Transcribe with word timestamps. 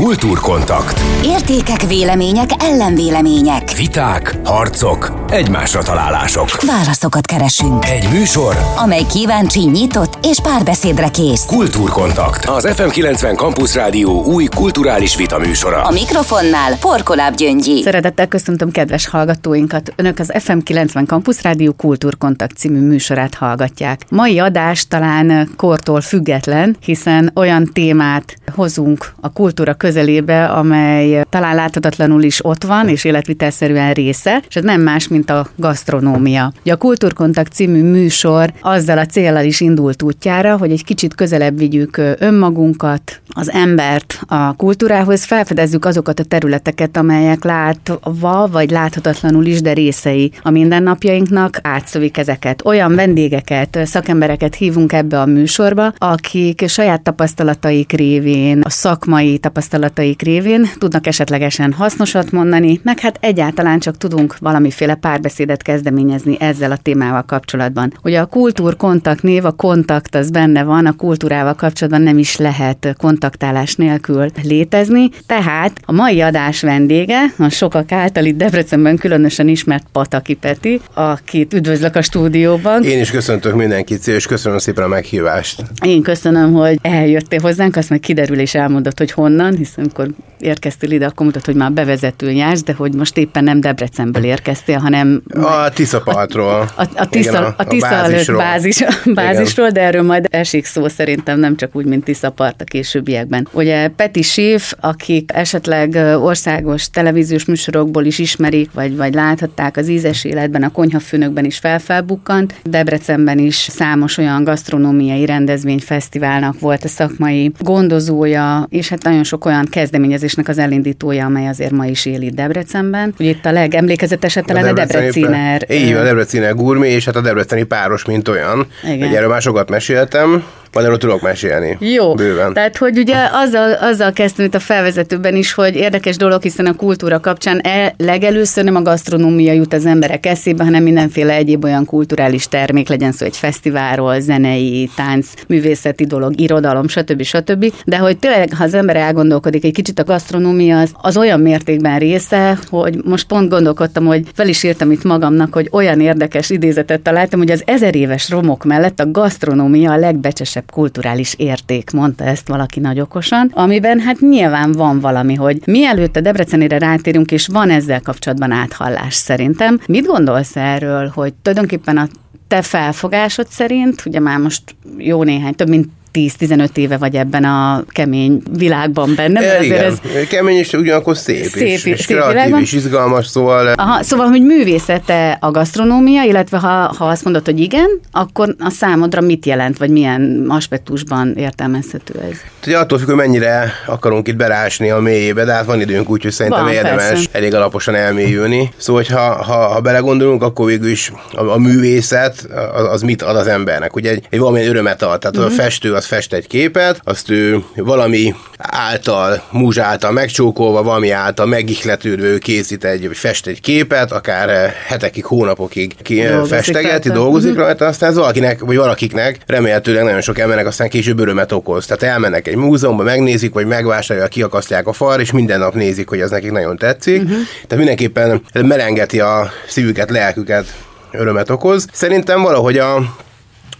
Kultúrkontakt. 0.00 1.00
Értékek, 1.24 1.82
vélemények, 1.82 2.50
ellenvélemények. 2.58 3.72
Viták, 3.76 4.38
harcok, 4.44 5.24
egymásra 5.28 5.82
találások. 5.82 6.48
Válaszokat 6.66 7.26
keresünk. 7.26 7.84
Egy 7.84 8.08
műsor, 8.12 8.56
amely 8.76 9.02
kíváncsi, 9.12 9.60
nyitott 9.60 10.26
és 10.26 10.38
párbeszédre 10.42 11.08
kész. 11.08 11.44
Kultúrkontakt. 11.44 12.44
Az 12.44 12.68
FM90 12.70 13.36
Campus 13.36 13.74
Rádió 13.74 14.24
új 14.24 14.44
kulturális 14.44 15.16
vita 15.16 15.38
műsora. 15.38 15.82
A 15.82 15.90
mikrofonnál 15.90 16.78
Porkoláb 16.78 17.34
Gyöngyi. 17.34 17.82
Szeretettel 17.82 18.26
köszöntöm 18.28 18.70
kedves 18.70 19.08
hallgatóinkat. 19.08 19.92
Önök 19.96 20.18
az 20.18 20.32
FM90 20.34 21.06
Campus 21.06 21.42
Rádió 21.42 21.72
Kultúrkontakt 21.72 22.56
című 22.56 22.80
műsorát 22.80 23.34
hallgatják. 23.34 24.00
Mai 24.08 24.38
adás 24.38 24.86
talán 24.88 25.48
kortól 25.56 26.00
független, 26.00 26.76
hiszen 26.80 27.30
olyan 27.34 27.70
témát 27.72 28.36
hozunk 28.54 29.12
a 29.20 29.32
kultúra 29.32 29.74
közelébe, 29.90 30.44
amely 30.44 31.24
talán 31.30 31.54
láthatatlanul 31.54 32.22
is 32.22 32.44
ott 32.44 32.64
van, 32.64 32.88
és 32.88 33.04
életvitelszerűen 33.04 33.92
része, 33.92 34.42
és 34.48 34.56
ez 34.56 34.62
nem 34.62 34.80
más, 34.80 35.08
mint 35.08 35.30
a 35.30 35.46
gasztronómia. 35.56 36.52
Ugye 36.60 36.72
a 36.72 36.76
Kultúrkontakt 36.76 37.52
című 37.52 37.82
műsor 37.82 38.52
azzal 38.60 38.98
a 38.98 39.06
célral 39.06 39.44
is 39.44 39.60
indult 39.60 40.02
útjára, 40.02 40.56
hogy 40.56 40.70
egy 40.70 40.84
kicsit 40.84 41.14
közelebb 41.14 41.58
vigyük 41.58 42.00
önmagunkat, 42.18 43.20
az 43.32 43.50
embert 43.50 44.20
a 44.26 44.52
kultúrához, 44.56 45.24
felfedezzük 45.24 45.84
azokat 45.84 46.20
a 46.20 46.24
területeket, 46.24 46.96
amelyek 46.96 47.44
látva 47.44 48.48
vagy 48.52 48.70
láthatatlanul 48.70 49.46
is, 49.46 49.60
de 49.60 49.72
részei 49.72 50.32
a 50.42 50.50
mindennapjainknak, 50.50 51.58
átszövik 51.62 52.16
ezeket. 52.16 52.64
Olyan 52.64 52.94
vendégeket, 52.94 53.78
szakembereket 53.84 54.54
hívunk 54.54 54.92
ebbe 54.92 55.20
a 55.20 55.26
műsorba, 55.26 55.92
akik 55.98 56.68
saját 56.68 57.02
tapasztalataik 57.02 57.92
révén, 57.92 58.60
a 58.60 58.70
szakmai 58.70 59.38
tapasztalataik 59.38 59.79
révén 60.18 60.68
tudnak 60.78 61.06
esetlegesen 61.06 61.72
hasznosat 61.72 62.32
mondani, 62.32 62.80
meg 62.82 62.98
hát 62.98 63.18
egyáltalán 63.20 63.78
csak 63.78 63.96
tudunk 63.96 64.38
valamiféle 64.38 64.94
párbeszédet 64.94 65.62
kezdeményezni 65.62 66.36
ezzel 66.40 66.72
a 66.72 66.76
témával 66.76 67.22
kapcsolatban. 67.22 67.92
Ugye 68.02 68.20
a 68.20 68.26
kultúrkontakt 68.26 69.22
név, 69.22 69.44
a 69.44 69.50
kontakt 69.50 70.14
az 70.14 70.30
benne 70.30 70.62
van, 70.62 70.86
a 70.86 70.92
kultúrával 70.92 71.54
kapcsolatban 71.54 72.02
nem 72.02 72.18
is 72.18 72.36
lehet 72.36 72.94
kontaktálás 72.98 73.74
nélkül 73.74 74.30
létezni, 74.42 75.10
tehát 75.26 75.80
a 75.84 75.92
mai 75.92 76.20
adás 76.20 76.60
vendége, 76.60 77.20
a 77.38 77.48
sokak 77.48 77.92
által 77.92 78.24
itt 78.24 78.36
Debrecenben 78.36 78.96
különösen 78.96 79.48
ismert 79.48 79.86
Pataki 79.92 80.34
Peti, 80.34 80.80
akit 80.94 81.54
üdvözlök 81.54 81.96
a 81.96 82.02
stúdióban. 82.02 82.82
Én 82.82 83.00
is 83.00 83.10
köszöntök 83.10 83.54
mindenkit, 83.54 84.06
és 84.06 84.26
köszönöm 84.26 84.58
szépen 84.58 84.84
a 84.84 84.88
meghívást. 84.88 85.64
Én 85.84 86.02
köszönöm, 86.02 86.52
hogy 86.52 86.78
eljöttél 86.82 87.40
hozzánk, 87.40 87.76
azt 87.76 87.90
meg 87.90 88.00
kiderül 88.00 88.38
és 88.38 88.54
elmondott, 88.54 88.98
hogy 88.98 89.10
honnan, 89.10 89.54
hiszen 89.76 89.84
amikor 89.84 90.14
érkeztél 90.40 90.90
ide, 90.90 91.06
akkor 91.06 91.26
mutat, 91.26 91.44
hogy 91.44 91.54
már 91.54 91.72
bevezetőn 91.72 92.34
jársz, 92.34 92.62
de 92.62 92.72
hogy 92.72 92.94
most 92.94 93.16
éppen 93.16 93.44
nem 93.44 93.60
Debrecenből 93.60 94.24
érkeztél, 94.24 94.78
hanem... 94.78 95.22
A 95.34 95.68
Tiszapartról. 95.68 96.70
A, 96.76 96.82
a, 96.82 96.88
a 96.94 97.08
Tisza, 97.08 97.30
Igen, 97.30 97.42
a, 97.42 97.54
a 97.56 97.64
Tisza 97.64 97.86
a 97.86 97.90
bázisról. 97.90 98.38
Bázis, 98.38 98.84
bázisról, 99.14 99.68
de 99.70 99.80
erről 99.80 100.02
majd 100.02 100.26
esik 100.30 100.64
szó 100.64 100.88
szerintem, 100.88 101.38
nem 101.38 101.56
csak 101.56 101.76
úgy, 101.76 101.84
mint 101.84 102.04
Tiszapart 102.04 102.60
a 102.60 102.64
későbbiekben. 102.64 103.48
Ugye 103.52 103.88
Peti 103.88 104.22
Schiff, 104.22 104.72
akik 104.80 105.30
esetleg 105.34 105.94
országos 106.22 106.90
televíziós 106.90 107.44
műsorokból 107.44 108.04
is 108.04 108.18
ismerik, 108.18 108.70
vagy, 108.72 108.96
vagy 108.96 109.14
láthatták 109.14 109.76
az 109.76 109.88
ízes 109.88 110.24
életben, 110.24 110.62
a 110.62 110.70
konyhafőnökben 110.70 111.44
is 111.44 111.58
felfelbukkant. 111.58 112.54
Debrecenben 112.64 113.38
is 113.38 113.54
számos 113.54 114.18
olyan 114.18 114.44
gasztronómiai 114.44 115.26
rendezvényfesztiválnak 115.26 116.60
volt 116.60 116.84
a 116.84 116.88
szakmai 116.88 117.52
gondozója, 117.58 118.66
és 118.68 118.88
hát 118.88 119.02
nagyon 119.02 119.24
sok 119.24 119.44
olyan 119.44 119.59
kezdeményezésnek 119.66 120.48
az 120.48 120.58
elindítója, 120.58 121.24
amely 121.24 121.46
azért 121.46 121.70
ma 121.70 121.86
is 121.86 122.06
él 122.06 122.20
itt 122.22 122.34
Debrecenben. 122.34 123.14
Ugye 123.18 123.30
itt 123.30 123.46
a 123.46 123.52
legemlékezetesebb 123.52 124.44
talán 124.44 124.64
a, 124.64 124.68
a 124.68 124.72
Debreciner. 124.72 125.66
Így 125.70 125.92
a 125.92 126.02
Debreciner 126.02 126.54
gurmi, 126.54 126.88
és 126.88 127.04
hát 127.04 127.16
a 127.16 127.20
Debreceni 127.20 127.62
páros, 127.62 128.04
mint 128.04 128.28
olyan. 128.28 128.66
Igen. 128.84 129.08
Ugye 129.08 129.16
erről 129.16 129.28
már 129.28 129.42
sokat 129.42 129.70
meséltem. 129.70 130.44
Majd 130.72 130.86
erről 130.86 130.98
tudok 130.98 131.20
mesélni. 131.22 131.76
Jó. 131.80 132.14
Bőven. 132.14 132.52
Tehát, 132.52 132.76
hogy 132.76 132.98
ugye 132.98 133.16
azzal, 133.32 133.72
azzal 133.72 134.12
kezdtem 134.12 134.44
itt 134.44 134.54
a 134.54 134.58
felvezetőben 134.58 135.36
is, 135.36 135.52
hogy 135.52 135.76
érdekes 135.76 136.16
dolog, 136.16 136.42
hiszen 136.42 136.66
a 136.66 136.74
kultúra 136.74 137.20
kapcsán 137.20 137.60
el, 137.62 137.94
legelőször 137.96 138.64
nem 138.64 138.76
a 138.76 138.82
gasztronómia 138.82 139.52
jut 139.52 139.72
az 139.72 139.86
emberek 139.86 140.26
eszébe, 140.26 140.64
hanem 140.64 140.82
mindenféle 140.82 141.34
egyéb 141.34 141.64
olyan 141.64 141.84
kulturális 141.84 142.48
termék, 142.48 142.88
legyen 142.88 143.12
szó 143.12 143.26
egy 143.26 143.36
fesztiválról, 143.36 144.20
zenei, 144.20 144.90
tánc, 144.96 145.26
művészeti 145.46 146.04
dolog, 146.04 146.40
irodalom, 146.40 146.88
stb. 146.88 147.22
stb. 147.22 147.72
De 147.84 147.96
hogy 147.96 148.18
tényleg, 148.18 148.54
ha 148.54 148.64
az 148.64 148.74
ember 148.74 148.96
elgondolkodik 148.96 149.64
egy 149.64 149.72
kicsit 149.72 149.98
a 149.98 150.04
gasztronómia, 150.04 150.78
az, 150.78 150.90
az 150.92 151.16
olyan 151.16 151.40
mértékben 151.40 151.98
része, 151.98 152.58
hogy 152.68 153.00
most 153.04 153.26
pont 153.26 153.48
gondolkodtam, 153.48 154.06
hogy 154.06 154.22
fel 154.34 154.48
is 154.48 154.62
írtam 154.62 154.90
itt 154.90 155.04
magamnak, 155.04 155.54
hogy 155.54 155.68
olyan 155.72 156.00
érdekes 156.00 156.50
idézetet 156.50 157.00
találtam, 157.00 157.38
hogy 157.38 157.50
az 157.50 157.62
ezer 157.66 157.94
éves 157.94 158.30
romok 158.30 158.64
mellett 158.64 159.00
a 159.00 159.10
gasztronómia 159.10 159.92
a 159.92 159.96
legbecsesebb 159.96 160.59
legfontosabb 160.60 160.70
kulturális 160.70 161.34
érték, 161.36 161.90
mondta 161.90 162.24
ezt 162.24 162.48
valaki 162.48 162.80
nagy 162.80 163.00
okosan, 163.00 163.50
amiben 163.54 164.00
hát 164.00 164.20
nyilván 164.20 164.72
van 164.72 165.00
valami, 165.00 165.34
hogy 165.34 165.62
mielőtt 165.66 166.16
a 166.16 166.20
Debrecenére 166.20 166.78
rátérünk, 166.78 167.30
és 167.30 167.46
van 167.46 167.70
ezzel 167.70 168.00
kapcsolatban 168.00 168.50
áthallás 168.50 169.14
szerintem. 169.14 169.80
Mit 169.86 170.06
gondolsz 170.06 170.56
erről, 170.56 171.10
hogy 171.14 171.34
tulajdonképpen 171.42 171.96
a 171.96 172.08
te 172.48 172.62
felfogásod 172.62 173.48
szerint, 173.48 174.02
ugye 174.06 174.20
már 174.20 174.38
most 174.38 174.62
jó 174.98 175.22
néhány, 175.22 175.54
több 175.54 175.68
mint 175.68 175.88
10-15 176.14 176.76
éve 176.76 176.96
vagy 176.96 177.14
ebben 177.14 177.44
a 177.44 177.84
kemény 177.88 178.42
világban 178.52 179.14
benne. 179.16 179.40
Mert 179.40 179.62
igen, 179.62 179.84
ez 179.84 179.98
kemény 180.28 180.56
és 180.56 180.72
ugyanakkor 180.72 181.16
szép, 181.16 181.44
szép 181.44 181.66
és, 181.66 181.84
és 181.84 182.00
szép 182.00 182.16
kreatív 182.16 182.34
világban. 182.34 182.60
és 182.60 182.72
izgalmas, 182.72 183.26
szóval... 183.26 183.66
Aha, 183.66 184.02
szóval, 184.02 184.26
hogy 184.26 184.42
művészete 184.42 185.36
a 185.40 185.50
gasztronómia, 185.50 186.22
illetve 186.22 186.58
ha, 186.58 186.94
ha 186.98 187.04
azt 187.04 187.24
mondod, 187.24 187.44
hogy 187.44 187.60
igen, 187.60 188.00
akkor 188.12 188.54
a 188.58 188.70
számodra 188.70 189.20
mit 189.20 189.46
jelent, 189.46 189.78
vagy 189.78 189.90
milyen 189.90 190.44
aspektusban 190.48 191.34
értelmezhető 191.36 192.14
ez? 192.30 192.36
Ugye 192.66 192.78
attól 192.78 192.98
függ, 192.98 193.06
hogy 193.06 193.16
mennyire 193.16 193.72
akarunk 193.86 194.28
itt 194.28 194.36
berásni 194.36 194.90
a 194.90 194.98
mélyébe, 194.98 195.44
de 195.44 195.52
hát 195.52 195.64
van 195.64 195.80
időnk 195.80 196.10
úgy, 196.10 196.22
hogy 196.22 196.32
szerintem 196.32 196.64
van, 196.64 196.72
érdemes 196.72 197.08
persze. 197.08 197.28
elég 197.32 197.54
alaposan 197.54 197.94
elmélyülni. 197.94 198.72
Szóval, 198.76 199.02
hogy 199.02 199.12
ha, 199.16 199.42
ha, 199.42 199.66
ha 199.68 199.80
belegondolunk, 199.80 200.42
akkor 200.42 200.66
végül 200.66 200.88
is 200.90 201.12
a, 201.32 201.44
a 201.44 201.58
művészet 201.58 202.48
az, 202.74 202.92
az 202.92 203.02
mit 203.02 203.22
ad 203.22 203.36
az 203.36 203.46
embernek. 203.46 203.96
Ugye 203.96 204.10
egy, 204.10 204.26
egy 204.30 204.38
valamilyen 204.38 204.68
örömet 204.68 205.02
ad. 205.02 205.18
Tehát 205.20 205.36
uh-huh. 205.36 205.52
a 205.52 205.54
festő 205.54 205.94
az 206.00 206.06
fest 206.06 206.32
egy 206.32 206.46
képet, 206.46 207.00
azt 207.04 207.30
ő 207.30 207.64
valami 207.74 208.34
által, 208.56 209.42
múzs 209.50 209.78
által 209.78 210.12
megcsókolva, 210.12 210.82
valami 210.82 211.10
által 211.10 211.46
megihletődve 211.46 212.26
ő 212.26 212.38
készít 212.38 212.84
egy, 212.84 213.06
vagy 213.06 213.16
fest 213.16 213.46
egy 213.46 213.60
képet, 213.60 214.12
akár 214.12 214.72
hetekig, 214.86 215.24
hónapokig 215.24 215.94
ki 216.02 216.22
festegeti, 216.46 217.10
dolgozik 217.10 217.50
uh-huh. 217.50 217.64
rajta, 217.64 217.86
aztán 217.86 218.10
ez 218.10 218.16
valakinek, 218.16 218.60
vagy 218.60 218.76
valakiknek 218.76 219.38
remélhetőleg 219.46 220.04
nagyon 220.04 220.20
sok 220.20 220.38
embernek 220.38 220.66
aztán 220.66 220.88
később 220.88 221.18
örömet 221.18 221.52
okoz. 221.52 221.86
Tehát 221.86 222.02
elmennek 222.02 222.48
egy 222.48 222.56
múzeumba, 222.56 223.02
megnézik, 223.02 223.52
vagy 223.52 223.66
megvásárolják, 223.66 224.30
kiakasztják 224.30 224.86
a 224.86 224.92
fal, 224.92 225.20
és 225.20 225.32
minden 225.32 225.58
nap 225.58 225.74
nézik, 225.74 226.08
hogy 226.08 226.20
ez 226.20 226.30
nekik 226.30 226.50
nagyon 226.50 226.76
tetszik. 226.76 227.22
Uh-huh. 227.22 227.38
Tehát 227.52 227.76
mindenképpen 227.76 228.42
merengeti 228.52 229.20
a 229.20 229.50
szívüket, 229.68 230.10
lelküket, 230.10 230.74
örömet 231.10 231.50
okoz. 231.50 231.86
Szerintem 231.92 232.42
valahogy 232.42 232.78
a 232.78 233.16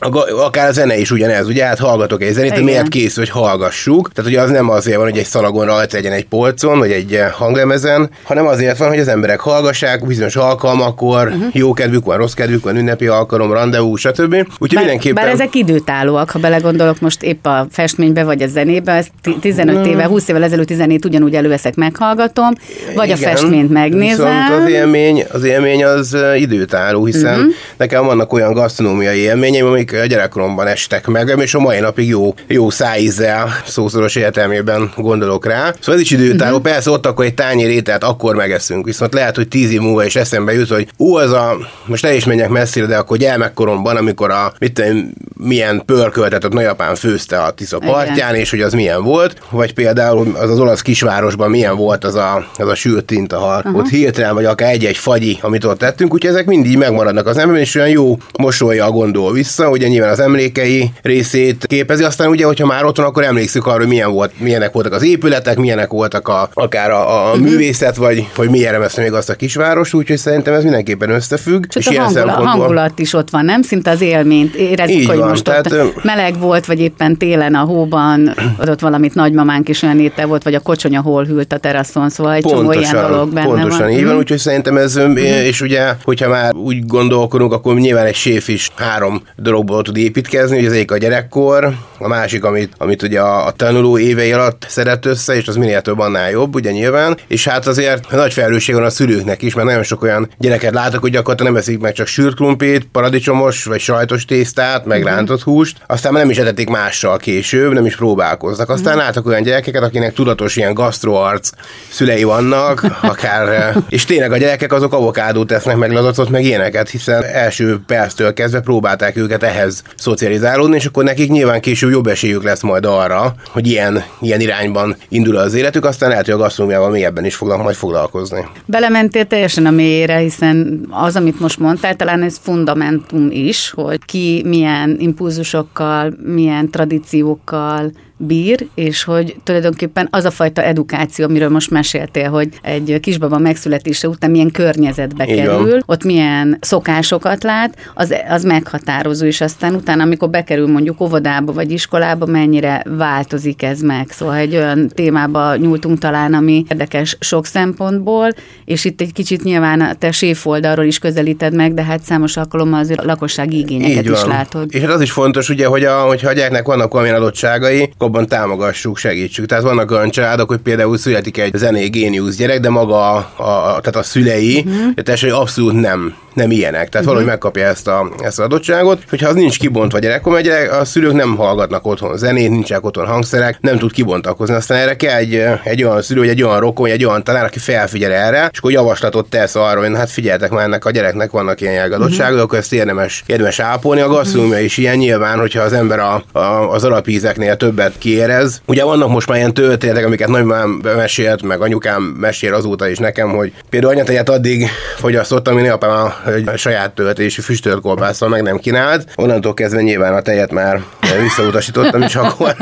akár 0.01 0.69
a 0.69 0.73
zene 0.73 0.99
is 0.99 1.11
ugyanez, 1.11 1.47
ugye 1.47 1.65
hát 1.65 1.79
hallgatok 1.79 2.23
egy 2.23 2.33
zenét, 2.33 2.53
de 2.53 2.61
miért 2.61 2.89
készül, 2.89 3.25
hogy 3.25 3.43
hallgassuk. 3.43 4.13
Tehát 4.13 4.31
ugye 4.31 4.41
az 4.41 4.51
nem 4.51 4.71
azért 4.71 4.97
van, 4.97 5.05
hogy 5.05 5.19
egy 5.19 5.25
szalagon 5.25 5.65
rajta 5.65 5.97
legyen 5.97 6.13
egy 6.13 6.25
polcon, 6.25 6.79
vagy 6.79 6.91
egy 6.91 7.15
eh, 7.15 7.31
hanglemezen, 7.31 8.11
hanem 8.23 8.47
azért 8.47 8.79
van, 8.79 8.89
hogy 8.89 8.99
az 8.99 9.09
emberek 9.09 9.41
hallgassák 9.41 10.07
bizonyos 10.07 10.37
alkalmakor, 10.37 11.27
uh-huh. 11.27 11.45
jó 11.53 11.73
kedvük 11.73 12.05
van, 12.05 12.17
rossz 12.17 12.33
kedvük 12.33 12.65
van, 12.65 12.77
ünnepi 12.77 13.07
alkalom, 13.07 13.53
rendezvú, 13.53 13.97
stb. 13.97 14.35
Úgyhogy 14.35 14.75
bár, 14.75 14.79
mindenképpen... 14.79 15.25
Bár 15.25 15.33
ezek 15.33 15.55
időtállóak, 15.55 16.31
ha 16.31 16.39
belegondolok 16.39 17.01
most 17.01 17.23
épp 17.23 17.47
a 17.47 17.67
festménybe, 17.71 18.25
vagy 18.25 18.43
a 18.43 18.47
zenébe, 18.47 18.93
ezt 18.93 19.11
15 19.41 19.75
hmm. 19.75 19.85
éve, 19.85 20.05
20 20.05 20.29
évvel 20.29 20.43
ezelőtt 20.43 20.67
14 20.67 21.05
ugyanúgy 21.05 21.35
előveszek, 21.35 21.75
meghallgatom, 21.75 22.53
vagy 22.95 23.09
Igen, 23.09 23.19
a 23.19 23.21
festményt 23.21 23.71
megnézem. 23.71 24.27
Viszont 24.27 24.63
az 24.63 24.71
élmény, 24.71 25.25
az 25.33 25.45
élmény 25.45 25.85
az 25.85 26.15
eh, 26.15 26.41
időtálló, 26.41 27.05
hiszen 27.05 27.39
uh-huh. 27.39 27.53
nekem 27.77 28.05
vannak 28.05 28.33
olyan 28.33 28.53
gasztronómiai 28.53 29.19
élményeim, 29.19 29.67
amik 29.67 29.90
amik 29.91 30.05
a 30.05 30.15
gyerekkoromban 30.15 30.67
estek 30.67 31.07
meg, 31.07 31.35
és 31.39 31.55
a 31.55 31.59
mai 31.59 31.81
napig 31.81 32.09
jó, 32.09 32.35
jó 32.47 32.71
szájízzel, 32.71 33.49
szószoros 33.67 34.17
értelmében 34.17 34.93
gondolok 34.97 35.47
rá. 35.47 35.75
Szóval 35.81 35.95
ez 35.95 36.01
is 36.01 36.11
időtálló. 36.11 36.57
Uh-huh. 36.57 36.73
Persze 36.73 36.91
ott 36.91 37.07
akkor 37.07 37.25
egy 37.25 37.35
tányér 37.35 37.69
ételt 37.69 38.05
akkor 38.05 38.35
megeszünk, 38.35 38.85
viszont 38.85 39.15
lehet, 39.15 39.37
hogy 39.37 39.49
tíz 39.49 39.71
év 39.71 39.81
múlva 39.81 40.05
is 40.05 40.17
eszembe 40.17 40.53
jut, 40.53 40.69
hogy 40.69 40.89
ú, 40.97 41.17
az 41.17 41.33
a, 41.33 41.57
most 41.85 42.03
ne 42.03 42.15
is 42.15 42.25
menjek 42.25 42.49
messzire, 42.49 42.87
de 42.87 42.97
akkor 42.97 43.17
gyermekkoromban, 43.17 43.97
amikor 43.97 44.31
a, 44.31 44.53
mit 44.59 44.73
tudom, 44.73 45.13
milyen 45.37 45.83
pörköltet 45.87 46.45
ott 46.45 46.53
nagyapám 46.53 46.95
főzte 46.95 47.43
a 47.43 47.51
Tisza 47.51 47.79
partján, 47.79 48.35
és 48.35 48.51
hogy 48.51 48.61
az 48.61 48.73
milyen 48.73 49.03
volt, 49.03 49.37
vagy 49.51 49.75
például 49.75 50.37
az 50.41 50.51
az 50.51 50.59
olasz 50.59 50.83
kisvárosban 50.83 51.51
milyen 51.51 51.77
volt 51.77 52.05
az 52.05 52.15
a, 52.15 52.47
az 52.57 52.69
a 52.69 52.75
sült 52.75 53.05
tintahal, 53.05 53.57
uh-huh. 53.57 53.77
ott 53.77 53.89
hirtelen, 53.89 54.35
vagy 54.35 54.45
akár 54.45 54.73
egy-egy 54.73 54.97
fagyi, 54.97 55.39
amit 55.41 55.65
ott 55.65 55.79
tettünk, 55.79 56.15
úgyhogy 56.15 56.31
ezek 56.31 56.47
mindig 56.47 56.77
megmaradnak 56.77 57.27
az 57.27 57.37
emberben, 57.37 57.63
és 57.63 57.75
olyan 57.75 57.89
jó 57.89 58.17
mosolya 58.39 58.91
gondol 58.91 59.33
vissza, 59.33 59.71
ugye 59.81 59.89
nyilván 59.89 60.11
az 60.11 60.21
emlékei 60.21 60.91
részét 61.03 61.67
képezi, 61.67 62.03
aztán 62.03 62.29
ugye, 62.29 62.45
hogyha 62.45 62.67
már 62.67 62.85
otthon, 62.85 63.05
akkor 63.05 63.25
emlékszik 63.25 63.67
arra, 63.67 63.79
hogy 63.79 63.87
milyen 63.87 64.13
volt, 64.13 64.41
milyenek 64.41 64.73
voltak 64.73 64.93
az 64.93 65.05
épületek, 65.05 65.59
milyenek 65.59 65.91
voltak 65.91 66.29
a, 66.29 66.49
akár 66.55 66.91
a, 66.91 67.27
a 67.27 67.31
uh-huh. 67.31 67.49
művészet, 67.49 67.97
vagy 67.97 68.27
hogy 68.37 68.49
milyen 68.49 68.73
remeszte 68.73 69.03
még 69.03 69.13
azt 69.13 69.31
a 69.31 69.35
kisváros, 69.35 69.95
úgyhogy 69.95 70.17
szerintem 70.17 70.55
ez 70.55 70.63
mindenképpen 70.63 71.11
összefügg. 71.11 71.65
és, 71.75 71.87
és 71.87 71.97
a 71.97 72.03
hangula, 72.03 72.33
hangulat 72.33 72.99
is 72.99 73.13
ott 73.13 73.31
van, 73.31 73.45
nem? 73.45 73.63
Szinte 73.63 73.91
az 73.91 74.01
élményt 74.01 74.55
érezzük, 74.55 74.97
Így 74.97 75.07
hogy 75.07 75.19
van, 75.19 75.29
most 75.29 75.45
tehát, 75.45 75.73
ott 75.73 76.05
meleg 76.05 76.39
volt, 76.39 76.67
vagy 76.67 76.81
éppen 76.81 77.17
télen 77.17 77.55
a 77.55 77.61
hóban, 77.61 78.35
ott 78.67 78.81
valamit 78.81 79.15
nagymamánk 79.15 79.69
is 79.69 79.83
olyan 79.83 80.01
étel 80.01 80.27
volt, 80.27 80.43
vagy 80.43 80.55
a 80.55 80.61
kocsonya 80.61 81.01
hol 81.01 81.25
hűlt 81.25 81.53
a 81.53 81.59
teraszon, 81.59 82.09
szóval 82.09 82.33
egy 82.33 82.43
pontosan, 82.43 82.73
csomó 82.73 82.81
ilyen 82.81 83.11
dolog 83.11 83.33
benne 83.33 83.47
Pontosan, 83.47 83.79
van. 83.79 83.91
így 83.91 84.03
van, 84.03 84.11
mhm. 84.11 84.19
úgyhogy 84.19 84.39
szerintem 84.39 84.77
ez, 84.77 84.97
uh-huh. 84.97 85.47
és 85.47 85.61
ugye, 85.61 85.93
hogyha 86.05 86.29
már 86.29 86.55
úgy 86.55 86.87
gondolkodunk, 86.87 87.53
akkor 87.53 87.75
nyilván 87.75 88.07
egy 88.07 88.15
séf 88.15 88.49
is 88.49 88.71
három 88.77 89.23
dologból 89.71 89.83
tud 89.83 89.97
építkezni, 89.97 90.57
hogy 90.57 90.67
az 90.67 90.73
egyik 90.73 90.91
a 90.91 90.97
gyerekkor, 90.97 91.75
a 91.99 92.09
másik, 92.09 92.45
amit, 92.45 92.73
amit 92.79 93.03
ugye 93.03 93.21
a, 93.21 93.47
a 93.47 93.51
tanuló 93.51 93.99
évei 93.99 94.33
alatt 94.33 94.67
szeret 94.69 95.07
össze, 95.07 95.37
és 95.37 95.49
az 95.49 95.57
minél 95.57 95.81
több 95.81 95.99
annál 95.99 96.31
jobb, 96.31 96.55
ugye 96.55 96.71
nyilván, 96.71 97.17
és 97.29 97.49
hát 97.49 97.67
azért 97.67 98.11
nagy 98.11 98.33
felelősség 98.33 98.75
van 98.75 98.85
a 98.85 98.91
szülőknek 98.91 99.43
is, 99.43 99.55
mert 99.55 99.67
nagyon 99.67 99.83
sok 99.83 100.03
olyan 100.03 100.31
gyereket 100.39 100.73
látok, 100.73 101.01
hogy 101.01 101.11
gyakorlatilag 101.11 101.53
nem 101.53 101.61
eszik 101.61 101.79
meg 101.79 101.93
csak 101.93 102.07
sült 102.07 102.35
krumpét, 102.35 102.89
paradicsomos 102.93 103.65
vagy 103.65 103.81
sajtos 103.81 104.25
tésztát, 104.25 104.85
meg 104.85 104.99
uh-huh. 104.99 105.15
rántott 105.15 105.43
húst, 105.43 105.77
aztán 105.87 106.13
nem 106.13 106.31
is 106.31 106.39
etetik 106.39 106.69
mással 106.69 107.17
később, 107.17 107.73
nem 107.73 107.87
is 107.87 107.97
próbálkoznak. 107.97 108.69
Aztán 108.69 108.93
uh-huh. 108.93 109.07
látok 109.07 109.27
olyan 109.27 109.43
gyerekeket, 109.43 109.83
akinek 109.83 110.13
tudatos 110.13 110.57
ilyen 110.57 110.75
gasztroarc 110.75 111.51
szülei 111.91 112.23
vannak, 112.23 112.85
akár, 113.03 113.75
és 113.89 114.05
tényleg 114.05 114.33
a 114.33 114.37
gyerekek 114.37 114.73
azok 114.73 114.93
avokádót 114.93 115.47
tesznek 115.47 115.77
meg 115.77 115.93
lazacot, 115.93 116.29
meg 116.29 116.45
ilyeneket, 116.45 116.91
hiszen 116.91 117.25
első 117.25 117.81
perctől 117.87 118.33
kezdve 118.33 118.61
próbálták 118.61 119.17
őket 119.17 119.43
ehhez 119.43 119.60
szocializálódni, 119.97 120.77
és 120.77 120.87
akkor 120.87 121.05
nekik 121.05 121.31
nyilván 121.31 121.61
később 121.61 121.91
jobb 121.91 122.07
esélyük 122.07 122.43
lesz 122.43 122.63
majd 122.63 122.85
arra, 122.85 123.35
hogy 123.49 123.67
ilyen, 123.67 124.05
ilyen 124.21 124.41
irányban 124.41 124.97
indul 125.09 125.37
az 125.37 125.55
életük, 125.55 125.85
aztán 125.85 126.09
lehet, 126.09 126.25
hogy 126.25 126.35
a 126.35 126.39
gasztronómiával 126.39 126.91
mélyebben 126.91 127.25
is 127.25 127.35
fognak 127.35 127.63
majd 127.63 127.77
foglalkozni. 127.77 128.47
Belementél 128.67 129.25
teljesen 129.25 129.67
a 129.67 129.71
mélyére, 129.71 130.17
hiszen 130.17 130.87
az, 130.91 131.17
amit 131.17 131.41
most 131.41 131.59
mondtál, 131.59 131.97
talán 131.97 132.23
ez 132.23 132.39
fundamentum 132.43 133.29
is, 133.31 133.71
hogy 133.71 134.05
ki 134.05 134.43
milyen 134.47 134.97
impulzusokkal, 135.01 136.15
milyen 136.23 136.71
tradíciókkal 136.71 137.91
bír, 138.27 138.67
és 138.75 139.05
hogy 139.05 139.37
tulajdonképpen 139.45 140.09
az 140.11 140.25
a 140.25 140.31
fajta 140.31 140.63
edukáció, 140.63 141.25
amiről 141.25 141.49
most 141.49 141.71
meséltél, 141.71 142.31
hogy 142.31 142.49
egy 142.63 142.99
kisbaba 143.01 143.39
megszületése 143.39 144.09
után 144.09 144.31
milyen 144.31 144.51
környezetbe 144.51 145.25
Igen. 145.25 145.37
kerül, 145.37 145.81
ott 145.87 146.05
milyen 146.05 146.59
szokásokat 146.61 147.43
lát, 147.43 147.77
az, 147.95 148.15
az 148.29 148.45
meghatározó, 148.45 149.27
és 149.27 149.41
aztán 149.41 149.75
utána, 149.75 150.03
amikor 150.03 150.31
bekerül 150.31 150.67
mondjuk 150.67 151.01
óvodába 151.01 151.53
vagy 151.53 151.73
iskolába, 151.73 152.27
mennyire 152.27 152.83
változik 152.97 153.63
ez 153.63 153.81
meg. 153.81 154.11
Szóval 154.11 154.35
egy 154.35 154.57
olyan 154.57 154.89
témába 154.89 155.57
nyúltunk 155.57 155.99
talán, 155.99 156.35
ami 156.35 156.65
érdekes 156.71 157.17
sok 157.21 157.47
szempontból, 157.47 158.29
és 158.65 158.85
itt 158.85 159.01
egy 159.01 159.13
kicsit 159.13 159.43
nyilván 159.43 159.81
a 159.81 159.95
te 159.95 160.11
séfoldalról 160.11 160.85
is 160.85 160.99
közelíted 160.99 161.55
meg, 161.55 161.75
de 161.75 161.83
hát 161.83 162.03
számos 162.03 162.37
alkalommal 162.37 162.81
azért 162.81 163.01
a 163.01 163.05
lakossági 163.05 163.59
igényeket 163.59 164.05
Így 164.05 164.11
is 164.11 164.21
van. 164.21 164.29
látod. 164.29 164.75
És 164.75 164.81
hát 164.81 164.91
az 164.91 165.01
is 165.01 165.11
fontos, 165.11 165.49
ugye, 165.49 165.67
hogy 165.67 165.85
a, 165.85 166.01
hogyha 166.01 166.29
a 166.29 166.33
gyereknek 166.33 166.67
vannak 166.67 166.93
valamilyen 166.93 167.21
adottságai, 167.21 167.91
abban 168.11 168.27
támogassuk, 168.27 168.97
segítsük. 168.97 169.47
Tehát 169.47 169.65
vannak 169.65 169.91
olyan 169.91 170.11
családok, 170.11 170.49
hogy 170.49 170.59
például 170.59 170.99
születik 170.99 171.39
egy 171.39 171.55
zené 171.55 171.87
géniusz 171.87 172.37
gyerek, 172.37 172.61
de 172.61 172.71
maga 172.71 173.15
a, 173.15 173.17
a, 173.37 173.81
tehát 173.81 173.97
a 173.97 174.03
szülei, 174.03 174.65
uh-huh. 174.67 174.95
tehát 174.95 175.23
abszolút 175.23 175.81
nem 175.81 176.15
nem 176.35 176.51
ilyenek. 176.51 176.89
Tehát 176.89 176.95
uh-huh. 176.95 177.05
valahogy 177.05 177.27
megkapja 177.27 177.67
ezt, 177.67 177.89
a, 177.89 178.11
ezt 178.23 178.39
az 178.39 178.45
adottságot. 178.45 179.03
Hogyha 179.09 179.29
az 179.29 179.35
nincs 179.35 179.59
kibontva 179.59 179.99
gyerekkor, 179.99 180.33
mert 180.33 180.45
gyerek, 180.45 180.73
a 180.73 180.85
szülők 180.85 181.13
nem 181.13 181.37
hallgatnak 181.37 181.87
otthon 181.87 182.17
zenét, 182.17 182.51
nincsenek 182.51 182.85
otthon 182.85 183.07
hangszerek, 183.07 183.59
nem 183.61 183.79
tud 183.79 183.93
kibontakozni. 183.93 184.55
Aztán 184.55 184.79
erre 184.79 184.97
kell 184.97 185.17
egy, 185.17 185.45
egy 185.65 185.85
olyan 185.85 186.03
szülő, 186.03 186.29
egy 186.29 186.43
olyan 186.43 186.61
rokon, 186.61 186.91
egy 186.91 187.05
olyan 187.05 187.25
tanár, 187.25 187.45
aki 187.45 187.59
felfigyel 187.59 188.13
erre, 188.13 188.49
és 188.53 188.59
akkor 188.59 188.71
javaslatot 188.71 189.31
tesz 189.31 189.55
arra, 189.55 189.81
hogy 189.81 189.97
hát 189.97 190.11
figyeltek 190.11 190.51
már 190.51 190.65
ennek 190.65 190.85
a 190.85 190.91
gyereknek 190.91 191.31
vannak 191.31 191.61
ilyen 191.61 191.75
jelgadottságok, 191.75 192.31
uh-huh. 192.31 192.45
akkor 192.45 192.59
ezt 192.59 192.73
érdemes, 192.73 193.23
érdemes 193.27 193.59
ápolni. 193.59 194.01
A 194.01 194.09
gasztrómia 194.09 194.49
uh-huh. 194.49 194.65
is 194.65 194.77
ilyen 194.77 194.97
nyilván, 194.97 195.39
hogyha 195.39 195.63
az 195.63 195.73
ember 195.73 195.99
a, 195.99 196.25
a, 196.33 196.41
az 196.73 196.85
alapízeknél 196.85 197.57
többet 197.57 197.99
kérez. 198.01 198.63
Ugye 198.67 198.85
vannak 198.85 199.09
most 199.09 199.29
már 199.29 199.39
ilyen 199.39 199.55
történetek, 199.55 200.05
amiket 200.07 200.29
nagymamám 200.29 200.81
mesélt, 200.83 201.43
meg 201.43 201.61
anyukám 201.61 202.03
mesél 202.03 202.55
azóta 202.55 202.89
is 202.89 202.99
nekem, 202.99 203.29
hogy 203.29 203.53
például 203.71 203.93
anyatejet 203.93 204.29
addig 204.29 204.69
fogyasztottam, 204.97 205.57
ami 205.57 205.69
apám 205.69 205.91
a 205.91 206.15
hogy 206.25 206.51
saját 206.57 206.91
töltésű 206.91 207.43
füstölt 207.43 207.81
kolbásszal 207.81 208.29
meg 208.29 208.43
nem 208.43 208.59
kínált. 208.59 209.07
Onnantól 209.15 209.55
kezdve 209.55 209.83
nyilván 209.83 210.15
a 210.15 210.21
tejet 210.21 210.53
már 210.53 210.81
visszautasítottam, 211.23 212.03
és 212.03 212.17
akkor 212.17 212.55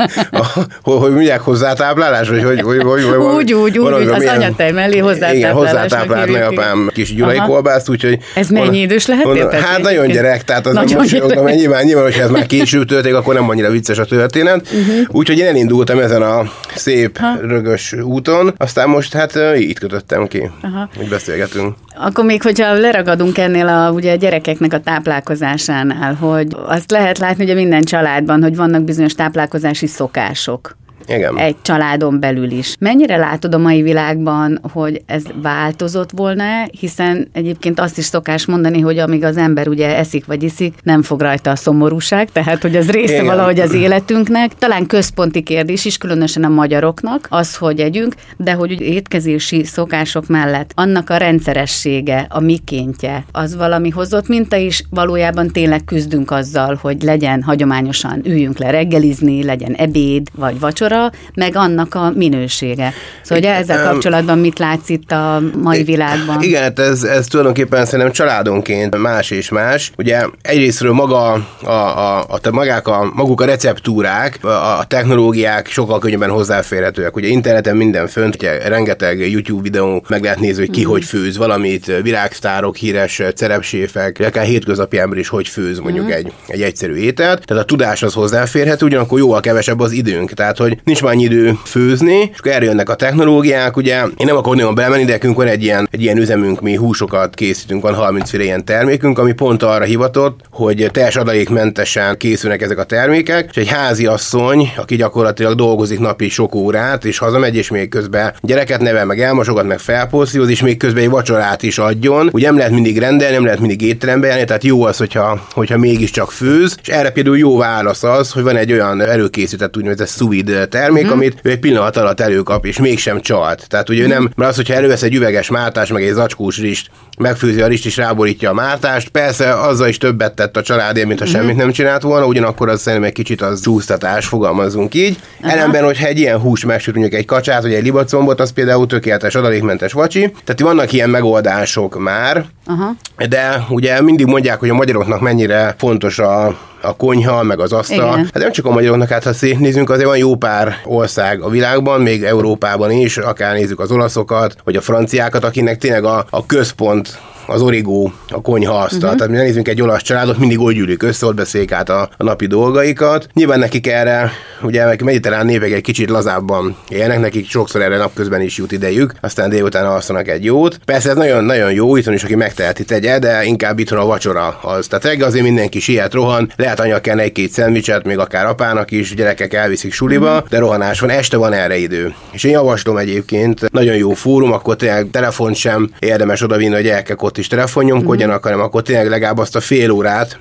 hogy, 0.82 0.98
hogy 0.98 1.12
mondják 1.12 1.40
hozzátáplálás, 1.40 2.28
vagy 2.28 2.42
hogy, 2.42 2.60
hogy, 2.60 2.82
hogy, 2.82 3.02
hogy 3.02 3.16
úgy, 3.16 3.52
úgy, 3.52 3.78
úgy, 3.78 4.08
az 4.08 4.24
anyatej 4.24 4.72
mellé 4.72 4.98
hozzátáplálás. 4.98 5.36
Igen, 5.36 5.52
hozzátáplált 5.52 6.52
apám 6.52 6.90
kis 6.94 7.14
gyulai 7.14 7.38
kolbászt, 7.46 7.88
úgyhogy... 7.88 8.18
Ez 8.34 8.48
mennyi 8.48 8.80
idős 8.80 9.06
lehet? 9.06 9.54
Hát 9.54 9.82
nagyon 9.82 10.06
gyerek, 10.06 10.44
tehát 10.44 10.66
az 10.66 10.74
nagyon 10.74 11.06
mert 11.44 11.56
nyilván, 11.56 11.84
nyilván, 11.84 12.04
hogyha 12.04 12.22
ez 12.22 12.30
már 12.30 12.46
később 12.46 12.84
történik, 12.84 13.16
akkor 13.16 13.34
nem 13.34 13.50
annyira 13.50 13.70
vicces 13.70 13.98
a 13.98 14.04
történet. 14.04 14.68
Uh-huh. 14.72 15.18
Úgyhogy 15.28 15.42
én 15.44 15.50
elindultam 15.50 15.98
ezen 15.98 16.22
a 16.22 16.42
szép, 16.74 17.18
ha. 17.18 17.36
rögös 17.40 17.92
úton, 17.92 18.54
aztán 18.56 18.88
most 18.88 19.12
hát 19.12 19.38
így 19.58 19.78
kötöttem 19.78 20.26
ki, 20.26 20.50
Aha. 20.62 20.88
hogy 20.96 21.08
beszélgetünk. 21.08 21.74
Akkor 21.96 22.24
még, 22.24 22.42
hogyha 22.42 22.72
leragadunk 22.72 23.38
ennél 23.38 23.66
a, 23.68 23.90
ugye 23.90 24.12
a 24.12 24.16
gyerekeknek 24.16 24.72
a 24.72 24.80
táplálkozásánál, 24.80 26.14
hogy 26.14 26.46
azt 26.66 26.90
lehet 26.90 27.18
látni 27.18 27.44
ugye 27.44 27.54
minden 27.54 27.82
családban, 27.82 28.42
hogy 28.42 28.56
vannak 28.56 28.82
bizonyos 28.82 29.14
táplálkozási 29.14 29.86
szokások. 29.86 30.76
Igen. 31.08 31.38
egy 31.38 31.56
családon 31.62 32.20
belül 32.20 32.50
is. 32.50 32.76
Mennyire 32.78 33.16
látod 33.16 33.54
a 33.54 33.58
mai 33.58 33.82
világban, 33.82 34.60
hogy 34.72 35.02
ez 35.06 35.22
változott 35.42 36.10
volna 36.10 36.46
hiszen 36.80 37.28
egyébként 37.32 37.80
azt 37.80 37.98
is 37.98 38.04
szokás 38.04 38.46
mondani, 38.46 38.80
hogy 38.80 38.98
amíg 38.98 39.24
az 39.24 39.36
ember 39.36 39.68
ugye 39.68 39.96
eszik 39.96 40.26
vagy 40.26 40.42
iszik, 40.42 40.74
nem 40.82 41.02
fog 41.02 41.20
rajta 41.20 41.50
a 41.50 41.56
szomorúság, 41.56 42.30
tehát 42.32 42.62
hogy 42.62 42.76
az 42.76 42.90
része 42.90 43.12
Igen. 43.12 43.26
valahogy 43.26 43.60
az 43.60 43.72
életünknek. 43.72 44.54
Talán 44.58 44.86
központi 44.86 45.42
kérdés 45.42 45.84
is, 45.84 45.98
különösen 45.98 46.44
a 46.44 46.48
magyaroknak, 46.48 47.26
az, 47.30 47.56
hogy 47.56 47.80
együnk, 47.80 48.14
de 48.36 48.52
hogy 48.52 48.80
étkezési 48.80 49.64
szokások 49.64 50.26
mellett 50.26 50.70
annak 50.74 51.10
a 51.10 51.16
rendszeressége, 51.16 52.26
a 52.28 52.40
mikéntje, 52.40 53.24
az 53.32 53.56
valami 53.56 53.88
hozott 53.90 54.28
minta 54.28 54.56
is, 54.56 54.84
valójában 54.90 55.48
tényleg 55.48 55.84
küzdünk 55.84 56.30
azzal, 56.30 56.78
hogy 56.80 57.02
legyen 57.02 57.42
hagyományosan 57.42 58.20
üljünk 58.24 58.58
le 58.58 58.70
reggelizni, 58.70 59.44
legyen 59.44 59.72
ebéd 59.72 60.28
vagy 60.34 60.60
vacsora, 60.60 60.97
kora, 60.98 61.12
meg 61.34 61.56
annak 61.56 61.94
a 61.94 62.12
minősége. 62.14 62.92
Szóval 63.22 63.44
hogy 63.44 63.60
ezzel 63.60 63.90
kapcsolatban 63.90 64.38
mit 64.38 64.58
látsz 64.58 64.88
itt 64.88 65.12
a 65.12 65.42
mai 65.62 65.82
világban? 65.82 66.42
Igen, 66.42 66.62
hát 66.62 66.78
ez, 66.78 67.02
ez 67.02 67.26
tulajdonképpen 67.26 67.84
szerintem 67.84 68.12
családonként 68.12 68.96
más 68.98 69.30
és 69.30 69.48
más. 69.48 69.92
Ugye 69.96 70.26
egyrésztről 70.42 70.92
maga 70.92 71.32
a, 71.32 71.40
a, 71.64 72.18
a, 72.20 72.38
a 72.42 72.50
magák 72.50 72.88
a, 72.88 73.10
maguk 73.14 73.40
a 73.40 73.44
receptúrák, 73.44 74.38
a, 74.42 74.48
a 74.78 74.84
technológiák 74.84 75.68
sokkal 75.68 75.98
könnyebben 75.98 76.30
hozzáférhetőek. 76.30 77.16
Ugye 77.16 77.28
interneten 77.28 77.76
minden 77.76 78.06
fönt, 78.06 78.34
ugye 78.34 78.68
rengeteg 78.68 79.30
YouTube 79.30 79.62
videó 79.62 80.04
meg 80.08 80.22
lehet 80.22 80.40
nézni, 80.40 80.66
hogy 80.66 80.74
ki 80.74 80.84
mm. 80.84 80.88
hogy 80.88 81.04
főz 81.04 81.36
valamit, 81.36 81.92
világsztárok, 82.02 82.76
híres 82.76 83.22
cerepséfek, 83.34 84.22
akár 84.26 84.44
hétköznapi 84.44 84.98
ember 84.98 85.18
is 85.18 85.28
hogy 85.28 85.48
főz 85.48 85.78
mondjuk 85.78 86.06
mm. 86.06 86.10
egy, 86.10 86.32
egy 86.46 86.62
egyszerű 86.62 86.94
ételt. 86.94 87.44
Tehát 87.44 87.62
a 87.62 87.66
tudás 87.66 88.02
az 88.02 88.12
hozzáférhető, 88.12 88.86
ugyanakkor 88.86 89.18
jóval 89.18 89.40
kevesebb 89.40 89.80
az 89.80 89.92
időnk. 89.92 90.32
Tehát, 90.32 90.56
hogy 90.56 90.78
nincs 90.88 91.02
már 91.02 91.12
annyi 91.12 91.22
idő 91.22 91.58
főzni, 91.64 92.30
és 92.32 92.38
akkor 92.38 92.52
erre 92.52 92.64
jönnek 92.64 92.88
a 92.88 92.94
technológiák, 92.94 93.76
ugye 93.76 94.02
én 94.16 94.26
nem 94.26 94.36
akarok 94.36 94.58
nagyon 94.58 94.74
belemenni, 94.74 95.04
de 95.04 95.12
nekünk 95.12 95.36
van 95.36 95.46
egy 95.46 95.62
ilyen, 95.62 95.88
egy 95.90 96.02
ilyen 96.02 96.16
üzemünk, 96.16 96.60
mi 96.60 96.74
húsokat 96.74 97.34
készítünk, 97.34 97.82
van 97.82 97.94
30 97.94 98.30
féle 98.30 98.44
ilyen 98.44 98.64
termékünk, 98.64 99.18
ami 99.18 99.32
pont 99.32 99.62
arra 99.62 99.84
hivatott, 99.84 100.40
hogy 100.50 100.88
teljes 100.92 101.16
adalékmentesen 101.16 102.16
készülnek 102.16 102.62
ezek 102.62 102.78
a 102.78 102.84
termékek, 102.84 103.48
és 103.50 103.56
egy 103.56 103.68
házi 103.68 104.06
asszony, 104.06 104.72
aki 104.76 104.96
gyakorlatilag 104.96 105.54
dolgozik 105.54 105.98
napi 105.98 106.28
sok 106.28 106.54
órát, 106.54 107.04
és 107.04 107.18
hazamegy, 107.18 107.56
és 107.56 107.70
még 107.70 107.88
közben 107.88 108.34
gyereket 108.40 108.80
nevel, 108.80 109.04
meg 109.04 109.20
elmosogat, 109.20 109.66
meg 109.66 109.78
felpószíroz, 109.78 110.48
és 110.48 110.62
még 110.62 110.76
közben 110.76 111.02
egy 111.02 111.10
vacsorát 111.10 111.62
is 111.62 111.78
adjon. 111.78 112.28
Ugye 112.32 112.46
nem 112.46 112.56
lehet 112.56 112.72
mindig 112.72 112.98
rendelni, 112.98 113.34
nem 113.34 113.44
lehet 113.44 113.60
mindig 113.60 113.82
étterembe 113.82 114.26
járni, 114.26 114.44
tehát 114.44 114.64
jó 114.64 114.82
az, 114.82 114.96
hogyha, 114.96 115.46
hogyha 115.52 115.78
mégiscsak 115.78 116.30
főz, 116.30 116.76
és 116.82 116.88
erre 116.88 117.10
például 117.10 117.38
jó 117.38 117.56
válasz 117.56 118.02
az, 118.02 118.32
hogy 118.32 118.42
van 118.42 118.56
egy 118.56 118.72
olyan 118.72 119.00
előkészített 119.00 119.76
úgynevezett 119.76 120.08
sous 120.08 120.36
termék, 120.78 121.06
mm. 121.06 121.10
amit 121.10 121.38
ő 121.42 121.50
egy 121.50 121.58
pillanat 121.58 121.96
alatt 121.96 122.20
előkap, 122.20 122.66
és 122.66 122.78
mégsem 122.78 123.20
csalt. 123.20 123.68
Tehát 123.68 123.88
ugye 123.88 124.04
mm. 124.04 124.08
nem, 124.08 124.30
mert 124.36 124.50
az, 124.50 124.56
hogyha 124.56 124.74
elővesz 124.74 125.02
egy 125.02 125.14
üveges 125.14 125.50
mártás, 125.50 125.92
meg 125.92 126.02
egy 126.02 126.12
zacskós 126.12 126.58
rist, 126.58 126.90
megfőzi 127.18 127.60
a 127.60 127.66
rist 127.66 127.86
és 127.86 127.96
ráborítja 127.96 128.50
a 128.50 128.54
mártást, 128.54 129.08
persze 129.08 129.52
azzal 129.60 129.88
is 129.88 129.98
többet 129.98 130.34
tett 130.34 130.56
a 130.56 130.62
családért, 130.62 131.06
mint 131.06 131.18
ha 131.18 131.26
mm. 131.26 131.28
semmit 131.28 131.56
nem 131.56 131.70
csinált 131.70 132.02
volna, 132.02 132.26
ugyanakkor 132.26 132.68
az 132.68 132.80
szerintem 132.80 133.08
egy 133.08 133.14
kicsit 133.14 133.42
az 133.42 133.60
csúsztatás, 133.60 134.26
fogalmazunk 134.26 134.94
így. 134.94 135.18
Aha. 135.42 135.52
Ellenben, 135.52 135.84
hogyha 135.84 136.06
egy 136.06 136.18
ilyen 136.18 136.38
hús 136.38 136.64
megsüt, 136.64 136.94
mondjuk 136.94 137.20
egy 137.20 137.26
kacsát, 137.26 137.62
vagy 137.62 137.74
egy 137.74 137.82
libacombot, 137.82 138.40
az 138.40 138.52
például 138.52 138.86
tökéletes 138.86 139.34
adalékmentes 139.34 139.92
vacsi. 139.92 140.20
Tehát 140.20 140.60
vannak 140.60 140.92
ilyen 140.92 141.10
megoldások 141.10 141.98
már, 141.98 142.44
Aha. 142.66 142.94
De 143.28 143.64
ugye 143.68 144.02
mindig 144.02 144.26
mondják, 144.26 144.58
hogy 144.58 144.68
a 144.68 144.74
magyaroknak 144.74 145.20
mennyire 145.20 145.74
fontos 145.78 146.18
a 146.18 146.58
a 146.80 146.96
konyha, 146.96 147.42
meg 147.42 147.60
az 147.60 147.72
asztal. 147.72 148.12
Igen. 148.12 148.24
Hát 148.24 148.42
nem 148.42 148.52
csak 148.52 148.64
a 148.64 148.70
magyaroknak, 148.70 149.08
hát 149.08 149.24
ha 149.24 149.32
szétnézünk, 149.32 149.90
azért 149.90 150.06
van 150.06 150.16
jó 150.16 150.36
pár 150.36 150.80
ország 150.84 151.40
a 151.40 151.48
világban, 151.48 152.00
még 152.00 152.24
Európában 152.24 152.90
is, 152.90 153.16
akár 153.16 153.54
nézzük 153.54 153.80
az 153.80 153.90
olaszokat, 153.90 154.54
vagy 154.64 154.76
a 154.76 154.80
franciákat, 154.80 155.44
akinek 155.44 155.78
tényleg 155.78 156.04
a, 156.04 156.26
a 156.30 156.46
központ 156.46 157.18
az 157.48 157.62
origó, 157.62 158.12
a 158.28 158.40
konyha 158.40 158.78
asztal. 158.78 158.98
Uh-huh. 158.98 159.16
Tehát 159.16 159.32
mi 159.32 159.38
nézzünk 159.38 159.68
egy 159.68 159.82
olasz 159.82 160.02
családot, 160.02 160.38
mindig 160.38 160.60
úgy 160.60 160.74
gyűlik 160.74 161.02
össze, 161.02 161.26
ott 161.26 161.34
beszéljük 161.34 161.72
át 161.72 161.88
a, 161.88 162.00
a, 162.16 162.22
napi 162.24 162.46
dolgaikat. 162.46 163.26
Nyilván 163.32 163.58
nekik 163.58 163.86
erre, 163.86 164.30
ugye 164.62 164.82
a 164.82 165.04
mediterrán 165.04 165.46
népek 165.46 165.72
egy 165.72 165.82
kicsit 165.82 166.10
lazábban 166.10 166.76
élnek, 166.88 167.20
nekik 167.20 167.48
sokszor 167.48 167.82
erre 167.82 167.96
napközben 167.96 168.40
is 168.40 168.56
jut 168.56 168.72
idejük, 168.72 169.14
aztán 169.20 169.50
délután 169.50 169.86
alszanak 169.86 170.28
egy 170.28 170.44
jót. 170.44 170.78
Persze 170.84 171.10
ez 171.10 171.16
nagyon-nagyon 171.16 171.72
jó, 171.72 171.96
itthon 171.96 172.14
is, 172.14 172.24
aki 172.24 172.34
megteheti 172.34 172.84
tegye, 172.84 173.18
de 173.18 173.44
inkább 173.44 173.78
itthon 173.78 173.98
a 173.98 174.06
vacsora 174.06 174.58
az. 174.62 174.86
Tehát 174.86 175.04
reggel 175.04 175.26
azért 175.26 175.44
mindenki 175.44 175.80
siet, 175.80 176.14
rohan, 176.14 176.52
lehet 176.56 176.80
anya 176.80 177.00
kell 177.00 177.18
egy-két 177.18 177.50
szendvicset, 177.50 178.04
még 178.04 178.18
akár 178.18 178.46
apának 178.46 178.90
is, 178.90 179.14
gyerekek 179.14 179.54
elviszik 179.54 179.92
suliba, 179.92 180.34
uh-huh. 180.34 180.48
de 180.48 180.58
rohanás 180.58 181.00
van, 181.00 181.10
este 181.10 181.36
van 181.36 181.52
erre 181.52 181.76
idő. 181.76 182.14
És 182.32 182.44
én 182.44 182.52
javaslom 182.52 182.96
egyébként, 182.96 183.70
nagyon 183.70 183.96
jó 183.96 184.12
fórum, 184.12 184.52
akkor 184.52 184.76
tényleg 184.76 185.06
telefon 185.10 185.54
sem 185.54 185.90
érdemes 185.98 186.42
odavinni, 186.42 186.74
hogy 186.74 186.88
elkek 186.88 187.22
ott 187.22 187.37
is 187.38 187.46
telefonnyomkodjanak, 187.46 188.34
mm-hmm. 188.34 188.50
hanem 188.50 188.60
akkor 188.60 188.82
tényleg 188.82 189.08
legalább 189.08 189.38
azt 189.38 189.56
a 189.56 189.60
fél 189.60 189.90
órát, 189.90 190.38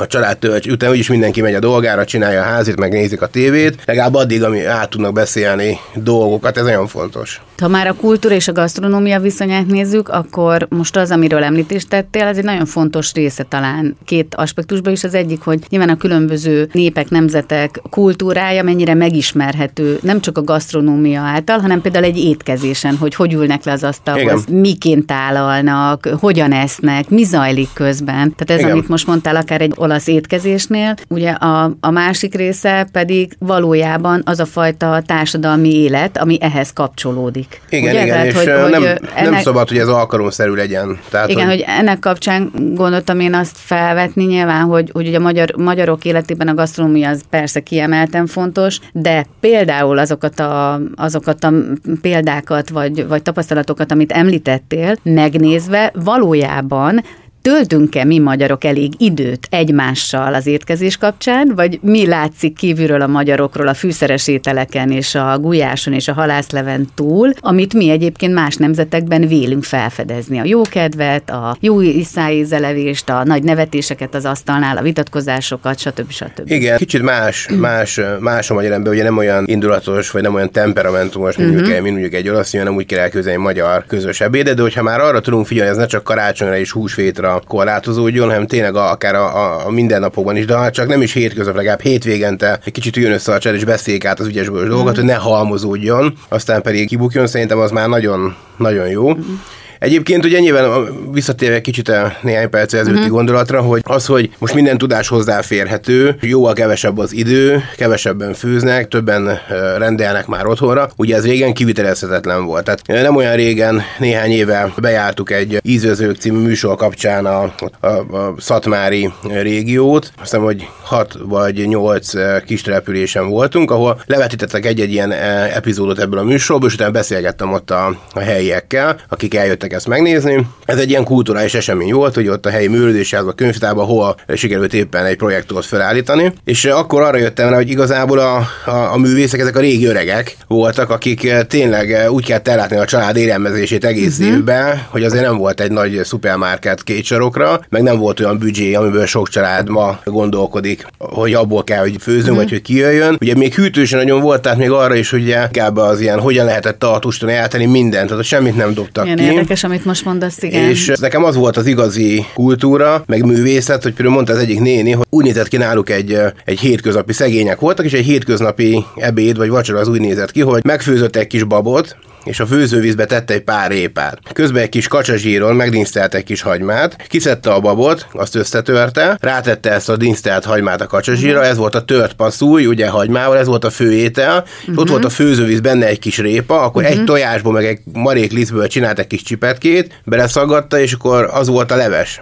a 0.00 0.06
család 0.06 0.38
tölts, 0.38 0.66
utána 0.66 0.92
úgyis 0.92 1.08
mindenki 1.08 1.40
megy 1.40 1.54
a 1.54 1.58
dolgára, 1.58 2.04
csinálja 2.04 2.40
a 2.40 2.44
házit, 2.44 2.78
megnézik 2.78 3.22
a 3.22 3.26
tévét, 3.26 3.82
legalább 3.84 4.14
addig, 4.14 4.42
ami 4.42 4.64
át 4.64 4.90
tudnak 4.90 5.12
beszélni 5.12 5.78
dolgokat, 5.94 6.56
ez 6.56 6.64
nagyon 6.64 6.86
fontos. 6.86 7.40
Ha 7.60 7.68
már 7.68 7.86
a 7.86 7.94
kultúra 7.94 8.34
és 8.34 8.48
a 8.48 8.52
gasztronómia 8.52 9.20
viszonyát 9.20 9.66
nézzük, 9.66 10.08
akkor 10.08 10.66
most 10.68 10.96
az, 10.96 11.10
amiről 11.10 11.42
említést 11.42 11.88
tettél, 11.88 12.22
ez 12.22 12.36
egy 12.36 12.44
nagyon 12.44 12.66
fontos 12.66 13.12
része 13.12 13.42
talán 13.42 13.96
két 14.04 14.34
aspektusban 14.34 14.92
is. 14.92 15.04
Az 15.04 15.14
egyik, 15.14 15.42
hogy 15.42 15.58
nyilván 15.68 15.88
a 15.88 15.96
különböző 15.96 16.68
népek, 16.72 17.10
nemzetek 17.10 17.80
kultúrája 17.90 18.62
mennyire 18.62 18.94
megismerhető, 18.94 19.98
nem 20.02 20.20
csak 20.20 20.38
a 20.38 20.42
gasztronómia 20.42 21.20
által, 21.20 21.58
hanem 21.58 21.80
például 21.80 22.04
egy 22.04 22.18
étkezésen, 22.18 22.96
hogy 22.96 23.14
hogy 23.14 23.32
ülnek 23.32 23.64
le 23.64 23.72
az 23.72 23.84
asztalhoz, 23.84 24.44
Igen. 24.46 24.60
miként 24.60 25.06
tálalnak, 25.06 26.08
hogyan 26.20 26.52
esznek, 26.52 27.08
mi 27.08 27.22
zajlik 27.22 27.68
közben. 27.72 28.34
Tehát 28.36 28.50
ez, 28.50 28.58
Igen. 28.58 28.70
amit 28.70 28.88
most 28.88 29.06
mondtál, 29.06 29.36
akár 29.36 29.60
egy 29.60 29.72
olasz 29.90 30.06
étkezésnél, 30.06 30.94
ugye 31.08 31.30
a, 31.30 31.76
a 31.80 31.90
másik 31.90 32.34
része 32.34 32.86
pedig 32.92 33.36
valójában 33.38 34.22
az 34.24 34.40
a 34.40 34.46
fajta 34.46 35.02
társadalmi 35.06 35.74
élet, 35.74 36.18
ami 36.18 36.38
ehhez 36.40 36.72
kapcsolódik. 36.72 37.60
Igen, 37.68 37.90
ugye? 37.90 38.02
igen, 38.02 38.08
Tehát, 38.08 38.26
és 38.26 38.34
hogy, 38.34 38.46
nem, 38.46 38.82
hogy 38.82 39.00
ennek, 39.14 39.30
nem 39.30 39.40
szabad, 39.40 39.68
hogy 39.68 39.78
ez 39.78 39.88
alkalomszerű 39.88 40.52
legyen. 40.52 40.98
Tehát, 41.10 41.28
igen, 41.28 41.46
hogy... 41.46 41.54
hogy 41.54 41.64
ennek 41.68 41.98
kapcsán 41.98 42.50
gondoltam 42.74 43.20
én 43.20 43.34
azt 43.34 43.56
felvetni 43.58 44.24
nyilván, 44.24 44.64
hogy, 44.64 44.90
hogy 44.92 45.08
ugye 45.08 45.16
a 45.16 45.20
magyar, 45.20 45.54
magyarok 45.56 46.04
életében 46.04 46.48
a 46.48 46.54
gasztronómia 46.54 47.08
az 47.08 47.22
persze 47.30 47.60
kiemelten 47.60 48.26
fontos, 48.26 48.78
de 48.92 49.26
például 49.40 49.98
azokat 49.98 50.40
a, 50.40 50.80
azokat 50.94 51.44
a 51.44 51.52
példákat 52.00 52.68
vagy, 52.68 53.06
vagy 53.06 53.22
tapasztalatokat, 53.22 53.92
amit 53.92 54.12
említettél, 54.12 54.96
megnézve 55.02 55.92
valójában 56.04 57.02
Töltünk-e 57.42 58.04
mi 58.04 58.18
magyarok 58.18 58.64
elég 58.64 58.92
időt 58.98 59.46
egymással 59.50 60.34
az 60.34 60.46
étkezés 60.46 60.96
kapcsán, 60.96 61.52
vagy 61.54 61.78
mi 61.82 62.06
látszik 62.06 62.56
kívülről 62.56 63.00
a 63.00 63.06
magyarokról 63.06 63.68
a 63.68 63.74
fűszeres 63.74 64.28
ételeken 64.28 64.90
és 64.90 65.14
a 65.14 65.38
gulyáson 65.38 65.92
és 65.92 66.08
a 66.08 66.12
halászleven 66.12 66.88
túl, 66.94 67.32
amit 67.38 67.74
mi 67.74 67.90
egyébként 67.90 68.34
más 68.34 68.56
nemzetekben 68.56 69.26
vélünk 69.28 69.64
felfedezni. 69.64 70.38
A 70.38 70.44
jókedvet, 70.44 71.30
a 71.30 71.56
jó 71.60 71.80
iszáízelevést, 71.80 73.10
a 73.10 73.24
nagy 73.24 73.42
nevetéseket 73.42 74.14
az 74.14 74.24
asztalnál, 74.24 74.76
a 74.76 74.82
vitatkozásokat, 74.82 75.78
stb. 75.78 76.10
stb. 76.10 76.50
Igen, 76.50 76.76
kicsit 76.76 77.02
más, 77.02 77.48
más, 77.58 78.00
más 78.18 78.50
a 78.50 78.54
magyar 78.54 78.72
ember, 78.72 78.92
ugye 78.92 79.02
nem 79.02 79.16
olyan 79.16 79.44
indulatos, 79.46 80.10
vagy 80.10 80.22
nem 80.22 80.34
olyan 80.34 80.50
temperamentumos, 80.50 81.36
mint, 81.36 81.48
uh-huh. 81.48 81.62
mondjuk, 81.62 81.82
mint 81.82 81.96
mondjuk 81.98 82.20
egy 82.20 82.28
olasz, 82.28 82.52
nem 82.52 82.74
úgy 82.74 82.86
kell 82.86 82.98
elképzelni 82.98 83.42
magyar 83.42 83.84
közös 83.86 84.20
ebédet, 84.20 84.56
de 84.56 84.62
hogyha 84.62 84.82
már 84.82 85.00
arra 85.00 85.20
tudunk 85.20 85.46
figyelni, 85.46 85.70
ez 85.70 85.76
ne 85.76 85.86
csak 85.86 86.04
karácsonyra 86.04 86.58
és 86.58 86.70
húsvétra 86.70 87.29
annyira 87.30 87.46
korlátozódjon, 87.46 88.28
hanem 88.28 88.46
tényleg 88.46 88.76
a, 88.76 88.90
akár 88.90 89.14
a, 89.14 89.36
a, 89.36 89.66
a 89.66 89.70
mindennapokban 89.70 90.36
is, 90.36 90.44
de 90.44 90.56
ha 90.56 90.70
csak 90.70 90.88
nem 90.88 91.02
is 91.02 91.12
hétköznap, 91.12 91.54
legalább 91.54 91.80
hétvégente 91.80 92.60
egy 92.64 92.72
kicsit 92.72 92.96
jön 92.96 93.12
össze 93.12 93.32
a 93.32 93.38
család, 93.38 93.58
és 93.58 93.64
beszéljék 93.64 94.04
át 94.04 94.20
az 94.20 94.26
ügyesből 94.26 94.68
dolgokat, 94.68 94.92
mm. 94.92 94.96
hogy 94.96 95.04
ne 95.04 95.14
halmozódjon, 95.14 96.14
aztán 96.28 96.62
pedig 96.62 96.88
kibukjon, 96.88 97.26
szerintem 97.26 97.58
az 97.58 97.70
már 97.70 97.88
nagyon, 97.88 98.36
nagyon 98.56 98.88
jó. 98.88 99.14
Mm. 99.14 99.34
Egyébként 99.80 100.24
ugye 100.24 100.38
nyilván 100.38 100.86
visszatérve 101.12 101.60
kicsit 101.60 101.88
a 101.88 102.12
néhány 102.22 102.50
perc 102.50 102.72
ezelőtti 102.72 102.98
uh-huh. 102.98 103.16
gondolatra, 103.16 103.60
hogy 103.60 103.80
az, 103.84 104.06
hogy 104.06 104.30
most 104.38 104.54
minden 104.54 104.78
tudás 104.78 105.08
hozzáférhető, 105.08 106.16
jóval 106.20 106.52
kevesebb 106.52 106.98
az 106.98 107.12
idő, 107.12 107.62
kevesebben 107.76 108.34
főznek, 108.34 108.88
többen 108.88 109.38
rendelnek 109.78 110.26
már 110.26 110.46
otthonra, 110.46 110.90
ugye 110.96 111.16
ez 111.16 111.26
régen 111.26 111.52
kivitelezhetetlen 111.52 112.44
volt. 112.44 112.64
Tehát 112.64 112.86
nem 112.86 113.16
olyan 113.16 113.34
régen, 113.34 113.82
néhány 113.98 114.30
éve 114.30 114.72
bejártuk 114.76 115.30
egy 115.30 115.60
Ízözők 115.62 116.16
című 116.16 116.38
műsor 116.38 116.76
kapcsán 116.76 117.26
a, 117.26 117.54
a, 117.80 117.86
a 117.86 118.34
Szatmári 118.38 119.12
régiót, 119.28 120.04
azt 120.04 120.14
hiszem, 120.20 120.42
hogy 120.42 120.68
hat 120.82 121.18
vagy 121.22 121.68
nyolc 121.68 122.12
kis 122.44 122.62
településen 122.62 123.28
voltunk, 123.28 123.70
ahol 123.70 124.02
levetítettek 124.06 124.66
egy-egy 124.66 124.92
ilyen 124.92 125.12
epizódot 125.52 125.98
ebből 125.98 126.18
a 126.18 126.24
műsorból, 126.24 126.68
és 126.68 126.74
utána 126.74 126.90
beszélgettem 126.90 127.52
ott 127.52 127.70
a, 127.70 127.98
a 128.12 128.20
helyiekkel, 128.20 128.96
akik 129.08 129.34
eljöttek 129.34 129.69
mentek 129.70 129.72
ezt 129.72 129.86
megnézni. 129.86 130.46
Ez 130.64 130.78
egy 130.78 130.90
ilyen 130.90 131.04
kulturális 131.04 131.54
esemény 131.54 131.92
volt, 131.92 132.14
hogy 132.14 132.28
ott 132.28 132.46
a 132.46 132.50
helyi 132.50 132.66
művelődési 132.66 133.16
a 133.16 133.32
könyvtárban, 133.32 133.86
hol 133.86 134.16
sikerült 134.34 134.74
éppen 134.74 135.04
egy 135.04 135.16
projektot 135.16 135.64
felállítani. 135.64 136.32
És 136.44 136.64
akkor 136.64 137.02
arra 137.02 137.16
jöttem 137.16 137.48
rá, 137.48 137.56
hogy 137.56 137.70
igazából 137.70 138.18
a, 138.18 138.36
a, 138.64 138.92
a 138.92 138.96
művészek, 138.96 139.40
ezek 139.40 139.56
a 139.56 139.60
régi 139.60 139.86
öregek 139.86 140.36
voltak, 140.46 140.90
akik 140.90 141.24
eh, 141.24 141.42
tényleg 141.42 141.92
eh, 141.92 142.12
úgy 142.12 142.24
kellett 142.24 142.48
ellátni 142.48 142.76
a 142.76 142.84
család 142.84 143.16
élelmezését 143.16 143.84
egész 143.84 144.18
uh-huh. 144.18 144.34
évben, 144.34 144.82
hogy 144.88 145.04
azért 145.04 145.24
nem 145.24 145.36
volt 145.36 145.60
egy 145.60 145.70
nagy 145.70 146.00
szupermarket 146.04 146.82
két 146.82 147.04
sarokra, 147.04 147.60
meg 147.68 147.82
nem 147.82 147.98
volt 147.98 148.20
olyan 148.20 148.38
büdzsé, 148.38 148.74
amiből 148.74 149.06
sok 149.06 149.28
család 149.28 149.68
ma 149.68 150.00
gondolkodik, 150.04 150.86
hogy 150.98 151.34
abból 151.34 151.64
kell, 151.64 151.80
hogy 151.80 151.96
főzünk, 152.00 152.22
uh-huh. 152.22 152.36
vagy 152.36 152.50
hogy 152.50 152.62
kijöjjön. 152.62 153.16
Ugye 153.20 153.34
még 153.34 153.54
hűtős 153.54 153.90
nagyon 153.90 154.20
volt, 154.20 154.42
tehát 154.42 154.58
még 154.58 154.70
arra 154.70 154.94
is, 154.94 155.10
hogy 155.10 155.26
inkább 155.28 155.76
az 155.76 156.00
ilyen, 156.00 156.20
hogyan 156.20 156.44
lehetett 156.44 156.78
tartóston 156.78 157.28
eltenni 157.28 157.66
mindent, 157.66 158.08
tehát 158.08 158.24
semmit 158.24 158.56
nem 158.56 158.74
dobtak 158.74 159.04
Ilyen 159.04 159.16
ki. 159.16 159.24
Érdekes 159.60 159.84
amit 159.84 159.84
most 159.84 160.04
mondasz, 160.04 160.42
igen. 160.42 160.68
És 160.68 160.92
nekem 161.00 161.24
az 161.24 161.34
volt 161.34 161.56
az 161.56 161.66
igazi 161.66 162.24
kultúra, 162.34 163.02
meg 163.06 163.24
művészet, 163.24 163.82
hogy 163.82 163.92
például 163.92 164.14
mondta 164.14 164.32
az 164.32 164.38
egyik 164.38 164.60
néni, 164.60 164.90
hogy 164.90 165.06
úgy 165.10 165.24
nézett 165.24 165.48
ki 165.48 165.56
náluk 165.56 165.90
egy, 165.90 166.18
egy 166.44 166.60
hétköznapi 166.60 167.12
szegények 167.12 167.60
voltak, 167.60 167.84
és 167.84 167.92
egy 167.92 168.04
hétköznapi 168.04 168.84
ebéd 168.96 169.36
vagy 169.36 169.48
vacsora 169.48 169.78
az 169.78 169.88
úgy 169.88 170.00
nézett 170.00 170.30
ki, 170.30 170.40
hogy 170.40 170.64
megfőzött 170.64 171.16
egy 171.16 171.26
kis 171.26 171.44
babot, 171.44 171.96
és 172.24 172.40
a 172.40 172.46
főzővízbe 172.46 173.04
tette 173.04 173.34
egy 173.34 173.42
pár 173.42 173.70
répát. 173.70 174.18
Közben 174.32 174.62
egy 174.62 174.68
kis 174.68 174.88
kacsazsíron 174.88 175.56
megdinsztelt 175.56 176.14
egy 176.14 176.24
kis 176.24 176.42
hagymát, 176.42 177.06
kiszedte 177.08 177.52
a 177.52 177.60
babot, 177.60 178.06
azt 178.12 178.34
összetörte, 178.34 179.18
rátette 179.20 179.70
ezt 179.70 179.88
a 179.88 179.96
dinsztelt 179.96 180.44
hagymát 180.44 180.80
a 180.80 180.86
kacsazsíra, 180.86 181.44
ez 181.44 181.56
volt 181.56 181.74
a 181.74 181.84
tört 181.84 182.12
passzúj, 182.12 182.66
ugye 182.66 182.88
hagymával, 182.88 183.38
ez 183.38 183.46
volt 183.46 183.64
a 183.64 183.70
főétel, 183.70 184.38
uh-huh. 184.38 184.60
és 184.62 184.76
ott 184.76 184.82
mhm. 184.82 184.90
volt 184.90 185.04
a 185.04 185.10
főzővíz, 185.10 185.60
benne 185.60 185.86
egy 185.86 185.98
kis 185.98 186.18
répa, 186.18 186.62
akkor 186.62 186.82
uh-huh. 186.82 186.98
egy 186.98 187.04
tojásból, 187.04 187.52
meg 187.52 187.64
egy 187.64 187.78
marék 187.92 188.32
lisztből 188.32 188.66
csinált 188.66 188.98
egy 188.98 189.06
kis 189.06 189.22
csipetkét, 189.22 190.00
beleszaggatta, 190.04 190.78
és 190.78 190.92
akkor 190.92 191.28
az 191.32 191.48
volt 191.48 191.70
a 191.70 191.76
leves 191.76 192.20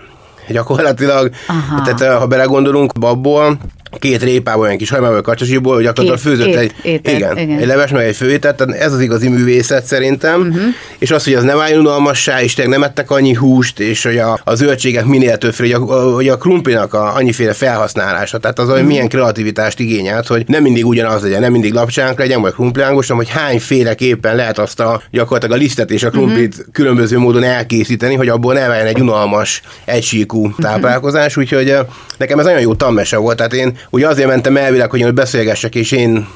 gyakorlatilag. 0.48 1.30
Aha. 1.46 1.82
Tehát 1.82 2.18
ha 2.18 2.26
belegondolunk, 2.26 2.98
babból 2.98 3.58
két 3.98 4.22
répával, 4.22 4.62
olyan 4.62 4.76
kis 4.76 4.90
hajmával, 4.90 5.20
kacsasiból, 5.20 5.74
hogy 5.74 5.84
gyakorlatilag 5.84 6.18
főzött 6.18 6.46
két 6.46 6.56
egy, 6.56 6.72
étel, 6.82 7.14
igen, 7.14 7.38
igen, 7.38 7.58
egy 7.58 7.66
leves, 7.66 7.90
meg 7.90 8.06
egy 8.06 8.16
főétel, 8.16 8.54
tehát 8.54 8.74
ez 8.74 8.92
az 8.92 9.00
igazi 9.00 9.28
művészet 9.28 9.84
szerintem, 9.84 10.40
uh-huh. 10.40 10.62
és 10.98 11.10
az, 11.10 11.24
hogy 11.24 11.34
az 11.34 11.42
nem 11.42 11.58
álljon 11.58 11.80
unalmassá, 11.80 12.42
és 12.42 12.54
tényleg 12.54 12.78
nem 12.78 12.88
ettek 12.88 13.10
annyi 13.10 13.34
húst, 13.34 13.80
és 13.80 14.04
hogy 14.04 14.18
a, 14.18 14.40
a 14.44 14.54
zöldségek 14.54 15.04
minél 15.04 15.38
többféle, 15.38 15.76
hogy 15.76 15.90
a, 15.90 16.14
hogy 16.14 16.28
a 16.28 16.36
krumplinak 16.36 16.94
a 16.94 17.14
annyiféle 17.14 17.52
felhasználása, 17.52 18.38
tehát 18.38 18.58
az, 18.58 18.64
hogy 18.64 18.74
uh-huh. 18.74 18.88
milyen 18.88 19.08
kreativitást 19.08 19.78
igényelt, 19.78 20.26
hogy 20.26 20.44
nem 20.46 20.62
mindig 20.62 20.86
ugyanaz 20.86 21.22
legyen, 21.22 21.40
nem 21.40 21.52
mindig 21.52 21.72
lapcsánk 21.72 22.18
legyen, 22.18 22.40
vagy 22.40 22.52
krumpliángos, 22.52 23.08
hanem 23.08 23.24
hogy 23.24 23.34
hányféleképpen 23.34 24.36
lehet 24.36 24.58
azt 24.58 24.80
a 24.80 25.02
gyakorlatilag 25.10 25.56
a 25.56 25.60
lisztet 25.62 25.90
és 25.90 26.02
a 26.02 26.10
krumplit 26.10 26.54
uh-huh. 26.54 26.72
különböző 26.72 27.18
módon 27.18 27.42
elkészíteni, 27.42 28.14
hogy 28.14 28.28
abból 28.28 28.54
ne 28.54 28.66
váljon 28.66 28.86
egy 28.86 29.00
unalmas, 29.00 29.62
egysíkú 29.84 30.54
táplálkozás, 30.54 31.36
úgyhogy 31.36 31.76
nekem 32.16 32.38
ez 32.38 32.44
nagyon 32.44 32.60
jó 32.60 32.74
tanmese 32.74 33.16
volt, 33.16 33.36
tehát 33.36 33.52
én 33.52 33.77
ugye 33.90 34.08
azért 34.08 34.28
mentem 34.28 34.56
elvileg, 34.56 34.90
hogy 34.90 35.14
beszélgessek, 35.14 35.74
és 35.74 35.92
én 35.92 36.28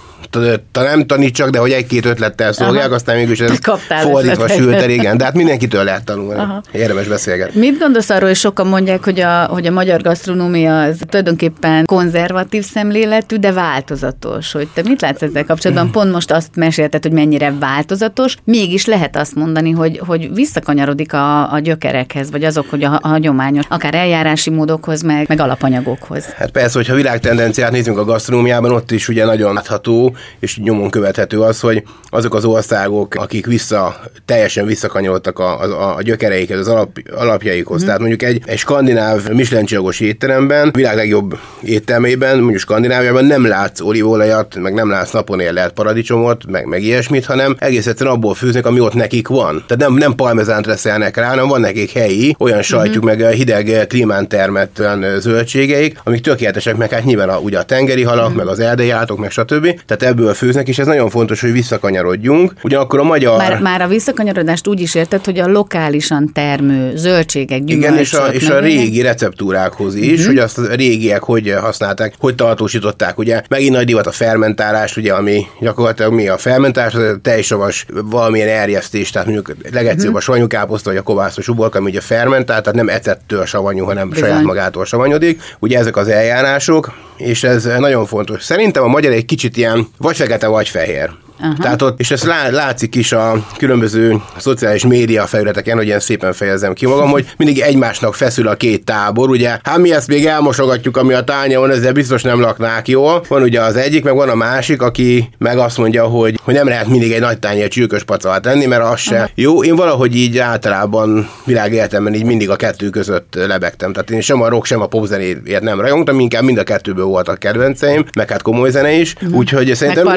nem 0.72 1.06
tanítsak, 1.06 1.50
de 1.50 1.58
hogy 1.58 1.70
egy-két 1.70 2.04
ötlettel 2.04 2.52
szolgálják, 2.52 2.86
Aha. 2.86 2.94
aztán 2.94 3.16
mégis 3.16 3.40
ez 3.40 3.58
fordítva 3.86 4.48
sült 4.48 4.74
el, 4.74 4.90
igen. 4.90 5.16
De 5.16 5.24
hát 5.24 5.34
mindenkitől 5.34 5.84
lehet 5.84 6.04
tanulni. 6.04 6.40
Aha. 6.40 6.62
Érdemes 6.72 7.06
beszélgetni. 7.06 7.60
Mit 7.60 7.78
gondolsz 7.78 8.10
arról, 8.10 8.28
hogy 8.28 8.36
sokan 8.36 8.66
mondják, 8.66 9.04
hogy 9.04 9.20
a, 9.20 9.44
hogy 9.44 9.66
a 9.66 9.70
magyar 9.70 10.02
gasztronómia 10.02 10.82
az 10.82 10.98
tulajdonképpen 11.08 11.84
konzervatív 11.84 12.64
szemléletű, 12.64 13.36
de 13.36 13.52
változatos. 13.52 14.52
Hogy 14.52 14.68
te 14.74 14.82
mit 14.84 15.00
látsz 15.00 15.22
ezzel 15.22 15.44
kapcsolatban? 15.44 15.90
Pont 15.90 16.12
most 16.12 16.32
azt 16.32 16.56
mesélted, 16.56 17.02
hogy 17.02 17.12
mennyire 17.12 17.54
változatos, 17.60 18.36
mégis 18.44 18.86
lehet 18.86 19.16
azt 19.16 19.34
mondani, 19.34 19.70
hogy, 19.70 20.00
hogy 20.06 20.34
visszakanyarodik 20.34 21.12
a, 21.12 21.52
a 21.52 21.58
gyökerekhez, 21.58 22.30
vagy 22.30 22.44
azok, 22.44 22.70
hogy 22.70 22.84
a, 22.84 22.98
a 23.02 23.08
hagyományos, 23.08 23.64
akár 23.68 23.94
eljárási 23.94 24.50
módokhoz, 24.50 25.02
meg, 25.02 25.24
meg 25.28 25.40
alapanyagokhoz. 25.40 26.24
Hát 26.24 26.50
persze, 26.50 26.78
hogyha 26.78 26.94
világtendenciát 26.94 27.70
nézünk 27.70 27.98
a 27.98 28.04
gasztronómiában, 28.04 28.70
ott 28.70 28.90
is 28.90 29.08
ugye 29.08 29.24
nagyon 29.24 29.54
látható 29.54 30.12
és 30.40 30.59
nyomon 30.59 30.90
követhető 30.90 31.40
az, 31.40 31.61
hogy 31.61 31.83
azok 32.09 32.35
az 32.35 32.45
országok, 32.45 33.14
akik 33.14 33.47
vissza, 33.47 34.00
teljesen 34.25 34.66
visszakanyarodtak 34.66 35.38
a, 35.38 35.61
a, 35.61 35.97
a 35.97 36.02
gyökereikhez, 36.02 36.59
az 36.59 36.69
alap, 36.69 36.99
alapjaikhoz. 37.14 37.83
Mm. 37.83 37.85
Tehát 37.85 38.00
mondjuk 38.00 38.23
egy, 38.23 38.42
egy 38.45 38.59
skandináv 38.59 39.28
Michelin 39.28 39.66
étteremben, 39.99 40.71
világ 40.73 40.97
legjobb 40.97 41.38
éttermében, 41.62 42.38
mondjuk 42.38 42.61
Skandináviában 42.61 43.25
nem 43.25 43.47
látsz 43.47 43.81
olívolajat, 43.81 44.57
meg 44.57 44.75
nem 44.75 44.90
látsz 44.90 45.11
napon 45.11 45.40
érlelt 45.40 45.73
paradicsomot, 45.73 46.47
meg, 46.47 46.66
meg 46.66 46.83
ilyesmit, 46.83 47.25
hanem 47.25 47.57
egész 47.59 47.87
egyszerűen 47.87 48.14
abból 48.14 48.35
főznek, 48.35 48.66
ami 48.66 48.81
ott 48.81 48.95
nekik 48.95 49.28
van. 49.28 49.64
Tehát 49.66 49.83
nem, 49.83 49.95
nem 49.95 50.14
palmezánt 50.14 50.66
reszelnek 50.66 51.16
rá, 51.16 51.28
hanem 51.28 51.49
van 51.49 51.61
nekik 51.61 51.90
helyi, 51.90 52.37
olyan 52.38 52.62
sajtjuk, 52.62 53.04
mm-hmm. 53.04 53.19
meg 53.19 53.33
hideg 53.33 53.87
klímán 53.87 54.28
termett 54.28 54.78
olyan 54.81 55.21
zöldségeik, 55.21 55.99
amik 56.04 56.21
tökéletesek, 56.21 56.76
meg 56.76 56.90
hát 56.90 57.04
nyilván 57.04 57.28
a, 57.28 57.38
ugye 57.38 57.59
a 57.59 57.62
tengeri 57.62 58.02
halak, 58.02 58.28
mm-hmm. 58.28 58.37
meg 58.37 58.47
az 58.47 58.61
erdei 58.61 58.90
állatok, 58.90 59.19
meg 59.19 59.31
stb. 59.31 59.81
Tehát 59.87 60.01
ebből 60.02 60.35
főznek, 60.35 60.68
és 60.68 60.78
ez 60.78 60.87
nagyon 60.87 61.11
fontos, 61.11 61.40
hogy 61.40 61.52
visszakanyarodjunk. 61.52 62.52
Ugyanakkor 62.62 62.99
a 62.99 63.02
magyar... 63.02 63.37
Már, 63.37 63.61
már 63.61 63.80
a 63.80 63.87
visszakanyarodást 63.88 64.66
úgy 64.66 64.80
is 64.80 64.94
érted, 64.94 65.25
hogy 65.25 65.38
a 65.38 65.47
lokálisan 65.47 66.30
termő 66.32 66.97
zöldségek, 66.97 67.64
gyümölcsök. 67.64 67.90
Igen, 67.90 67.99
és 67.99 68.12
a, 68.12 68.26
és 68.26 68.49
a 68.49 68.59
régi 68.59 69.02
receptúrákhoz 69.02 69.94
is, 69.94 70.21
mm-hmm. 70.21 70.26
hogy 70.26 70.38
azt 70.38 70.59
a 70.59 70.75
régiek 70.75 71.23
hogy 71.23 71.54
használták, 71.61 72.14
hogy 72.18 72.35
tartósították, 72.35 73.18
ugye 73.18 73.42
megint 73.49 73.73
nagy 73.73 73.87
divat 73.87 74.06
a 74.06 74.12
fermentálás, 74.12 74.97
ugye, 74.97 75.12
ami 75.12 75.47
gyakorlatilag 75.61 76.12
mi 76.12 76.28
a 76.28 76.38
fermentálás, 76.38 76.94
a 76.94 77.16
teljesavas 77.23 77.87
valamilyen 78.04 78.49
erjesztés, 78.49 79.11
tehát 79.11 79.28
mondjuk 79.28 79.56
legegyszerűbb 79.73 80.06
mm-hmm. 80.06 80.16
a 80.16 80.21
savanyúkáposzta, 80.21 80.90
vagy 80.90 80.99
a 80.99 81.02
kovászos 81.02 81.49
uborka, 81.49 81.78
ami 81.78 81.90
ugye 81.90 82.00
fermentált, 82.00 82.62
tehát 82.62 82.78
nem 82.78 82.88
ecettől 82.88 83.47
savanyú, 83.47 83.85
hanem 83.85 84.09
Bizony. 84.09 84.28
saját 84.28 84.42
magától 84.42 84.85
savanyodik. 84.85 85.40
Ugye 85.59 85.78
ezek 85.78 85.97
az 85.97 86.09
eljárások, 86.09 86.92
és 87.16 87.44
ez 87.44 87.64
nagyon 87.64 88.06
fontos. 88.06 88.42
Szerintem 88.42 88.82
a 88.82 88.87
magyar 88.87 89.12
egy 89.12 89.25
kicsit 89.25 89.56
ilyen 89.56 89.87
vagy 89.99 90.16
fekete, 90.16 90.46
vagy 90.46 90.68
fehér. 90.68 91.11
Aha. 91.42 91.54
Tehát 91.61 91.82
ott, 91.82 92.00
és 92.00 92.22
lá, 92.22 92.50
látszik 92.50 92.94
is 92.94 93.12
a 93.12 93.46
különböző 93.56 94.22
szociális 94.37 94.87
média 94.87 95.26
felületeken, 95.26 95.76
hogy 95.76 95.87
ilyen 95.87 96.00
szépen 96.00 96.32
fejezem 96.32 96.72
ki 96.72 96.87
magam, 96.87 97.11
hogy 97.11 97.30
mindig 97.37 97.61
egymásnak 97.61 98.14
feszül 98.14 98.49
a 98.49 98.54
két 98.54 98.84
tábor, 98.84 99.30
ugye, 99.30 99.58
hát 99.62 99.78
mi 99.78 99.92
ezt 99.92 100.08
még 100.08 100.26
elmosogatjuk, 100.26 100.96
ami 100.96 101.12
a 101.12 101.25
van, 101.49 101.70
ezzel 101.70 101.92
biztos 101.92 102.22
nem 102.22 102.40
laknák 102.40 102.88
jól. 102.88 103.25
Van 103.28 103.42
ugye 103.42 103.61
az 103.61 103.76
egyik, 103.76 104.04
meg 104.04 104.14
van 104.14 104.28
a 104.28 104.34
másik, 104.34 104.82
aki 104.82 105.28
meg 105.38 105.58
azt 105.58 105.78
mondja, 105.78 106.04
hogy, 106.04 106.40
hogy 106.42 106.54
nem 106.54 106.68
lehet 106.68 106.87
mindig 106.87 107.12
egy 107.12 107.20
nagy 107.20 107.38
tányér 107.38 107.68
csülkös 107.68 108.04
pacalt 108.04 108.42
tenni, 108.42 108.66
mert 108.66 108.84
az 108.84 109.00
se. 109.00 109.16
Aha. 109.16 109.28
Jó, 109.34 109.64
én 109.64 109.76
valahogy 109.76 110.16
így 110.16 110.38
általában 110.38 111.28
világéletemben 111.44 112.14
így 112.14 112.25
mindig 112.25 112.50
a 112.50 112.56
kettő 112.56 112.90
között 112.90 113.34
lebegtem. 113.46 113.92
Tehát 113.92 114.11
én 114.11 114.20
sem 114.20 114.42
a 114.42 114.49
rock, 114.49 114.66
sem 114.66 114.80
a 114.80 114.87
popzenéért 114.87 115.62
nem 115.62 115.80
rajongtam, 115.80 116.20
inkább 116.20 116.42
mind 116.42 116.58
a 116.58 116.62
kettőből 116.62 117.04
voltak 117.04 117.38
kedvenceim, 117.38 118.04
meg 118.16 118.30
hát 118.30 118.42
komoly 118.42 118.70
zene 118.70 118.92
is. 118.92 119.14
Úgyhogy 119.30 119.75
szerintem. 119.75 120.04
Meg 120.04 120.14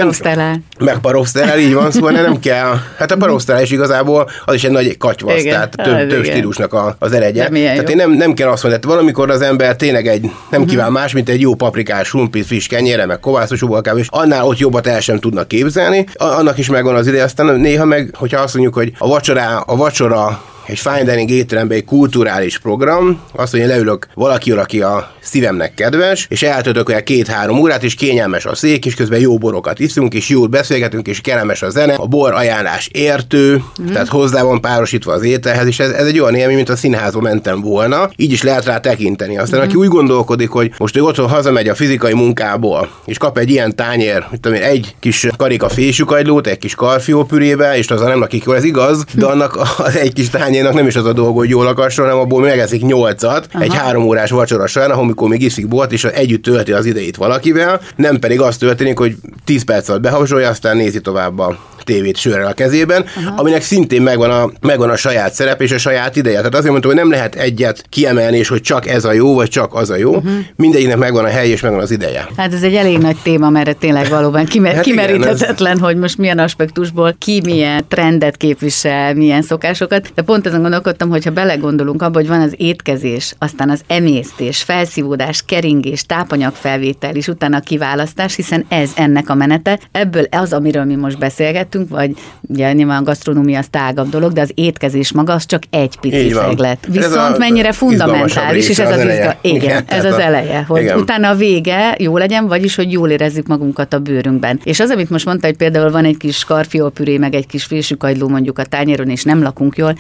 Meg 0.79 0.99
paroszterel, 1.15 1.59
így 1.59 1.73
van, 1.73 1.91
szóval 1.91 2.11
nem 2.11 2.39
kell. 2.39 2.73
Hát 2.97 3.11
a 3.11 3.17
paroszterel 3.17 3.61
is 3.61 3.71
igazából 3.71 4.29
az 4.45 4.53
is 4.53 4.63
egy 4.63 4.71
nagy 4.71 4.97
katyvasz, 4.97 5.41
igen, 5.41 5.53
tehát 5.53 5.75
több, 5.83 6.09
több 6.09 6.25
stílusnak 6.25 6.73
a, 6.73 6.95
az 6.99 7.11
eregye. 7.11 7.47
Tehát 7.49 7.89
én 7.89 7.95
nem, 7.95 8.11
nem 8.11 8.33
kell 8.33 8.49
azt 8.49 8.63
mondani, 8.63 8.85
hogy 8.85 8.93
valamikor 8.93 9.29
az 9.29 9.41
ember 9.41 9.75
tényleg 9.75 10.07
egy, 10.07 10.21
nem 10.21 10.31
uh-huh. 10.49 10.67
kíván 10.67 10.91
más, 10.91 11.13
mint 11.13 11.29
egy 11.29 11.41
jó 11.41 11.55
paprikás, 11.55 12.09
humpit, 12.09 12.45
friss 12.45 12.67
kenyére, 12.67 13.05
meg 13.05 13.19
kovászos 13.19 13.61
uborkába, 13.61 13.99
és 13.99 14.07
annál 14.09 14.45
ott 14.45 14.57
jobbat 14.57 14.87
el 14.87 14.99
sem 14.99 15.19
tudnak 15.19 15.47
képzelni. 15.47 16.05
Annak 16.13 16.57
is 16.57 16.69
megvan 16.69 16.95
az 16.95 17.07
ide, 17.07 17.23
aztán 17.23 17.59
néha 17.59 17.85
meg, 17.85 18.13
hogyha 18.17 18.41
azt 18.41 18.53
mondjuk, 18.53 18.75
hogy 18.75 18.91
a 18.97 19.07
vacsora, 19.07 19.59
a 19.59 19.75
vacsora 19.75 20.41
egy 20.67 20.79
fine 20.79 21.03
dining 21.03 21.29
étteremben 21.29 21.77
egy 21.77 21.85
kulturális 21.85 22.59
program, 22.59 23.21
azt, 23.31 23.51
hogy 23.51 23.59
én 23.59 23.67
leülök 23.67 24.07
valaki, 24.13 24.51
aki 24.51 24.81
a 24.81 25.11
szívemnek 25.21 25.73
kedves, 25.73 26.25
és 26.29 26.43
eltöltök 26.43 26.89
olyan 26.89 27.03
két-három 27.03 27.59
órát, 27.59 27.83
és 27.83 27.95
kényelmes 27.95 28.45
a 28.45 28.55
szék, 28.55 28.85
és 28.85 28.95
közben 28.95 29.19
jó 29.19 29.37
borokat 29.37 29.79
iszunk, 29.79 30.13
és 30.13 30.29
jól 30.29 30.47
beszélgetünk, 30.47 31.07
és 31.07 31.21
kellemes 31.21 31.61
a 31.61 31.69
zene, 31.69 31.93
a 31.93 32.07
bor 32.07 32.33
ajánlás 32.33 32.89
értő, 32.91 33.63
mm. 33.81 33.85
tehát 33.85 34.07
hozzá 34.07 34.43
van 34.43 34.61
párosítva 34.61 35.13
az 35.13 35.23
ételhez, 35.23 35.67
és 35.67 35.79
ez, 35.79 35.89
ez 35.89 36.05
egy 36.05 36.19
olyan 36.19 36.35
élmény, 36.35 36.55
mint 36.55 36.69
a 36.69 36.75
színházba 36.75 37.21
mentem 37.21 37.61
volna, 37.61 38.09
így 38.15 38.31
is 38.31 38.43
lehet 38.43 38.65
rá 38.65 38.79
tekinteni. 38.79 39.37
Aztán, 39.37 39.59
mm. 39.59 39.63
aki 39.63 39.75
úgy 39.75 39.87
gondolkodik, 39.87 40.49
hogy 40.49 40.71
most 40.77 40.97
ő 40.97 41.01
otthon 41.01 41.29
hazamegy 41.29 41.67
a 41.67 41.75
fizikai 41.75 42.13
munkából, 42.13 42.89
és 43.05 43.17
kap 43.17 43.37
egy 43.37 43.49
ilyen 43.49 43.75
tányér, 43.75 44.25
mit 44.31 44.39
tudom 44.39 44.57
én, 44.57 44.63
egy 44.63 44.95
kis 44.99 45.27
karika 45.37 45.69
fésükagylót, 45.69 46.47
egy 46.47 46.57
kis 46.57 46.75
karfiópürébe, 46.75 47.77
és 47.77 47.89
az 47.89 48.01
nem 48.01 48.19
lakik 48.19 48.43
jól, 48.43 48.55
ez 48.55 48.63
igaz, 48.63 49.05
de 49.13 49.25
annak 49.25 49.59
az 49.77 49.95
egy 49.95 50.13
kis 50.13 50.29
tányér 50.29 50.54
lányénak 50.55 50.73
nem 50.79 50.87
is 50.87 50.95
az 50.95 51.05
a 51.05 51.13
dolga, 51.13 51.39
hogy 51.39 51.49
jól 51.49 51.67
akasson, 51.67 52.05
hanem 52.05 52.19
abból 52.19 52.41
megeszik 52.41 52.81
nyolcat, 52.81 53.47
Aha. 53.53 53.63
egy 53.63 53.73
három 53.73 54.03
órás 54.03 54.29
vacsora 54.29 54.67
során, 54.67 54.91
amikor 54.91 55.29
még 55.29 55.41
iszik 55.41 55.67
bort, 55.67 55.91
és 55.91 56.03
együtt 56.03 56.43
tölti 56.43 56.71
az 56.71 56.85
idejét 56.85 57.15
valakivel, 57.15 57.81
nem 57.95 58.19
pedig 58.19 58.41
az 58.41 58.57
történik, 58.57 58.97
hogy 58.97 59.15
10 59.45 59.63
perc 59.63 59.89
alatt 59.89 60.01
behavzsolja, 60.01 60.49
aztán 60.49 60.77
nézi 60.77 61.01
tovább 61.01 61.39
a 61.39 61.57
tévét 61.85 62.17
sörrel 62.17 62.47
a 62.47 62.53
kezében, 62.53 63.05
Aha. 63.15 63.33
aminek 63.37 63.61
szintén 63.61 64.01
megvan 64.01 64.29
a, 64.29 64.51
megvan 64.61 64.89
a 64.89 64.95
saját 64.95 65.33
szerep 65.33 65.61
és 65.61 65.71
a 65.71 65.77
saját 65.77 66.15
ideje. 66.15 66.37
Tehát 66.37 66.55
azért 66.55 66.71
mondtam, 66.71 66.91
hogy 66.91 66.99
nem 66.99 67.09
lehet 67.09 67.35
egyet 67.35 67.83
kiemelni, 67.89 68.37
és 68.37 68.47
hogy 68.47 68.61
csak 68.61 68.87
ez 68.87 69.05
a 69.05 69.13
jó, 69.13 69.33
vagy 69.33 69.49
csak 69.49 69.73
az 69.73 69.89
a 69.89 69.95
jó. 69.95 70.15
Uh-huh. 70.15 70.31
Mindegyiknek 70.55 70.97
megvan 70.97 71.25
a 71.25 71.27
hely, 71.27 71.49
és 71.49 71.61
megvan 71.61 71.79
az 71.81 71.91
ideje. 71.91 72.27
Hát 72.37 72.53
ez 72.53 72.63
egy 72.63 72.75
elég 72.75 72.97
nagy 72.97 73.17
téma, 73.23 73.49
mert 73.49 73.77
tényleg 73.77 74.09
valóban 74.09 74.45
kimer- 74.45 74.75
hát 74.75 74.83
kimeríthetetlen, 74.83 75.75
igen, 75.75 75.83
ez... 75.83 75.91
hogy 75.91 75.97
most 75.97 76.17
milyen 76.17 76.39
aspektusból 76.39 77.15
ki 77.19 77.41
milyen 77.43 77.85
trendet 77.87 78.37
képvisel, 78.37 79.13
milyen 79.13 79.41
szokásokat. 79.41 80.11
De 80.15 80.21
pont 80.21 80.47
ezen 80.47 80.61
gondolkodtam, 80.61 81.09
hogy 81.09 81.23
ha 81.23 81.31
belegondolunk 81.31 82.01
abba, 82.01 82.17
hogy 82.17 82.27
van 82.27 82.41
az 82.41 82.53
étkezés, 82.57 83.35
aztán 83.39 83.69
az 83.69 83.81
emésztés, 83.87 84.63
felszívódás, 84.63 85.43
keringés, 85.45 86.03
tápanyagfelvétel, 86.03 87.15
és 87.15 87.27
utána 87.27 87.57
a 87.57 87.59
kiválasztás, 87.59 88.35
hiszen 88.35 88.65
ez 88.69 88.91
ennek 88.95 89.29
a 89.29 89.35
menete. 89.35 89.79
Ebből 89.91 90.27
az, 90.31 90.53
amiről 90.53 90.83
mi 90.83 90.95
most 90.95 91.19
beszélgetünk, 91.19 91.74
beszélgettünk, 91.75 91.89
vagy 91.89 92.11
ugye 92.47 92.73
nyilván 92.73 93.01
a 93.01 93.03
gasztronómia 93.03 93.59
az 93.59 93.67
tágabb 93.69 94.09
dolog, 94.09 94.33
de 94.33 94.41
az 94.41 94.51
étkezés 94.53 95.11
maga 95.11 95.33
az 95.33 95.45
csak 95.45 95.63
egy 95.69 95.99
pici 95.99 96.29
szeglet. 96.29 96.87
Viszont 96.87 97.37
mennyire 97.37 97.71
fundamentális, 97.71 98.69
és 98.69 98.79
ez 98.79 98.91
az, 98.91 98.97
az 98.97 99.11
izga, 99.11 99.37
igen, 99.41 99.61
igen, 99.61 99.83
ez 99.87 100.05
az 100.05 100.17
eleje, 100.17 100.65
hogy 100.67 100.81
igen. 100.81 100.97
utána 100.97 101.29
a 101.29 101.35
vége 101.35 101.95
jó 101.99 102.17
legyen, 102.17 102.47
vagyis 102.47 102.75
hogy 102.75 102.91
jól 102.91 103.09
érezzük 103.09 103.47
magunkat 103.47 103.93
a 103.93 103.99
bőrünkben. 103.99 104.59
És 104.63 104.79
az, 104.79 104.89
amit 104.89 105.09
most 105.09 105.25
mondta, 105.25 105.47
hogy 105.47 105.57
például 105.57 105.91
van 105.91 106.05
egy 106.05 106.17
kis 106.17 106.43
karfiolpüré, 106.43 107.17
meg 107.17 107.35
egy 107.35 107.47
kis 107.47 107.63
fésükagyló 107.63 108.27
mondjuk 108.27 108.59
a 108.59 108.63
tányéron, 108.63 109.09
és 109.09 109.23
nem 109.23 109.41
lakunk 109.41 109.77
jól, 109.77 109.95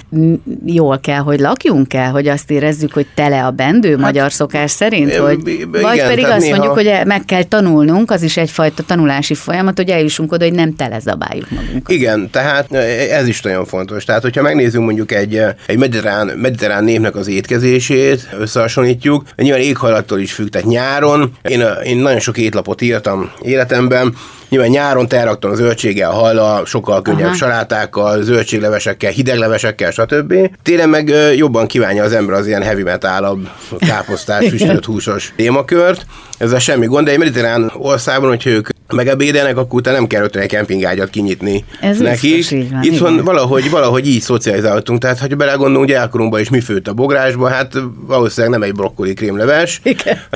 jól 0.65 0.99
kell, 0.99 1.19
hogy 1.19 1.39
lakjunk 1.39 1.87
kell, 1.87 2.09
hogy 2.09 2.27
azt 2.27 2.51
érezzük, 2.51 2.93
hogy 2.93 3.07
tele 3.15 3.45
a 3.45 3.51
bendő 3.51 3.89
hát, 3.89 3.99
magyar 3.99 4.31
szokás 4.31 4.71
szerint, 4.71 5.15
hogy 5.15 5.47
igen, 5.47 5.81
vagy 5.81 6.01
pedig 6.01 6.25
azt 6.25 6.39
néha... 6.39 6.57
mondjuk, 6.57 6.73
hogy 6.73 7.05
meg 7.05 7.25
kell 7.25 7.43
tanulnunk, 7.43 8.11
az 8.11 8.21
is 8.21 8.37
egyfajta 8.37 8.83
tanulási 8.83 9.33
folyamat, 9.33 9.77
hogy 9.77 9.89
eljussunk 9.89 10.31
oda, 10.31 10.43
hogy 10.45 10.53
nem 10.53 10.75
tele 10.75 10.99
zabáljuk 10.99 11.49
magunkat 11.49 11.64
magunkat. 11.65 11.91
Igen, 11.91 12.29
tehát 12.29 12.73
ez 13.11 13.27
is 13.27 13.41
nagyon 13.41 13.65
fontos. 13.65 14.03
Tehát, 14.03 14.21
hogyha 14.21 14.41
megnézzünk 14.41 14.85
mondjuk 14.85 15.11
egy, 15.11 15.41
egy 15.65 15.77
mediterrán, 15.77 16.27
mediterrán 16.27 16.83
népnek 16.83 17.15
az 17.15 17.27
étkezését, 17.27 18.29
összehasonlítjuk, 18.39 19.23
nyilván 19.35 19.61
éghajlattól 19.61 20.19
is 20.19 20.33
függ, 20.33 20.47
tehát 20.47 20.67
nyáron 20.67 21.31
én, 21.41 21.63
én 21.83 21.97
nagyon 21.97 22.19
sok 22.19 22.37
étlapot 22.37 22.81
írtam 22.81 23.31
életemben, 23.41 24.15
Nyilván 24.49 24.69
nyáron 24.69 25.07
telraktam 25.07 25.51
a 25.51 25.55
zöldséggel, 25.55 26.11
halla, 26.11 26.65
sokkal 26.65 27.01
könnyebb 27.01 27.25
Aha. 27.25 27.35
salátákkal, 27.35 28.21
zöldséglevesekkel, 28.21 29.11
hideglevesekkel, 29.11 29.91
stb. 29.91 30.33
Télen 30.63 30.89
meg 30.89 31.13
jobban 31.35 31.67
kívánja 31.67 32.03
az 32.03 32.13
ember 32.13 32.35
az 32.35 32.47
ilyen 32.47 32.63
heavy 32.63 32.83
metalabb, 32.83 33.49
káposztás, 33.77 34.47
füstölött 34.49 34.85
húsos 34.85 35.33
témakört. 35.35 36.05
Ez 36.37 36.51
a 36.51 36.59
semmi 36.59 36.85
gond, 36.85 37.05
de 37.05 37.11
egy 37.11 37.17
mediterrán 37.17 37.71
országban, 37.77 38.29
hogy 38.29 38.45
ők 38.45 38.67
megebédelnek, 38.93 39.57
akkor 39.57 39.79
utána 39.79 39.97
nem 39.97 40.07
kell 40.07 40.23
ötven 40.23 40.41
egy 40.41 40.49
kempingágyat 40.49 41.09
kinyitni 41.09 41.65
Ez 41.81 41.99
neki. 41.99 42.43
Van, 42.49 42.83
Itt 42.83 42.97
van 42.97 43.23
valahogy, 43.23 43.69
valahogy 43.69 44.07
így 44.07 44.21
szocializáltunk, 44.21 44.99
tehát 44.99 45.19
ha 45.19 45.27
belegondolunk 45.27 45.87
gyerekkorunkban 45.89 46.39
is 46.39 46.49
mi 46.49 46.59
főtt 46.59 46.87
a 46.87 46.93
bográsba, 46.93 47.47
hát 47.47 47.73
valószínűleg 48.07 48.59
nem 48.59 48.69
egy 48.69 48.75
brokkoli 48.75 49.13
krémleves, 49.13 49.81
meg, 49.83 50.27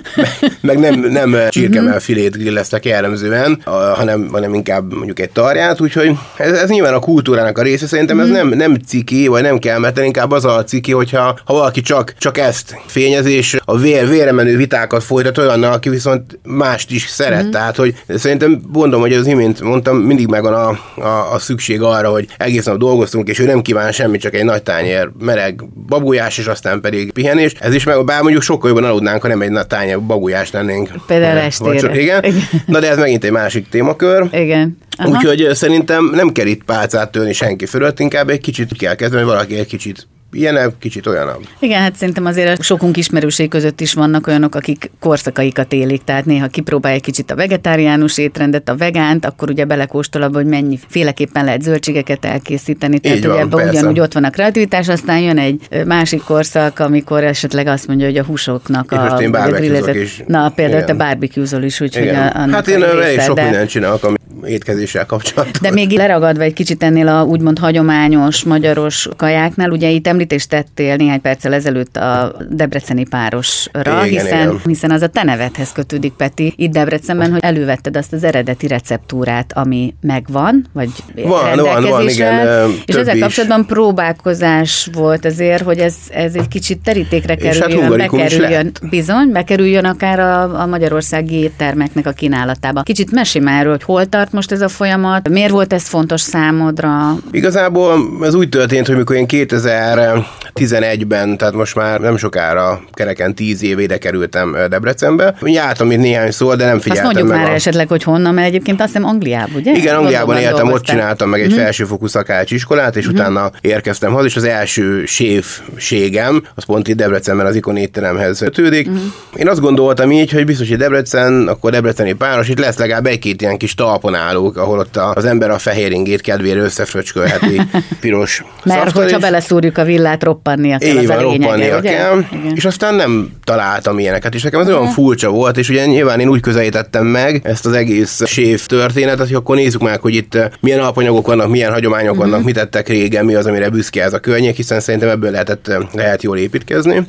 meg 0.61 0.79
nem, 0.79 0.99
nem 0.99 1.35
csirkemel 1.49 1.99
filét 1.99 2.37
grilleztek 2.37 2.85
jellemzően, 2.85 3.61
hanem 3.95 4.08
hanem, 4.09 4.29
hanem 4.31 4.53
inkább 4.53 4.93
mondjuk 4.93 5.19
egy 5.19 5.29
tarját, 5.29 5.81
úgyhogy 5.81 6.17
ez, 6.37 6.51
ez 6.51 6.69
nyilván 6.69 6.93
a 6.93 6.99
kultúrának 6.99 7.57
a 7.57 7.61
része, 7.61 7.87
szerintem 7.87 8.19
ez 8.19 8.27
mm. 8.27 8.31
nem, 8.31 8.47
nem 8.47 8.75
ciki, 8.87 9.27
vagy 9.27 9.41
nem 9.41 9.57
kell, 9.57 9.79
mert 9.79 9.99
inkább 9.99 10.31
az 10.31 10.45
a 10.45 10.63
ciki, 10.63 10.91
hogyha 10.91 11.39
ha 11.45 11.53
valaki 11.53 11.81
csak, 11.81 12.13
csak 12.17 12.37
ezt 12.37 12.77
fényezés, 12.85 13.57
a 13.65 13.77
vér, 13.77 14.07
vére 14.09 14.31
menő 14.31 14.57
vitákat 14.57 15.03
folytat 15.03 15.37
olyannal, 15.37 15.71
aki 15.71 15.89
viszont 15.89 16.39
mást 16.43 16.91
is 16.91 17.07
szeret. 17.07 17.45
Mm. 17.45 17.49
Tehát, 17.49 17.75
hogy 17.75 17.95
szerintem 18.07 18.61
mondom, 18.71 19.01
hogy 19.01 19.13
az 19.13 19.27
imént 19.27 19.61
mondtam, 19.61 19.97
mindig 19.97 20.27
megvan 20.27 20.53
a, 20.53 20.69
a, 21.01 21.33
a 21.33 21.39
szükség 21.39 21.81
arra, 21.81 22.09
hogy 22.09 22.27
egész 22.37 22.65
nap 22.65 22.77
dolgoztunk, 22.77 23.27
és 23.27 23.39
ő 23.39 23.45
nem 23.45 23.61
kíván 23.61 23.91
semmit, 23.91 24.21
csak 24.21 24.35
egy 24.35 24.45
nagy 24.45 24.63
tányér 24.63 25.09
mereg 25.19 25.63
babujás, 25.87 26.37
és 26.37 26.45
aztán 26.45 26.81
pedig 26.81 27.11
pihenés. 27.11 27.53
Ez 27.59 27.73
is 27.73 27.83
meg, 27.83 28.05
bár 28.05 28.21
mondjuk 28.21 28.41
sokkal 28.41 28.69
jobban 28.69 28.83
aludnánk, 28.83 29.21
ha 29.21 29.27
nem 29.27 29.41
egy 29.41 29.49
nagy 29.49 29.67
tányér 29.67 30.01
babujás 30.01 30.51
lennénk. 30.51 30.89
Például 31.07 31.37
estére. 31.37 31.99
Igen. 31.99 32.23
igen. 32.23 32.41
Na 32.65 32.79
de 32.79 32.89
ez 32.89 32.97
megint 32.97 33.23
egy 33.23 33.31
másik 33.31 33.69
témakör. 33.97 34.39
Igen. 34.41 34.77
Aha. 34.97 35.09
Úgyhogy 35.09 35.55
szerintem 35.55 36.05
nem 36.05 36.31
kell 36.31 36.45
itt 36.45 36.63
pálcát 36.63 37.11
tölni 37.11 37.33
senki 37.33 37.65
fölött, 37.65 37.99
inkább 37.99 38.29
egy 38.29 38.41
kicsit 38.41 38.77
kell 38.77 38.95
kezdeni, 38.95 39.23
hogy 39.23 39.31
valaki 39.31 39.55
egy 39.55 39.67
kicsit 39.67 40.07
ilyenebb, 40.31 40.73
kicsit 40.79 41.07
olyanabb. 41.07 41.41
Igen, 41.59 41.81
hát 41.81 41.95
szerintem 41.95 42.25
azért 42.25 42.63
sokunk 42.63 42.97
ismerőség 42.97 43.49
között 43.49 43.81
is 43.81 43.93
vannak 43.93 44.27
olyanok, 44.27 44.55
akik 44.55 44.91
korszakaikat 44.99 45.73
élik, 45.73 46.03
tehát 46.03 46.25
néha 46.25 46.47
kipróbálja 46.47 46.97
egy 46.97 47.03
kicsit 47.03 47.31
a 47.31 47.35
vegetáriánus 47.35 48.17
étrendet, 48.17 48.69
a 48.69 48.75
vegánt, 48.75 49.25
akkor 49.25 49.49
ugye 49.49 49.65
belekóstol 49.65 50.21
abba, 50.21 50.37
hogy 50.37 50.45
mennyi 50.45 50.79
féleképpen 50.87 51.45
lehet 51.45 51.61
zöldségeket 51.61 52.25
elkészíteni. 52.25 52.99
Tehát 52.99 53.23
van, 53.23 53.31
ugye 53.31 53.41
ebben 53.41 53.69
ugyanúgy 53.69 53.99
ott 53.99 54.13
van 54.13 54.23
a 54.23 54.29
kreativitás, 54.29 54.87
aztán 54.87 55.19
jön 55.19 55.37
egy 55.37 55.85
másik 55.85 56.23
korszak, 56.23 56.79
amikor 56.79 57.23
esetleg 57.23 57.67
azt 57.67 57.87
mondja, 57.87 58.05
hogy 58.05 58.17
a 58.17 58.23
húsoknak 58.23 58.91
a, 58.91 59.15
a 59.15 59.51
grillezett... 59.51 59.95
Is. 59.95 60.23
Na, 60.27 60.49
például 60.49 60.83
igen. 60.83 60.97
te 60.97 61.05
barbecue 61.05 61.65
is, 61.65 61.81
úgyhogy 61.81 62.07
a, 62.07 62.13
Hát 62.13 62.67
én 62.67 62.83
elég 62.83 63.19
sok 63.19 63.41
mindent 63.41 63.69
csinálok, 63.69 64.03
ami 64.03 64.17
étkezéssel 64.45 65.05
kapcsolatban. 65.05 65.61
De 65.61 65.71
még 65.71 65.91
leragadva 65.91 66.43
egy 66.43 66.53
kicsit 66.53 66.83
ennél 66.83 67.07
a 67.07 67.23
úgymond 67.23 67.59
hagyományos 67.59 68.43
magyaros 68.43 69.07
kajáknál, 69.17 69.69
ugye 69.69 69.89
itt 69.89 70.07
említést 70.07 70.49
tettél 70.49 70.95
néhány 70.95 71.21
perccel 71.21 71.53
ezelőtt 71.53 71.97
a 71.97 72.35
debreceni 72.49 73.05
párosra, 73.07 74.05
igen, 74.05 74.21
hiszen, 74.21 74.41
igen. 74.41 74.61
hiszen 74.65 74.91
az 74.91 75.01
a 75.01 75.07
te 75.07 75.23
nevedhez 75.23 75.71
kötődik, 75.71 76.13
Peti, 76.13 76.53
itt 76.55 76.71
Debrecenben, 76.71 77.31
hogy 77.31 77.39
elővetted 77.43 77.97
azt 77.97 78.13
az 78.13 78.23
eredeti 78.23 78.67
receptúrát, 78.67 79.53
ami 79.53 79.93
megvan, 80.01 80.65
vagy 80.73 80.89
van, 81.15 81.57
van, 81.57 81.83
van, 81.83 82.09
igen, 82.09 82.71
és 82.85 82.95
ezzel 82.95 83.15
is. 83.15 83.21
kapcsolatban 83.21 83.65
próbálkozás 83.65 84.89
volt 84.93 85.25
azért, 85.25 85.63
hogy 85.63 85.77
ez, 85.77 85.95
ez 86.09 86.35
egy 86.35 86.47
kicsit 86.47 86.79
terítékre 86.83 87.37
hát 87.41 87.41
kerüljön, 87.41 87.99
hát 87.99 88.09
bekerüljön, 88.11 88.71
bizony, 88.89 89.31
bekerüljön 89.31 89.85
akár 89.85 90.19
a, 90.19 90.61
a 90.61 90.65
magyarországi 90.65 91.35
éttermeknek 91.35 92.07
a 92.07 92.11
kínálatába. 92.11 92.81
Kicsit 92.81 93.11
mesélj 93.11 93.45
már 93.45 93.65
hogy 93.65 93.83
hol 93.83 94.05
tart 94.05 94.28
most 94.31 94.51
ez 94.51 94.61
a 94.61 94.67
folyamat, 94.67 95.29
miért 95.29 95.51
volt 95.51 95.73
ez 95.73 95.87
fontos 95.87 96.21
számodra? 96.21 97.15
Igazából 97.31 98.19
ez 98.21 98.33
úgy 98.33 98.49
történt, 98.49 98.87
hogy 98.87 98.97
mikor 98.97 99.15
én 99.15 99.27
2000 99.27 100.25
11-ben, 100.59 101.37
tehát 101.37 101.53
most 101.53 101.75
már 101.75 101.99
nem 101.99 102.17
sokára, 102.17 102.81
kereken 102.91 103.35
10 103.35 103.63
éve 103.63 103.81
ide 103.81 103.97
kerültem 103.97 104.57
Debrecenbe. 104.69 105.35
Jártam 105.41 105.91
itt 105.91 105.97
néhány 105.97 106.31
szó, 106.31 106.55
de 106.55 106.65
nem 106.65 106.79
figyeltem 106.79 107.05
azt 107.05 107.13
mondjuk 107.13 107.35
meg 107.35 107.43
már 107.43 107.53
a... 107.53 107.55
esetleg, 107.55 107.87
hogy 107.87 108.03
honnan, 108.03 108.33
mert 108.33 108.47
egyébként 108.47 108.81
azt 108.81 108.87
hiszem 108.87 109.07
Angliában, 109.07 109.55
ugye? 109.55 109.71
Igen, 109.71 109.95
Angliában 109.95 110.35
éltem, 110.35 110.53
dolgoztál. 110.53 110.79
ott 110.79 110.85
csináltam 110.85 111.29
meg 111.29 111.41
egy 111.41 111.49
mm-hmm. 111.49 111.57
felsőfokú 111.57 112.07
szakács 112.07 112.51
iskolát, 112.51 112.95
és 112.95 113.07
mm-hmm. 113.07 113.15
utána 113.15 113.51
érkeztem 113.61 114.11
haza, 114.11 114.25
és 114.25 114.35
az 114.35 114.43
első 114.43 115.05
séfségem, 115.05 116.43
az 116.55 116.65
pont 116.65 116.87
itt 116.87 116.95
Debrecenben 116.95 117.45
az 117.45 117.55
ikon 117.55 117.77
étteremhez 117.77 118.39
kötődik. 118.39 118.89
Mm-hmm. 118.89 119.07
Én 119.35 119.47
azt 119.47 119.59
gondoltam 119.59 120.11
így, 120.11 120.31
hogy 120.31 120.45
biztos, 120.45 120.67
hogy 120.67 120.77
Debrecen, 120.77 121.47
akkor 121.47 121.71
Debreceni 121.71 122.13
páros, 122.13 122.49
itt 122.49 122.59
lesz 122.59 122.77
legalább 122.77 123.05
egy-két 123.05 123.41
ilyen 123.41 123.57
kis 123.57 123.75
talponálók, 124.19 124.57
ahol 124.57 124.79
ott 124.79 124.97
az 124.97 125.25
ember 125.25 125.49
a 125.49 125.57
fehéringét 125.57 126.21
kedvére 126.21 126.59
összefröcskölheti 126.59 127.61
piros 128.01 128.43
Mert 128.63 128.91
hogyha 128.91 129.19
beleszúrjuk 129.19 129.77
a 129.77 129.83
villát, 129.83 130.23
roppannia 130.23 130.77
kell, 130.77 130.89
Éven, 130.89 131.17
az 131.17 131.23
a 131.23 131.27
lényege, 131.27 131.43
roppannia 131.43 131.77
ugye? 131.77 131.91
kell, 131.91 132.23
Igen. 132.31 132.55
és 132.55 132.65
aztán 132.65 132.95
nem 132.95 133.31
találtam 133.43 133.99
ilyeneket, 133.99 134.33
és 134.33 134.43
nekem 134.43 134.59
ez 134.59 134.67
olyan 134.67 134.87
furcsa 134.87 135.29
volt, 135.29 135.57
és 135.57 135.69
ugye 135.69 135.85
nyilván 135.85 136.19
én 136.19 136.29
úgy 136.29 136.41
közelítettem 136.41 137.05
meg 137.05 137.41
ezt 137.43 137.65
az 137.65 137.73
egész 137.73 138.25
sév 138.25 138.65
történetet, 138.65 139.27
hogy 139.27 139.35
akkor 139.35 139.55
nézzük 139.55 139.81
meg, 139.81 140.01
hogy 140.01 140.15
itt 140.15 140.37
milyen 140.59 140.79
alapanyagok 140.79 141.27
vannak, 141.27 141.49
milyen 141.49 141.71
hagyományok 141.71 142.11
uh-huh. 142.11 142.29
vannak, 142.29 142.45
mit 142.45 142.55
tettek 142.55 142.87
régen, 142.87 143.25
mi 143.25 143.35
az, 143.35 143.45
amire 143.45 143.69
büszke 143.69 144.03
ez 144.03 144.13
a 144.13 144.19
környék, 144.19 144.55
hiszen 144.55 144.79
szerintem 144.79 145.09
ebből 145.09 145.31
lehetett, 145.31 145.71
lehet 145.93 146.23
jól 146.23 146.37
építkezni 146.37 147.07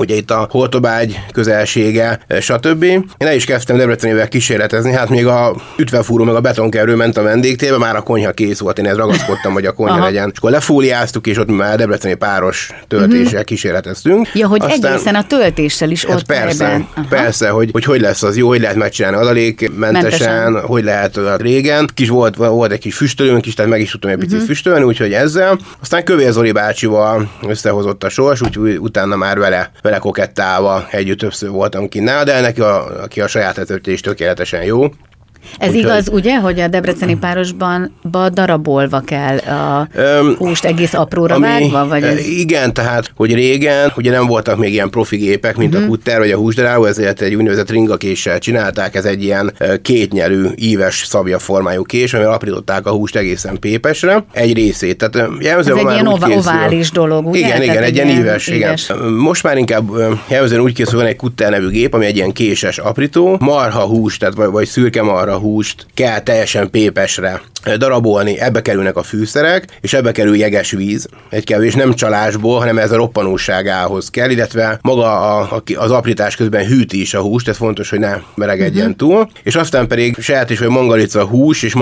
ugye 0.00 0.14
itt 0.14 0.30
a 0.30 0.48
Holtobágy 0.50 1.20
közelsége, 1.32 2.20
stb. 2.40 2.82
Én 2.82 3.04
el 3.18 3.34
is 3.34 3.44
kezdtem 3.44 3.76
Debrecenével 3.76 4.28
kísérletezni, 4.28 4.92
hát 4.92 5.08
még 5.08 5.26
a 5.26 5.56
ütvefúró 5.76 6.24
meg 6.24 6.34
a 6.34 6.40
betonkerő 6.40 6.94
ment 6.94 7.16
a 7.16 7.22
vendégtébe, 7.22 7.78
már 7.78 7.96
a 7.96 8.00
konyha 8.00 8.30
kész 8.30 8.58
volt, 8.58 8.78
én 8.78 8.86
ezt 8.86 8.96
ragaszkodtam, 8.96 9.52
hogy 9.52 9.66
a 9.66 9.72
konyha 9.72 9.94
Aha. 9.94 10.04
legyen. 10.04 10.28
És 10.32 10.38
akkor 10.38 10.50
lefóliáztuk, 10.50 11.26
és 11.26 11.38
ott 11.38 11.56
már 11.56 11.76
Debreceni 11.76 12.14
páros 12.14 12.72
töltéssel 12.88 13.24
uh-huh. 13.24 13.42
kísérleteztünk. 13.42 14.28
Ja, 14.34 14.46
hogy 14.46 14.62
Aztán, 14.62 14.92
egészen 14.92 15.14
a 15.14 15.26
töltéssel 15.26 15.90
is 15.90 16.04
hát 16.04 16.16
ott 16.16 16.26
persze, 16.26 16.86
persze, 17.08 17.48
hogy, 17.48 17.68
hogy 17.72 17.84
hogy 17.84 18.00
lesz 18.00 18.22
az 18.22 18.36
jó, 18.36 18.48
hogy 18.48 18.60
lehet 18.60 18.76
megcsinálni 18.76 19.16
adalékmentesen, 19.16 19.92
Mentesen. 19.92 20.66
hogy 20.66 20.84
lehet 20.84 21.20
régen. 21.36 21.88
Kis 21.94 22.08
volt, 22.08 22.36
volt 22.36 22.72
egy 22.72 22.78
kis 22.78 22.96
füstölőnk 22.96 23.46
is, 23.46 23.54
tehát 23.54 23.70
meg 23.70 23.80
is 23.80 23.90
tudtam 23.90 24.10
egy 24.10 24.16
picit 24.16 24.32
uh-huh. 24.32 24.48
füstölni, 24.48 24.84
úgyhogy 24.84 25.12
ezzel. 25.12 25.58
Aztán 25.80 26.04
Kövér 26.04 26.32
Zoli 26.32 26.52
bácsival 26.52 27.30
összehozott 27.48 28.04
a 28.04 28.08
sors, 28.08 28.40
úgyhogy 28.40 28.76
utána 28.76 29.16
már 29.16 29.38
vele 29.38 29.70
vele 29.90 30.02
kokettálva 30.02 30.86
együtt 30.90 31.18
többször 31.18 31.50
voltam 31.50 31.88
kinnál, 31.88 32.24
de 32.24 32.40
neki 32.40 32.60
a, 32.60 33.02
aki 33.02 33.20
a 33.20 33.26
saját 33.26 33.86
is 33.86 34.00
tökéletesen 34.00 34.64
jó. 34.64 34.88
Ez 35.58 35.70
Úgy 35.70 35.76
igaz, 35.76 36.08
ugye, 36.08 36.38
hogy 36.38 36.60
a 36.60 36.68
debreceni 36.68 37.16
párosban 37.16 37.92
darabolva 38.32 39.00
kell 39.00 39.36
a 39.36 39.88
um, 39.96 40.34
húst 40.36 40.64
egész 40.64 40.94
apróra 40.94 41.34
ami, 41.34 41.46
vágva? 41.46 41.86
Vagy 41.86 42.02
ez... 42.02 42.26
Igen, 42.26 42.74
tehát, 42.74 43.12
hogy 43.16 43.34
régen 43.34 43.92
ugye 43.96 44.10
nem 44.10 44.26
voltak 44.26 44.58
még 44.58 44.72
ilyen 44.72 44.90
profi 44.90 45.16
gépek, 45.16 45.56
mint 45.56 45.74
uh-huh. 45.74 45.88
a 45.88 45.90
kutter 45.90 46.18
vagy 46.18 46.30
a 46.30 46.36
húsdaráló, 46.36 46.84
ezért 46.84 47.20
egy 47.20 47.34
úgynevezett 47.34 47.70
ringakéssel 47.70 48.38
csinálták, 48.38 48.94
ez 48.94 49.04
egy 49.04 49.22
ilyen 49.22 49.52
kétnyelű, 49.82 50.46
íves 50.54 51.04
szabja 51.06 51.38
formájú 51.38 51.82
kés, 51.82 52.14
amivel 52.14 52.32
aprították 52.32 52.86
a 52.86 52.90
húst 52.90 53.16
egészen 53.16 53.58
pépesre, 53.58 54.24
egy 54.32 54.54
részét. 54.54 54.98
Tehát 54.98 55.28
jelzően 55.40 55.78
ez 55.78 55.84
egy 55.84 55.92
ilyen 55.92 56.06
ova, 56.06 56.28
ovális 56.28 56.90
dolog, 56.90 57.26
ugye? 57.26 57.38
Igen, 57.38 57.62
igen, 57.62 57.82
egy 57.82 57.94
ilyen 57.94 58.08
íves, 58.08 58.48
íves, 58.48 58.88
igen. 58.88 59.10
Most 59.12 59.42
már 59.42 59.56
inkább 59.56 59.90
jelzően 60.28 60.60
úgy 60.60 60.74
készül, 60.74 60.98
van 60.98 61.08
egy 61.08 61.16
kutter 61.16 61.50
nevű 61.50 61.68
gép, 61.68 61.94
ami 61.94 62.06
egy 62.06 62.16
ilyen 62.16 62.32
késes 62.32 62.78
aprító, 62.78 63.36
marha 63.40 63.82
hús, 63.82 64.16
tehát 64.16 64.34
vagy, 64.34 64.50
vagy 64.50 64.66
szürke 64.66 65.02
marha 65.02 65.29
húst 65.38 65.86
kell 65.94 66.20
teljesen 66.20 66.70
pépesre 66.70 67.40
darabolni, 67.76 68.38
ebbe 68.38 68.62
kerülnek 68.62 68.96
a 68.96 69.02
fűszerek, 69.02 69.64
és 69.80 69.92
ebbe 69.92 70.12
kerül 70.12 70.36
jeges 70.36 70.70
víz, 70.70 71.08
egy 71.28 71.44
kevés, 71.44 71.74
nem 71.74 71.94
csalásból, 71.94 72.58
hanem 72.58 72.78
ez 72.78 72.92
a 72.92 72.96
roppanóságához 72.96 74.10
kell, 74.10 74.30
illetve 74.30 74.78
maga 74.82 75.38
a, 75.38 75.62
az 75.74 75.90
aprítás 75.90 76.36
közben 76.36 76.66
hűti 76.66 77.00
is 77.00 77.14
a 77.14 77.20
húst, 77.20 77.48
ez 77.48 77.56
fontos, 77.56 77.90
hogy 77.90 77.98
ne 77.98 78.16
melegedjen 78.34 78.90
uh-huh. 78.90 78.96
túl, 78.96 79.30
és 79.42 79.54
aztán 79.54 79.86
pedig 79.86 80.16
saját 80.20 80.50
is, 80.50 80.58
vagy 80.58 80.68
mangalica 80.68 81.24
hús 81.24 81.62
és 81.62 81.74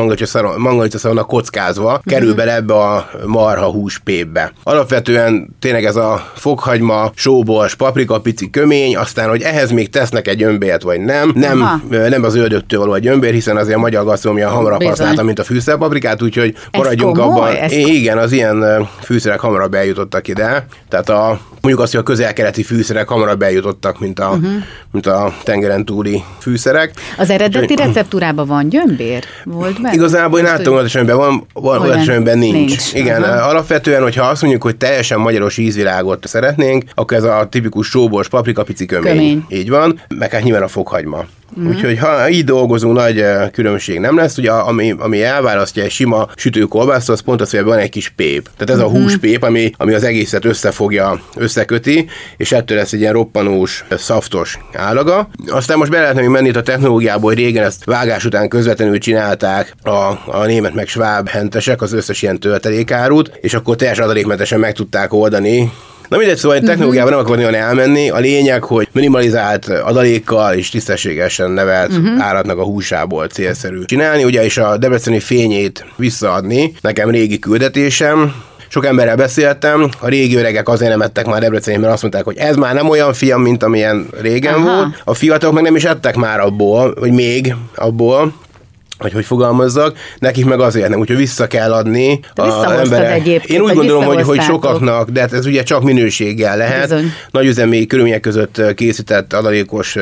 mangalica 0.56 0.98
szarona 0.98 1.24
kockázva 1.24 1.84
uh-huh. 1.84 2.02
kerül 2.04 2.34
bele 2.34 2.54
ebbe 2.54 2.74
a 2.74 3.10
marha 3.26 3.70
hús 3.70 3.98
pépbe. 3.98 4.52
Alapvetően 4.62 5.56
tényleg 5.58 5.84
ez 5.84 5.96
a 5.96 6.30
fokhagyma, 6.34 7.10
sóbors, 7.14 7.74
paprika, 7.74 8.20
pici 8.20 8.50
kömény, 8.50 8.96
aztán, 8.96 9.28
hogy 9.28 9.42
ehhez 9.42 9.70
még 9.70 9.90
tesznek 9.90 10.28
egy 10.28 10.42
ömbért, 10.42 10.82
vagy 10.82 11.00
nem, 11.00 11.32
nem, 11.34 11.60
Aha. 11.62 12.08
nem 12.08 12.24
az 12.24 12.34
ördögtől 12.34 12.80
való 12.80 12.94
egy 12.94 13.06
ömbér, 13.06 13.34
hiszen 13.38 13.56
azért 13.56 13.76
a 13.76 13.80
magyar 13.80 14.04
gasztronómia 14.04 14.48
hamarabb 14.48 14.82
használta, 14.82 15.22
mint 15.22 15.38
a 15.38 15.44
fűszerpaprikát, 15.44 16.22
úgyhogy 16.22 16.54
maradjunk 16.72 17.18
abban. 17.18 17.54
Igen, 17.68 18.18
az 18.18 18.32
ilyen 18.32 18.88
fűszerek 19.02 19.40
hamarabb 19.40 19.74
eljutottak 19.74 20.28
ide. 20.28 20.66
Tehát 20.88 21.08
a, 21.08 21.40
mondjuk 21.60 21.80
azt, 21.80 21.92
hogy 21.92 22.00
a 22.00 22.02
közel-keleti 22.02 22.62
fűszerek 22.62 23.08
hamarabb 23.08 23.42
eljutottak, 23.42 24.00
mint 24.00 24.18
a, 24.18 24.28
uh-huh. 24.28 24.50
mint 24.92 25.06
a 25.06 25.34
tengeren 25.42 25.84
túli 25.84 26.22
fűszerek. 26.38 26.92
Az 27.18 27.30
eredeti 27.30 27.72
Úgy, 27.72 27.78
receptúrában 27.78 28.46
van 28.46 28.68
gyömbér? 28.68 29.24
Volt 29.44 29.82
benne? 29.82 29.94
Igazából 29.94 30.38
én 30.38 30.44
láttam 30.44 30.74
hogy 30.74 31.06
van, 31.06 31.46
van 31.52 31.80
olyan 31.80 31.98
esetben 31.98 32.38
nincs. 32.38 32.54
nincs. 32.54 32.92
Igen, 32.92 33.20
uh-huh. 33.22 33.46
alapvetően, 33.48 34.02
hogyha 34.02 34.24
azt 34.24 34.40
mondjuk, 34.40 34.62
hogy 34.62 34.76
teljesen 34.76 35.18
magyaros 35.18 35.56
ízvilágot 35.58 36.26
szeretnénk, 36.26 36.84
akkor 36.94 37.16
ez 37.16 37.24
a 37.24 37.46
tipikus 37.50 37.88
sóbors 37.88 38.28
paprika 38.28 38.62
pici 38.62 38.86
kömény. 38.86 39.12
kömény. 39.12 39.44
Így 39.48 39.70
van, 39.70 40.00
meg 40.18 40.30
hát 40.32 40.42
nyilván 40.42 40.62
a 40.62 40.68
fokhagyma. 40.68 41.24
Mm. 41.60 41.68
Úgyhogy 41.68 41.98
ha 41.98 42.28
így 42.28 42.44
dolgozunk, 42.44 42.96
nagy 42.96 43.20
eh, 43.20 43.48
különbség 43.52 43.98
nem 43.98 44.16
lesz. 44.16 44.38
Ugye 44.38 44.50
ami, 44.50 44.94
ami 44.98 45.22
elválasztja 45.22 45.82
egy 45.82 45.90
sima 45.90 46.28
sütőkolbászt, 46.36 47.08
az 47.08 47.20
pont 47.20 47.40
az, 47.40 47.50
hogy 47.50 47.62
van 47.62 47.78
egy 47.78 47.90
kis 47.90 48.08
pép. 48.08 48.48
Tehát 48.56 48.70
ez 48.82 48.88
mm-hmm. 48.88 48.96
a 48.96 49.00
húspép, 49.00 49.42
ami, 49.42 49.70
ami 49.76 49.94
az 49.94 50.04
egészet 50.04 50.44
összefogja, 50.44 51.20
összeköti, 51.36 52.08
és 52.36 52.52
ettől 52.52 52.76
lesz 52.76 52.92
egy 52.92 53.00
ilyen 53.00 53.12
roppanós, 53.12 53.84
szaftos 53.90 54.58
állaga. 54.72 55.28
Aztán 55.46 55.78
most 55.78 55.90
be 55.90 56.00
lehetne 56.00 56.20
még 56.20 56.30
menni 56.30 56.48
itt 56.48 56.56
a 56.56 56.62
technológiából, 56.62 57.30
hogy 57.30 57.38
régen 57.38 57.64
ezt 57.64 57.84
vágás 57.84 58.24
után 58.24 58.48
közvetlenül 58.48 58.98
csinálták 58.98 59.74
a, 59.82 59.90
a 60.26 60.44
német 60.46 60.74
meg 60.74 60.88
sváb 60.88 61.28
hentesek 61.28 61.82
az 61.82 61.92
összes 61.92 62.22
ilyen 62.22 62.38
töltelékárút, 62.38 63.38
és 63.40 63.54
akkor 63.54 63.76
teljes 63.76 63.98
adalékmentesen 63.98 64.60
meg 64.60 64.72
tudták 64.72 65.12
oldani 65.12 65.72
Na 66.08 66.16
mindegy, 66.16 66.36
szóval 66.36 66.56
uh-huh. 66.56 66.70
technológiában 66.70 67.10
nem 67.10 67.20
akarok 67.20 67.38
nagyon 67.38 67.54
elmenni. 67.54 68.10
A 68.10 68.18
lényeg, 68.18 68.62
hogy 68.62 68.88
minimalizált 68.92 69.68
adalékkal 69.68 70.54
és 70.54 70.70
tisztességesen 70.70 71.50
nevelt 71.50 71.90
uh-huh. 71.90 72.24
állatnak 72.24 72.58
a 72.58 72.64
húsából 72.64 73.26
célszerű 73.26 73.82
csinálni, 73.84 74.24
ugye, 74.24 74.44
és 74.44 74.58
a 74.58 74.76
debreceni 74.76 75.20
fényét 75.20 75.84
visszaadni. 75.96 76.72
Nekem 76.80 77.10
régi 77.10 77.38
küldetésem, 77.38 78.34
sok 78.68 78.86
emberrel 78.86 79.16
beszéltem, 79.16 79.88
a 80.00 80.08
régi 80.08 80.36
öregek 80.36 80.68
azért 80.68 80.90
nem 80.90 81.00
ettek 81.00 81.26
már 81.26 81.40
Debrecenben, 81.40 81.80
mert 81.80 81.92
azt 81.92 82.02
mondták, 82.02 82.24
hogy 82.24 82.36
ez 82.36 82.56
már 82.56 82.74
nem 82.74 82.88
olyan 82.88 83.12
fiam, 83.12 83.42
mint 83.42 83.62
amilyen 83.62 84.06
régen 84.20 84.54
Aha. 84.54 84.74
volt. 84.74 85.02
A 85.04 85.14
fiatalok 85.14 85.54
meg 85.54 85.62
nem 85.62 85.76
is 85.76 85.84
ettek 85.84 86.16
már 86.16 86.40
abból, 86.40 86.94
vagy 87.00 87.12
még 87.12 87.54
abból, 87.74 88.32
hogy 88.98 89.12
hogy 89.12 89.24
fogalmazzak, 89.24 89.96
nekik 90.18 90.44
meg 90.44 90.60
azért 90.60 90.88
nem, 90.88 91.00
úgyhogy 91.00 91.16
vissza 91.16 91.46
kell 91.46 91.72
adni 91.72 92.20
az 92.34 92.80
emberek. 92.80 93.26
Én 93.26 93.60
úgy 93.60 93.74
gondolom, 93.74 94.04
hogy, 94.04 94.22
hogy 94.22 94.40
sokaknak, 94.40 95.10
de 95.10 95.20
hát 95.20 95.32
ez 95.32 95.46
ugye 95.46 95.62
csak 95.62 95.82
minőséggel 95.82 96.56
lehet. 96.56 96.88
Bizony. 96.88 97.12
Nagyüzemi 97.30 97.86
körülmények 97.86 98.20
között 98.20 98.74
készített 98.74 99.32
adalékos 99.32 99.96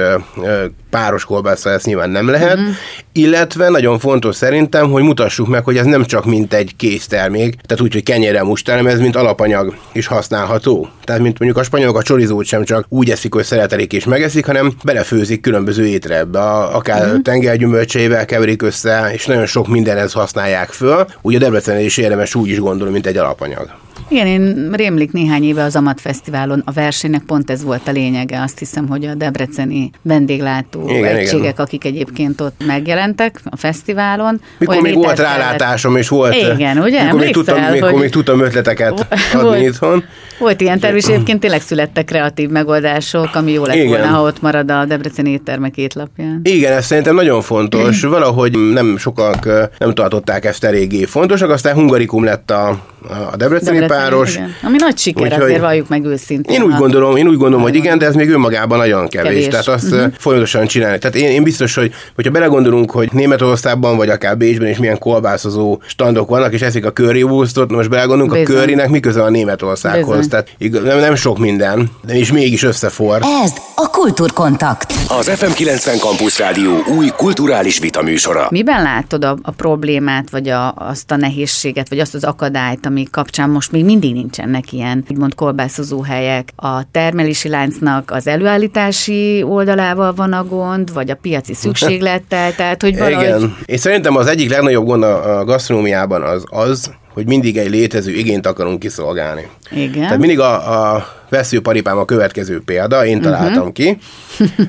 páros 0.96 1.24
kolbászra 1.24 1.70
ezt 1.70 1.86
nyilván 1.86 2.10
nem 2.10 2.28
lehet, 2.28 2.54
uh-huh. 2.54 2.74
illetve 3.12 3.68
nagyon 3.68 3.98
fontos 3.98 4.36
szerintem, 4.36 4.90
hogy 4.90 5.02
mutassuk 5.02 5.48
meg, 5.48 5.64
hogy 5.64 5.76
ez 5.76 5.84
nem 5.84 6.04
csak 6.04 6.24
mint 6.24 6.54
egy 6.54 6.76
késztermék, 6.76 7.54
tehát 7.66 7.82
úgy, 7.82 7.92
hogy 7.92 8.02
kenyérrel 8.02 8.44
must, 8.44 8.68
hanem 8.68 8.86
ez 8.86 9.00
mint 9.00 9.16
alapanyag 9.16 9.76
is 9.92 10.06
használható. 10.06 10.88
Tehát 11.04 11.22
mint 11.22 11.38
mondjuk 11.38 11.60
a 11.60 11.64
spanyolok 11.64 11.96
a 11.96 12.02
csorizót 12.02 12.44
sem 12.44 12.64
csak 12.64 12.86
úgy 12.88 13.10
eszik, 13.10 13.34
hogy 13.34 13.44
szeretelik 13.44 13.92
és 13.92 14.04
megeszik, 14.04 14.46
hanem 14.46 14.72
belefőzik 14.84 15.40
különböző 15.40 15.86
étrebe, 15.86 16.40
akár 16.50 17.04
uh-huh. 17.04 17.22
tengergyümölcseivel 17.22 18.24
keverik 18.24 18.62
össze, 18.62 19.10
és 19.12 19.26
nagyon 19.26 19.46
sok 19.46 19.68
mindenhez 19.68 20.12
használják 20.12 20.68
föl. 20.68 21.06
Ugye 21.22 21.36
a 21.36 21.40
Debrecen 21.40 21.80
is 21.80 21.96
érdemes 21.96 22.34
úgy 22.34 22.48
is 22.48 22.58
gondolom, 22.58 22.92
mint 22.92 23.06
egy 23.06 23.16
alapanyag. 23.16 23.70
Igen, 24.08 24.26
én 24.26 24.70
rémlik 24.72 25.12
néhány 25.12 25.44
éve 25.44 25.62
az 25.62 25.76
Amat 25.76 26.00
Fesztiválon 26.00 26.62
a 26.64 26.72
versenynek 26.72 27.22
pont 27.22 27.50
ez 27.50 27.62
volt 27.62 27.88
a 27.88 27.90
lényege. 27.90 28.42
Azt 28.42 28.58
hiszem, 28.58 28.88
hogy 28.88 29.04
a 29.04 29.14
debreceni 29.14 29.90
vendéglátó 30.02 30.88
igen, 30.88 31.16
egységek, 31.16 31.52
igen. 31.52 31.64
akik 31.64 31.84
egyébként 31.84 32.40
ott 32.40 32.62
megjelentek 32.66 33.40
a 33.44 33.56
fesztiválon. 33.56 34.40
Mikor 34.58 34.80
még 34.80 34.94
volt 34.94 35.18
rálátásom, 35.18 35.96
és 35.96 36.08
volt... 36.08 36.34
Igen, 36.34 36.78
ugye? 36.78 37.04
Mikor 37.04 37.20
még, 37.20 37.32
tudtam, 37.32 37.62
hogy... 37.62 37.72
mikor 37.72 37.92
még 37.92 38.10
tudtam 38.10 38.40
ötleteket 38.40 39.06
adni 39.32 39.42
volt, 39.42 39.60
itthon. 39.60 40.04
Volt 40.38 40.60
ilyen 40.60 40.78
terv, 40.78 40.96
és 40.96 41.04
egyébként 41.04 41.40
tényleg 41.40 41.60
születtek 41.60 42.04
kreatív 42.04 42.48
megoldások, 42.48 43.34
ami 43.34 43.52
jó 43.52 43.64
lett 43.64 43.76
igen. 43.76 43.88
volna, 43.88 44.06
ha 44.06 44.22
ott 44.22 44.40
marad 44.40 44.70
a 44.70 44.84
Debreceni 44.84 45.30
éttermek 45.30 45.76
étlapján. 45.76 46.40
Igen, 46.42 46.72
ez 46.72 46.86
szerintem 46.86 47.14
nagyon 47.14 47.42
fontos. 47.42 48.02
Valahogy 48.16 48.58
nem 48.72 48.96
sokak 48.96 49.48
nem 49.78 49.94
tartották 49.94 50.44
ezt 50.44 50.64
eléggé 50.64 51.04
fontosnak, 51.04 51.50
aztán 51.50 51.74
hungarikum 51.74 52.24
lett 52.24 52.50
a, 52.50 52.78
a 53.08 53.36
Debreceni, 53.36 53.78
Debreceni 53.78 53.86
páros. 53.86 54.34
Igen. 54.34 54.54
Ami 54.62 54.76
nagy 54.78 54.98
siker, 54.98 55.22
Úgyhogy 55.22 55.42
azért 55.42 55.60
valljuk 55.60 55.88
meg 55.88 56.04
őszintén. 56.04 56.54
Én 56.54 56.62
úgy 56.62 56.74
gondolom, 56.74 57.16
én 57.16 57.28
úgy 57.28 57.36
gondolom, 57.36 57.62
hogy 57.62 57.74
igen, 57.74 57.98
de 57.98 58.06
ez 58.06 58.14
még 58.14 58.30
önmagában 58.30 58.78
nagyon 58.78 59.08
kevés. 59.08 59.30
kevés. 59.30 59.48
Tehát 59.48 59.68
azt 59.68 59.92
uh-huh. 59.92 60.12
folyamatosan 60.18 60.66
csinálni. 60.66 60.98
Tehát 60.98 61.16
én, 61.16 61.28
én 61.28 61.42
biztos, 61.42 61.74
hogy 61.74 61.94
hogyha 62.14 62.30
belegondolunk, 62.30 62.90
hogy 62.90 63.08
Németországban 63.12 63.96
vagy 63.96 64.08
akár 64.08 64.36
Bécsben 64.36 64.68
is 64.68 64.78
milyen 64.78 64.98
kolbászozó 64.98 65.78
standok 65.86 66.28
vannak, 66.28 66.52
és 66.52 66.60
eszik 66.60 66.86
a 66.86 66.92
curry 66.92 67.22
wursztot, 67.22 67.70
most 67.70 67.88
belegondolunk, 67.88 68.32
Bizony. 68.32 68.56
a 68.56 68.58
currynek 68.58 68.88
mi 68.88 69.00
köze 69.00 69.22
a 69.22 69.30
Németországhoz. 69.30 70.28
Tehát 70.28 70.48
nem, 70.58 70.98
nem 70.98 71.14
sok 71.14 71.38
minden, 71.38 71.90
de 72.06 72.16
is 72.16 72.32
mégis 72.32 72.62
összefor. 72.62 73.20
Ez 73.42 73.52
a 73.74 73.90
Kultúrkontakt. 73.90 74.92
Az 75.08 75.28
FM 75.28 75.52
90 75.52 75.98
Campus 75.98 76.38
Rádió 76.38 76.82
új 76.96 77.08
kulturális 77.16 77.78
vitaműsora. 77.78 78.46
Miben 78.50 78.82
látod 78.82 79.24
a, 79.24 79.36
a 79.42 79.50
problémát, 79.50 80.30
vagy 80.30 80.48
a, 80.48 80.74
azt 80.76 81.10
a 81.10 81.16
nehézséget, 81.16 81.88
vagy 81.88 81.98
azt 81.98 82.14
az 82.14 82.24
akadályt, 82.24 82.86
ami 82.96 83.06
kapcsán 83.10 83.50
most 83.50 83.72
még 83.72 83.84
mindig 83.84 84.12
nincsenek 84.12 84.72
ilyen, 84.72 85.04
úgymond 85.10 85.34
kolbászozó 85.34 86.02
helyek. 86.02 86.52
A 86.56 86.90
termelési 86.90 87.48
láncnak 87.48 88.10
az 88.10 88.26
előállítási 88.26 89.42
oldalával 89.42 90.14
van 90.14 90.32
a 90.32 90.44
gond, 90.44 90.92
vagy 90.92 91.10
a 91.10 91.14
piaci 91.14 91.54
szükséglettel, 91.64 92.54
tehát 92.54 92.82
hogy 92.82 92.98
valahogy... 92.98 93.24
Igen. 93.24 93.56
Én 93.64 93.76
szerintem 93.76 94.16
az 94.16 94.26
egyik 94.26 94.50
legnagyobb 94.50 94.84
gond 94.84 95.02
a 95.02 95.44
gasztronómiában 95.44 96.22
az 96.22 96.44
az, 96.46 96.90
hogy 97.12 97.26
mindig 97.26 97.56
egy 97.56 97.70
létező 97.70 98.12
igényt 98.12 98.46
akarunk 98.46 98.78
kiszolgálni. 98.78 99.48
Igen. 99.70 100.02
Tehát 100.02 100.18
mindig 100.18 100.40
a, 100.40 100.94
a 100.94 101.06
veszőparipám 101.28 101.98
a 101.98 102.04
következő 102.04 102.62
példa, 102.64 103.06
én 103.06 103.20
találtam 103.20 103.56
uh-huh. 103.56 103.72
ki, 103.72 103.98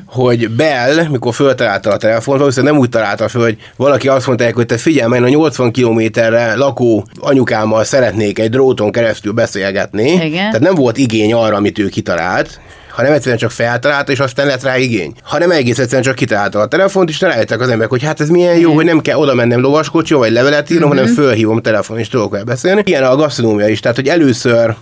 hogy 0.06 0.50
Bell, 0.50 1.08
mikor 1.08 1.34
föltalálta 1.34 1.90
a 1.90 1.98
telefont, 1.98 2.40
valószínűleg 2.40 2.74
nem 2.74 2.82
úgy 2.82 2.90
találta 2.90 3.28
föl, 3.28 3.42
hogy 3.42 3.58
valaki 3.76 4.08
azt 4.08 4.28
mondta, 4.28 4.52
hogy 4.54 4.66
te 4.66 4.78
figyelj, 4.78 5.10
mert 5.10 5.24
a 5.24 5.30
80 5.30 5.72
kilométerre 5.72 6.56
lakó 6.56 7.08
anyukámmal 7.20 7.84
szeretnék 7.84 8.40
egy 8.40 8.50
dróton 8.50 8.92
keresztül 8.92 9.32
beszélgetni. 9.32 10.12
Igen. 10.12 10.32
Tehát 10.32 10.60
nem 10.60 10.76
volt 10.76 10.98
igény 10.98 11.34
arra, 11.34 11.56
amit 11.56 11.80
ő 11.80 11.88
kitalált, 11.88 12.60
hanem 12.98 13.14
egyszerűen 13.14 13.38
csak 13.38 13.52
feltalálta, 13.52 14.12
és 14.12 14.20
aztán 14.20 14.48
lett 14.48 14.64
rá 14.64 14.78
igény. 14.78 15.14
Hanem 15.24 15.52
egész 15.52 15.80
egyszerűen 15.80 16.04
csak 16.04 16.16
kitalálta 16.16 16.60
a 16.60 16.68
telefont, 16.68 17.10
és 17.10 17.22
rájöttek 17.22 17.62
az 17.62 17.70
emberek, 17.70 17.90
hogy 17.90 18.04
hát 18.04 18.22
ez 18.22 18.30
milyen 18.30 18.58
jó, 18.58 18.74
hogy 18.74 18.86
nem 18.86 19.00
kell 19.00 19.18
oda 19.18 19.34
mennem 19.34 19.62
lovaskocsi, 19.62 20.14
vagy 20.14 20.32
levelet 20.32 20.70
írnom, 20.70 20.90
uh-huh. 20.90 21.06
hanem 21.06 21.16
fölhívom 21.16 21.62
telefon, 21.62 22.00
és 22.00 22.08
tudok 22.08 22.44
beszélni. 22.46 22.82
Ilyen 22.86 23.04
a 23.04 23.16
gasztronómia 23.16 23.68
is, 23.68 23.80
tehát 23.80 23.98
hogy 23.98 24.08
először 24.08 24.76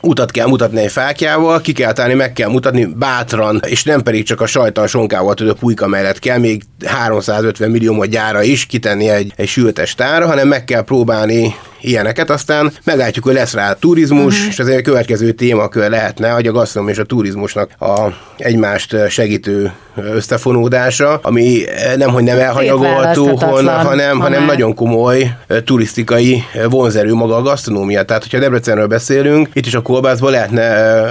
utat 0.00 0.30
kell 0.30 0.46
mutatni 0.46 0.80
egy 0.80 0.92
fákjával, 0.92 1.60
ki 1.60 1.72
kell 1.72 1.92
állni, 1.96 2.14
meg 2.14 2.32
kell 2.32 2.48
mutatni 2.48 2.84
bátran, 2.84 3.60
és 3.66 3.84
nem 3.84 4.02
pedig 4.02 4.24
csak 4.24 4.40
a 4.40 4.46
sajtal 4.46 4.86
sonkával 4.86 5.34
tudod 5.34 5.58
pulyka 5.58 5.86
mellett 5.86 6.18
kell 6.18 6.38
még 6.38 6.62
350 6.84 7.70
millió 7.70 8.04
gyára 8.04 8.42
is 8.42 8.66
kitenni 8.66 9.08
egy, 9.08 9.32
egy 9.36 9.48
sültes 9.48 9.94
tára, 9.94 10.26
hanem 10.26 10.48
meg 10.48 10.64
kell 10.64 10.82
próbálni 10.82 11.54
ilyeneket, 11.80 12.30
aztán 12.30 12.72
meglátjuk, 12.84 13.24
hogy 13.24 13.34
lesz 13.34 13.54
rá 13.54 13.72
turizmus, 13.72 14.34
uh-huh. 14.34 14.48
és 14.50 14.58
azért 14.58 14.78
a 14.78 14.82
következő 14.82 15.32
témakör 15.32 15.90
lehetne, 15.90 16.30
hogy 16.30 16.46
a 16.46 16.52
gasztrom 16.52 16.88
és 16.88 16.98
a 16.98 17.04
turizmusnak 17.04 17.70
a 17.78 18.08
egymást 18.36 18.96
segítő 19.08 19.72
összefonódása, 19.96 21.18
ami 21.22 21.62
nem, 21.96 22.10
hogy 22.10 22.22
nem 22.22 22.38
elhanyagolható, 22.38 23.36
hanem, 23.36 24.20
hanem 24.20 24.44
nagyon 24.44 24.74
komoly 24.74 25.36
turisztikai 25.64 26.42
vonzerő 26.68 27.14
maga 27.14 27.36
a 27.36 27.42
gasztronómia. 27.42 28.02
Tehát, 28.02 28.22
hogyha 28.22 28.38
Debrecenről 28.38 28.86
beszélünk, 28.86 29.48
itt 29.52 29.66
is 29.66 29.74
a 29.74 29.82
kolbászban 29.82 30.30
lehetne 30.30 30.64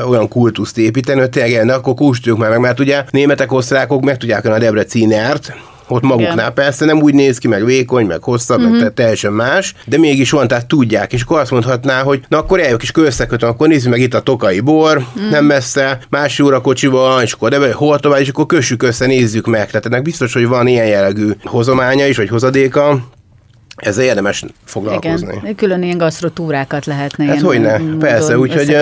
olyan 0.05 0.27
kultuszt 0.27 0.77
építeni, 0.77 1.19
hogy 1.19 1.29
tényleg, 1.29 1.69
akkor 1.69 1.93
kóstoljuk 1.93 2.41
már 2.41 2.49
meg, 2.49 2.59
mert 2.59 2.79
ugye 2.79 3.03
németek, 3.09 3.51
osztrákok 3.51 4.03
meg 4.03 4.17
tudják 4.17 4.45
a 4.45 4.59
debrecinert, 4.59 5.53
ott 5.91 6.01
maguknál. 6.01 6.33
Igen. 6.33 6.53
Persze 6.53 6.85
nem 6.85 7.01
úgy 7.01 7.13
néz 7.13 7.37
ki, 7.37 7.47
meg 7.47 7.65
vékony, 7.65 8.05
meg 8.05 8.23
hosszabb, 8.23 8.57
uh-huh. 8.57 8.73
meg 8.73 8.81
mhm. 8.81 8.93
teljesen 8.93 9.33
más, 9.33 9.73
de 9.85 9.97
mégis 9.97 10.31
van, 10.31 10.47
tehát 10.47 10.65
tudják, 10.65 11.13
és 11.13 11.21
akkor 11.21 11.39
azt 11.39 11.51
mondhatná, 11.51 12.01
hogy 12.01 12.21
na 12.27 12.37
akkor 12.37 12.59
eljövök 12.59 12.83
is 12.83 12.91
összekötöm, 12.93 13.49
akkor 13.49 13.67
nézzük 13.67 13.91
meg 13.91 13.99
itt 13.99 14.13
a 14.13 14.21
tokai 14.21 14.59
bor, 14.59 14.97
uh-huh. 14.97 15.29
nem 15.31 15.45
messze, 15.45 15.99
más 16.09 16.39
óra 16.39 16.61
kocsival, 16.61 17.21
és 17.21 17.31
akkor 17.31 17.49
de 17.49 17.73
hol 17.73 17.99
tovább, 17.99 18.19
és 18.19 18.29
akkor 18.29 18.45
kössük 18.45 18.83
össze, 18.83 19.05
nézzük 19.05 19.47
meg. 19.47 19.67
Tehát 19.67 19.85
ennek 19.85 20.01
biztos, 20.01 20.33
hogy 20.33 20.47
van 20.47 20.67
ilyen 20.67 20.87
jellegű 20.87 21.31
hozománya 21.43 22.07
is, 22.07 22.17
vagy 22.17 22.29
hozadéka, 22.29 22.99
ezzel 23.79 24.03
érdemes 24.03 24.45
foglalkozni. 24.65 25.35
Igen, 25.41 25.55
külön 25.55 25.83
ilyen 25.83 25.97
gasztrotúrákat 25.97 26.85
lehetne. 26.85 27.25
Hát 27.25 27.41
hogy 27.41 27.61
ne, 27.61 27.77
persze, 27.99 28.37
úgyhogy... 28.37 28.77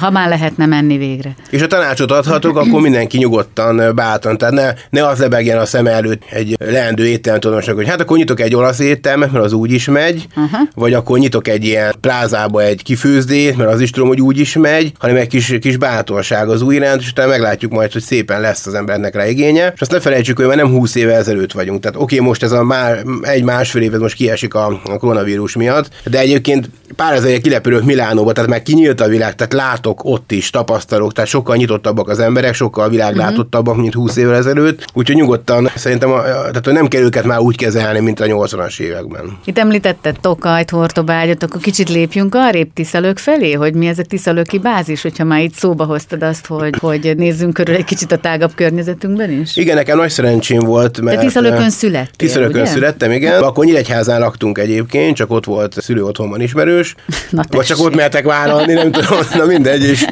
Ha 0.00 0.10
már 0.10 0.28
lehetne 0.28 0.66
menni 0.66 0.98
végre. 0.98 1.34
És 1.50 1.62
a 1.62 1.66
tanácsot 1.66 2.10
adhatok, 2.10 2.56
akkor 2.56 2.80
mindenki 2.80 3.18
nyugodtan, 3.18 3.94
bátran, 3.94 4.38
tehát 4.38 4.54
ne, 4.54 5.00
ne 5.00 5.06
az 5.06 5.18
lebegjen 5.18 5.58
a 5.58 5.66
szem 5.66 5.86
előtt 5.86 6.22
egy 6.30 6.56
leendő 6.58 7.06
étteremtudósnak, 7.06 7.76
hogy 7.76 7.88
hát 7.88 8.00
akkor 8.00 8.16
nyitok 8.16 8.40
egy 8.40 8.54
olasz 8.54 8.78
éttermet, 8.78 9.32
mert 9.32 9.44
az 9.44 9.52
úgy 9.52 9.72
is 9.72 9.86
megy, 9.86 10.26
uh-huh. 10.28 10.60
vagy 10.74 10.94
akkor 10.94 11.18
nyitok 11.18 11.48
egy 11.48 11.64
ilyen 11.64 11.94
plázába 12.00 12.62
egy 12.62 12.82
kifőzdét, 12.82 13.56
mert 13.56 13.70
az 13.70 13.80
is 13.80 13.90
tudom, 13.90 14.08
hogy 14.08 14.20
úgy 14.20 14.38
is 14.38 14.56
megy, 14.56 14.92
hanem 14.98 15.16
egy 15.16 15.26
kis, 15.26 15.56
kis 15.60 15.76
bátorság 15.76 16.48
az 16.48 16.62
új 16.62 16.74
iránt, 16.74 17.00
és 17.00 17.10
utána 17.10 17.28
meglátjuk 17.28 17.72
majd, 17.72 17.92
hogy 17.92 18.02
szépen 18.02 18.40
lesz 18.40 18.66
az 18.66 18.74
embernek 18.74 19.14
rá 19.14 19.26
igénye. 19.26 19.72
És 19.74 19.80
azt 19.80 19.90
ne 19.90 20.00
felejtsük, 20.00 20.36
hogy 20.36 20.46
már 20.46 20.56
nem 20.56 20.70
20 20.70 20.94
éve 20.94 21.14
ezelőtt 21.14 21.52
vagyunk. 21.52 21.80
Tehát 21.80 21.96
oké, 21.96 22.14
okay, 22.14 22.26
most 22.26 22.42
ez 22.42 22.52
a 22.52 22.62
már 22.62 23.04
egy 23.20 23.42
másfél 23.42 23.82
év, 23.82 23.92
most 23.92 24.16
kies 24.16 24.37
kiesik 24.38 24.54
a, 24.54 24.80
a 24.92 24.98
koronavírus 24.98 25.56
miatt, 25.56 25.88
de 26.04 26.18
egyébként 26.18 26.70
pár 26.96 27.14
ezer 27.14 27.40
kilepülök 27.40 27.84
Milánóba, 27.84 28.32
tehát 28.32 28.50
meg 28.50 28.62
kinyílt 28.62 29.00
a 29.00 29.08
világ, 29.08 29.34
tehát 29.34 29.52
látok 29.52 30.04
ott 30.04 30.32
is, 30.32 30.50
tapasztalok, 30.50 31.12
tehát 31.12 31.30
sokkal 31.30 31.56
nyitottabbak 31.56 32.08
az 32.08 32.18
emberek, 32.18 32.54
sokkal 32.54 32.88
világlátottabbak, 32.88 33.76
mint 33.76 33.94
20 33.94 34.16
évvel 34.16 34.34
ezelőtt, 34.34 34.84
úgyhogy 34.92 35.16
nyugodtan 35.16 35.70
szerintem 35.74 36.10
a, 36.10 36.22
tehát 36.22 36.64
nem 36.64 36.88
kell 36.88 37.02
őket 37.02 37.24
már 37.24 37.38
úgy 37.38 37.56
kezelni, 37.56 38.00
mint 38.00 38.20
a 38.20 38.24
80-as 38.24 38.80
években. 38.80 39.38
Itt 39.44 39.58
említetted 39.58 40.16
Tokajt, 40.20 40.70
Hortobágyat, 40.70 41.42
akkor 41.42 41.60
kicsit 41.60 41.88
lépjünk 41.88 42.34
arrébb 42.34 42.68
Tiszalök 42.74 43.18
felé, 43.18 43.52
hogy 43.52 43.74
mi 43.74 43.86
ez 43.86 43.98
a 43.98 44.02
Tiszalöki 44.02 44.58
bázis, 44.58 45.02
hogyha 45.02 45.24
már 45.24 45.40
itt 45.40 45.54
szóba 45.54 45.84
hoztad 45.84 46.22
azt, 46.22 46.46
hogy, 46.46 46.74
hogy 46.80 47.14
nézzünk 47.16 47.54
körül 47.54 47.74
egy 47.74 47.84
kicsit 47.84 48.12
a 48.12 48.18
tágabb 48.18 48.54
környezetünkben 48.54 49.30
is? 49.30 49.56
Igen, 49.56 49.76
nekem 49.76 49.96
nagy 49.96 50.10
szerencsém 50.10 50.60
volt, 50.60 51.00
mert... 51.00 51.16
Te 51.16 51.24
Tiszalökön 51.24 51.70
születtél, 51.70 52.28
Tiszalökön 52.28 52.60
ugye? 52.60 52.70
születtem, 52.70 53.10
igen. 53.10 53.42
Akkor 53.42 53.64
Nyíregyházán 53.64 54.22
laktunk 54.28 54.58
egyébként, 54.58 55.16
csak 55.16 55.30
ott 55.30 55.44
volt 55.44 55.74
szülő 55.80 56.04
otthonban 56.04 56.40
ismerős, 56.40 56.94
Na 57.30 57.42
vagy 57.50 57.66
csak 57.66 57.80
ott 57.80 57.94
mertek 57.94 58.24
vállalni, 58.24 58.72
nem 58.72 58.92
tudom, 58.92 59.18
na 59.34 59.44
mindegy, 59.44 59.82
és 59.82 60.06